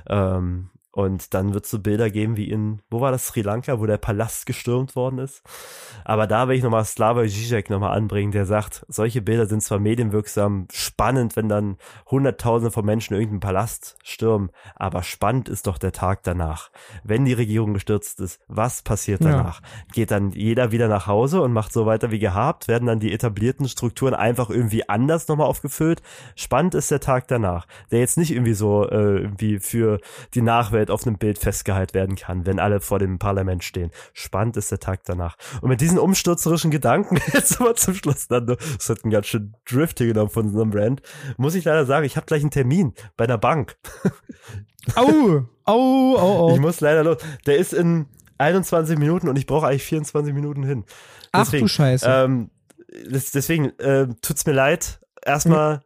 Ähm, 0.08 0.70
Und 0.92 1.34
dann 1.36 1.54
wird 1.54 1.66
es 1.66 1.72
so 1.72 1.80
Bilder 1.80 2.10
geben 2.10 2.36
wie 2.36 2.50
in, 2.50 2.82
wo 2.90 3.00
war 3.00 3.12
das, 3.12 3.28
Sri 3.28 3.42
Lanka, 3.42 3.80
wo 3.80 3.86
der 3.86 3.98
Palast 3.98 4.48
gestürmt 4.48 4.96
worden 4.96 5.20
ist. 5.20 5.44
Aber 6.04 6.26
da 6.26 6.48
will 6.48 6.58
ich 6.58 6.64
nochmal 6.64 6.84
Slavoj 6.84 7.28
Žižek 7.28 7.70
nochmal 7.70 7.96
anbringen, 7.96 8.32
der 8.32 8.46
sagt, 8.48 8.86
solche 8.88 9.22
Bilder 9.22 9.46
sind 9.46 9.62
zwar 9.62 9.78
medienwirksam 9.78 10.68
spannend, 10.72 11.36
wenn 11.36 11.48
dann 11.48 11.78
Hunderttausende 12.10 12.72
von 12.72 12.86
Menschen 12.86 13.14
irgendeinen 13.14 13.40
Palast 13.40 13.98
stürmen, 14.04 14.50
aber 14.76 15.04
spannend 15.04 15.48
ist 15.48 15.68
doch 15.68 15.78
der 15.78 15.92
Tag 15.92 16.24
danach. 16.24 16.72
Wenn 17.04 17.26
die 17.26 17.34
Regierung 17.34 17.74
gestürzt 17.76 18.20
ist, 18.20 18.40
was 18.48 18.82
passiert 18.82 19.22
Ja. 19.24 19.32
danach? 19.32 19.62
Geht 19.94 20.10
dann 20.10 20.32
jeder 20.32 20.72
wieder 20.72 20.88
nach 20.88 21.06
Hause 21.06 21.42
und 21.42 21.54
macht 21.54 21.72
so 21.72 21.86
weiter 21.86 22.10
wie 22.10 22.20
gehabt? 22.20 22.68
Werden 22.68 22.88
dann 22.88 23.00
die 23.00 23.14
etablierten 23.14 23.68
Strukturen 23.70 24.16
einfach 24.16 24.50
irgendwie 24.50 24.90
anders 24.90 25.28
nochmal 25.28 25.48
aufgefüllt? 25.48 26.02
Spannend 26.36 26.74
ist 26.74 26.90
der 26.90 27.00
Tag 27.00 27.28
danach, 27.28 27.68
der 27.92 28.00
jetzt 28.00 28.18
nicht 28.18 28.32
irgendwie 28.32 28.54
so 28.54 28.88
äh, 28.90 29.20
irgendwie 29.20 29.60
für 29.60 30.00
die 30.34 30.42
Nachwelt 30.42 30.89
auf 30.92 31.06
einem 31.06 31.18
Bild 31.18 31.38
festgehalten 31.40 31.94
werden 31.94 32.16
kann, 32.16 32.46
wenn 32.46 32.60
alle 32.60 32.80
vor 32.80 33.00
dem 33.00 33.20
Parlament 33.20 33.64
stehen. 33.64 33.92
Spannend 34.14 34.58
ist 34.58 34.72
der 34.72 34.80
Tag 34.80 35.02
danach. 35.06 35.36
Und 35.62 35.70
mit 35.70 35.82
diesen 35.82 35.98
umsturzerischen 35.98 36.72
Gedanken, 36.72 37.18
jetzt 37.34 37.60
aber 37.60 37.76
zum 37.76 37.94
Schluss 37.94 38.28
dann, 38.28 38.46
das 38.48 38.90
hat 38.90 39.04
einen 39.04 39.12
ganz 39.12 39.28
schön 39.28 39.56
Drift 39.70 40.00
hier 40.00 40.08
genommen 40.08 40.30
von 40.30 40.48
unserem 40.48 40.72
Brand, 40.72 41.02
muss 41.38 41.56
ich 41.56 41.66
leider 41.66 41.86
sagen, 41.86 42.06
ich 42.06 42.16
habe 42.18 42.26
gleich 42.26 42.42
einen 42.42 42.52
Termin 42.52 42.94
bei 43.18 43.26
einer 43.26 43.38
Bank. 43.38 43.78
Au, 44.96 45.46
au, 45.66 46.16
au, 46.18 46.50
Ich 46.54 46.58
au. 46.58 46.62
muss 46.62 46.80
leider 46.80 47.04
los. 47.04 47.18
Der 47.46 47.58
ist 47.58 47.74
in 47.74 48.08
21 48.38 48.98
Minuten 48.98 49.28
und 49.28 49.38
ich 49.38 49.46
brauche 49.46 49.68
eigentlich 49.68 49.84
24 49.84 50.34
Minuten 50.34 50.64
hin. 50.64 50.86
Ach 51.32 51.50
du 51.52 51.68
Scheiße. 51.68 52.06
Ähm, 52.08 52.50
das, 53.10 53.32
deswegen 53.32 53.78
äh, 53.80 54.08
tut's 54.22 54.46
mir 54.46 54.54
leid. 54.54 55.00
Erstmal 55.24 55.82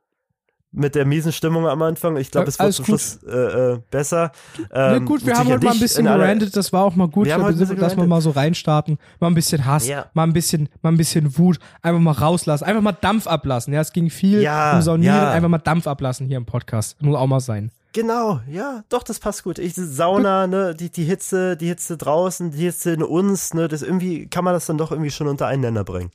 mit 0.74 0.96
der 0.96 1.06
miesen 1.06 1.32
Stimmung 1.32 1.68
am 1.68 1.82
Anfang. 1.82 2.18
Ich 2.18 2.32
glaube, 2.32 2.50
es 2.50 2.60
wird 2.60 2.74
zum 2.74 2.86
gut. 2.86 3.00
Schluss 3.00 3.20
äh, 3.24 3.74
äh, 3.74 3.80
besser. 3.92 4.32
Ähm, 4.72 5.06
gut, 5.06 5.26
wir 5.26 5.36
haben 5.36 5.48
heute 5.48 5.64
mal 5.66 5.74
ein 5.74 5.80
bisschen 5.80 6.06
gerandet, 6.06 6.56
das 6.56 6.74
war 6.74 6.84
auch 6.84 6.96
mal 6.96 7.08
gut, 7.08 7.28
Wir 7.28 7.36
ein 7.36 7.58
bisschen 7.58 7.78
dass 7.78 7.96
wir 7.96 8.06
mal 8.06 8.22
so 8.22 8.32
reinstarten, 8.32 8.98
mal 9.20 9.28
ein 9.28 9.36
bisschen 9.36 9.66
Hass, 9.66 9.88
Ja. 9.88 10.08
mal 10.14 10.24
ein 10.24 10.34
bisschen, 10.34 10.70
mal 10.82 10.92
ein 10.92 10.98
bisschen 10.98 11.38
Wut, 11.38 11.60
einfach 11.82 12.02
mal 12.02 12.12
rauslassen, 12.12 12.64
einfach 12.66 12.82
mal 12.82 12.92
Dampf 12.92 13.28
ablassen. 13.28 13.74
Ja, 13.74 13.82
es 13.82 13.94
ging 13.94 14.10
viel 14.10 14.42
Ja, 14.42 14.76
um 14.76 14.82
Saunieren, 14.82 15.16
ja. 15.16 15.32
einfach 15.32 15.50
mal 15.50 15.60
Dampf 15.60 15.88
ablassen 15.88 16.26
hier 16.28 16.38
im 16.38 16.46
Podcast. 16.46 17.02
Muss 17.02 17.16
auch 17.16 17.28
mal 17.28 17.40
sein. 17.40 17.72
Genau, 17.94 18.42
ja, 18.50 18.84
doch, 18.90 19.04
das 19.04 19.20
passt 19.20 19.44
gut. 19.44 19.60
Ich, 19.60 19.76
Sauna, 19.76 20.48
ne, 20.48 20.74
die, 20.74 20.90
die 20.90 21.04
Hitze, 21.04 21.56
die 21.56 21.68
Hitze 21.68 21.96
draußen, 21.96 22.50
die 22.50 22.64
Hitze 22.64 22.94
in 22.94 23.04
uns, 23.04 23.54
ne, 23.54 23.68
das 23.68 23.84
irgendwie, 23.84 24.28
kann 24.28 24.44
man 24.44 24.54
das 24.56 24.66
dann 24.66 24.80
doch 24.80 24.92
irgendwie 24.92 25.12
schon 25.12 25.28
unter 25.28 25.46
einen 25.46 25.62
Nenner 25.62 25.84
bringen. 25.84 26.10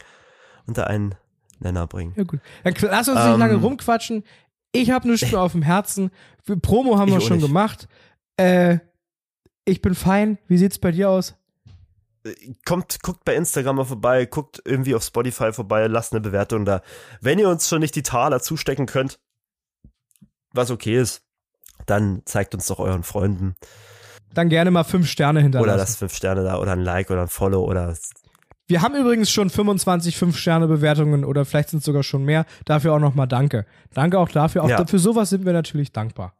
Unter 0.67 0.89
einen 0.89 1.15
Nenner 1.61 1.87
bringen. 1.87 2.15
Ja 2.17 2.25
gut. 2.25 2.41
Dann 2.65 2.75
lass 2.83 3.09
uns 3.09 3.19
nicht 3.19 3.33
Ähm. 3.35 3.39
lange 3.39 3.55
rumquatschen. 3.57 4.25
Ich 4.73 4.91
habe 4.91 5.09
nichts 5.09 5.31
mehr 5.31 5.41
auf 5.43 5.53
dem 5.53 5.63
Herzen. 5.63 6.11
Promo 6.63 6.99
haben 6.99 7.09
Ich 7.09 7.15
wir 7.15 7.21
schon 7.21 7.37
nicht. 7.39 7.47
gemacht. 7.47 7.89
Äh, 8.37 8.79
ich 9.65 9.83
bin 9.83 9.95
fein. 9.95 10.39
Wie 10.49 10.59
sieht's 10.59 10.79
bei 10.79 10.93
dir 10.93 11.11
aus? 11.11 11.35
kommt, 12.67 13.03
guckt 13.03 13.25
bei 13.25 13.35
Instagram 13.35 13.77
mal 13.77 13.85
vorbei, 13.85 14.27
guckt 14.27 14.61
irgendwie 14.65 14.95
auf 14.95 15.03
Spotify 15.03 15.53
vorbei, 15.53 15.87
lasst 15.87 16.13
eine 16.13 16.21
Bewertung 16.21 16.65
da. 16.65 16.83
Wenn 17.21 17.39
ihr 17.39 17.49
uns 17.49 17.69
schon 17.69 17.81
nicht 17.81 17.95
die 17.95 18.03
Taler 18.03 18.41
zustecken 18.41 18.87
könnt, 18.87 19.19
was 20.53 20.71
okay 20.71 20.99
ist, 20.99 21.23
dann 21.87 22.23
zeigt 22.27 22.55
uns 22.55 22.67
doch 22.67 22.81
euren 22.81 23.03
Freunden 23.03 23.55
Dann 24.35 24.49
gerne 24.51 24.71
mal 24.71 24.85
fünf 24.85 25.09
Sterne 25.09 25.41
hinterlassen. 25.41 25.69
oder 25.71 25.79
lasst 25.79 25.99
fünf 25.99 26.15
Sterne 26.15 26.43
da 26.45 26.59
oder 26.59 26.73
ein 26.73 26.81
Like 26.83 27.11
oder 27.11 27.23
ein 27.23 27.29
Follow 27.29 27.65
oder 27.65 27.97
Wir 28.69 28.83
haben 28.83 28.95
übrigens 28.95 29.31
schon 29.31 29.49
25 29.49 30.17
5-Sterne-Bewertungen 30.17 31.25
oder 31.25 31.47
vielleicht 31.47 31.71
sind 31.71 31.79
es 31.79 31.87
sogar 31.87 32.03
schon 32.03 32.25
mehr. 32.25 32.45
Dafür 32.67 32.93
auch 32.93 32.99
nochmal 32.99 33.27
danke. 33.27 33.65
Danke 33.95 34.19
auch 34.19 34.29
dafür. 34.29 34.63
Auch 34.63 34.69
Ja. 34.69 34.87
für 34.87 34.99
sowas 34.99 35.31
sind 35.31 35.47
wir 35.47 35.55
natürlich 35.55 35.91
dankbar. 35.91 36.35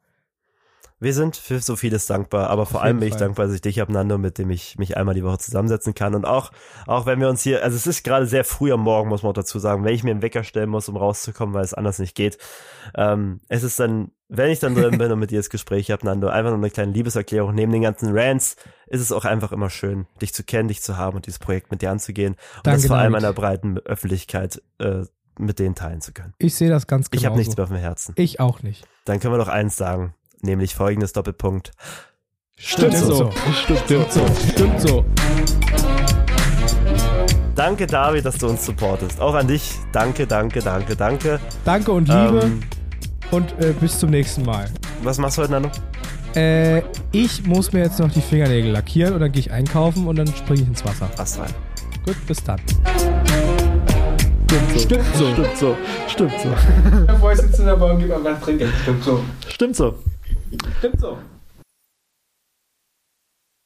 Wir 1.01 1.15
sind 1.15 1.37
für 1.37 1.61
so 1.61 1.77
vieles 1.77 2.07
dankbar, 2.07 2.51
aber 2.51 2.67
vor 2.67 2.81
Auf 2.81 2.85
allem 2.85 2.97
jeden 2.97 3.01
bin 3.01 3.09
ich 3.09 3.15
Fall. 3.15 3.21
dankbar, 3.21 3.47
dass 3.47 3.55
ich 3.55 3.61
dich 3.61 3.79
habe, 3.79 3.93
Nando, 3.93 4.19
mit 4.19 4.39
dem 4.39 4.51
ich 4.51 4.77
mich 4.79 4.97
einmal 4.97 5.15
die 5.15 5.23
Woche 5.23 5.39
zusammensetzen 5.39 5.95
kann 5.95 6.15
und 6.15 6.25
auch, 6.25 6.51
auch 6.87 7.07
wenn 7.07 7.21
wir 7.21 7.29
uns 7.29 7.43
hier, 7.43 7.63
also 7.63 7.77
es 7.77 7.87
ist 7.87 8.03
gerade 8.03 8.27
sehr 8.27 8.45
früh 8.45 8.73
am 8.73 8.81
Morgen, 8.81 9.09
muss 9.09 9.23
man 9.23 9.31
auch 9.31 9.35
dazu 9.35 9.59
sagen, 9.59 9.85
wenn 9.85 9.95
ich 9.95 10.03
mir 10.03 10.11
einen 10.11 10.23
Wecker 10.23 10.43
stellen 10.43 10.69
muss, 10.71 10.89
um 10.89 10.97
rauszukommen, 10.97 11.55
weil 11.55 11.65
es 11.65 11.75
anders 11.75 11.99
nicht 12.01 12.17
geht, 12.17 12.39
ähm, 12.97 13.41
es 13.49 13.63
ist 13.63 13.79
dann, 13.79 14.11
wenn 14.29 14.51
ich 14.51 14.59
dann 14.59 14.75
drin 14.75 14.99
bin 14.99 15.13
und 15.13 15.21
mit 15.21 15.31
dir 15.31 15.39
das 15.39 15.51
Gespräch 15.51 15.91
habe, 15.91 16.05
Nando, 16.05 16.29
einfach 16.29 16.51
nur 16.51 16.59
eine 16.59 16.71
kleine 16.71 16.93
Liebeserklärung, 16.93 17.55
neben 17.55 17.71
den 17.73 17.83
ganzen 17.83 18.17
Rants, 18.17 18.57
ist 18.89 19.01
es 19.01 19.13
auch 19.13 19.25
einfach 19.25 19.53
immer 19.53 19.71
schön, 19.71 20.07
dich 20.21 20.35
zu 20.35 20.43
kennen, 20.43 20.69
dich 20.69 20.83
zu 20.83 20.97
haben 20.97 21.17
und 21.17 21.27
dieses 21.27 21.39
Projekt 21.39 21.71
mit 21.71 21.81
dir 21.81 21.91
anzugehen 21.93 22.33
und 22.33 22.67
Danke, 22.67 22.81
das 22.81 22.87
vor 22.89 22.97
allem 22.97 23.15
einer 23.15 23.33
breiten 23.33 23.79
Öffentlichkeit 23.79 24.61
äh, 24.79 25.05
mit 25.39 25.61
denen 25.61 25.77
teilen 25.77 26.01
zu 26.01 26.13
können. 26.13 26.35
Ich 26.39 26.57
sehe 26.57 26.69
das 26.69 26.89
ganz 26.89 27.11
genau. 27.11 27.21
Ich 27.21 27.27
habe 27.27 27.37
nichts 27.37 27.57
mehr 27.57 27.63
auf 27.63 27.71
dem 27.71 27.79
Herzen. 27.79 28.13
Ich 28.17 28.41
auch 28.41 28.63
nicht. 28.63 28.89
Dann 29.05 29.21
können 29.21 29.33
wir 29.35 29.39
doch 29.39 29.47
eins 29.47 29.77
sagen, 29.77 30.15
nämlich 30.43 30.75
folgendes 30.75 31.13
Doppelpunkt. 31.13 31.73
Stimmt 32.57 32.97
so. 32.97 33.31
Stimmt 33.85 34.13
so. 34.13 34.27
Stimmt 34.53 34.81
so. 34.81 35.05
Danke, 37.55 37.87
David, 37.87 38.25
dass 38.25 38.39
du 38.39 38.49
uns 38.49 38.65
supportest. 38.65 39.21
Auch 39.21 39.35
an 39.35 39.49
dich. 39.49 39.73
Danke, 39.93 40.27
danke, 40.27 40.61
danke, 40.61 40.95
danke. 40.95 41.41
Danke 41.65 41.93
und 41.93 42.09
Liebe 42.09 42.41
Ähm, 42.45 42.61
und 43.31 43.53
äh, 43.61 43.73
bis 43.73 43.99
zum 43.99 44.11
nächsten 44.11 44.45
Mal. 44.45 44.71
was 45.03 45.19
machst 45.19 45.39
du 45.39 45.43
heute, 45.43 45.53
Nando? 45.53 45.71
Äh, 46.37 46.83
ich 47.11 47.45
muss 47.47 47.73
mir 47.73 47.81
jetzt 47.81 47.99
noch 47.99 48.11
die 48.13 48.21
Fingernägel 48.21 48.71
lackieren 48.71 49.15
und 49.15 49.21
dann 49.21 49.33
gehe 49.33 49.41
ich 49.41 49.51
einkaufen 49.51 50.07
und 50.07 50.17
dann 50.17 50.27
springe 50.29 50.63
ich 50.63 50.69
ins 50.69 50.85
Wasser. 50.85 51.11
Was 51.17 51.39
rein? 51.39 51.53
Gut, 52.05 52.17
bis 52.27 52.43
dann. 52.45 52.61
Stimmt 54.79 55.05
so. 55.17 55.33
Stimmt 55.33 55.57
so. 55.57 55.77
Stimmt 56.07 56.33
so. 56.41 56.49
Bevor 57.07 57.33
ich 57.33 57.39
sitze 57.41 57.63
in 57.63 57.67
der 57.67 57.77
Bahn, 57.77 57.99
gib 57.99 58.13
einfach 58.13 58.41
trinken. 58.41 58.73
Stimmt 58.83 59.03
so. 59.05 59.25
Stimmt 59.49 59.77
so. 59.77 59.95
Stimmt 60.79 61.01
so. 61.01 61.19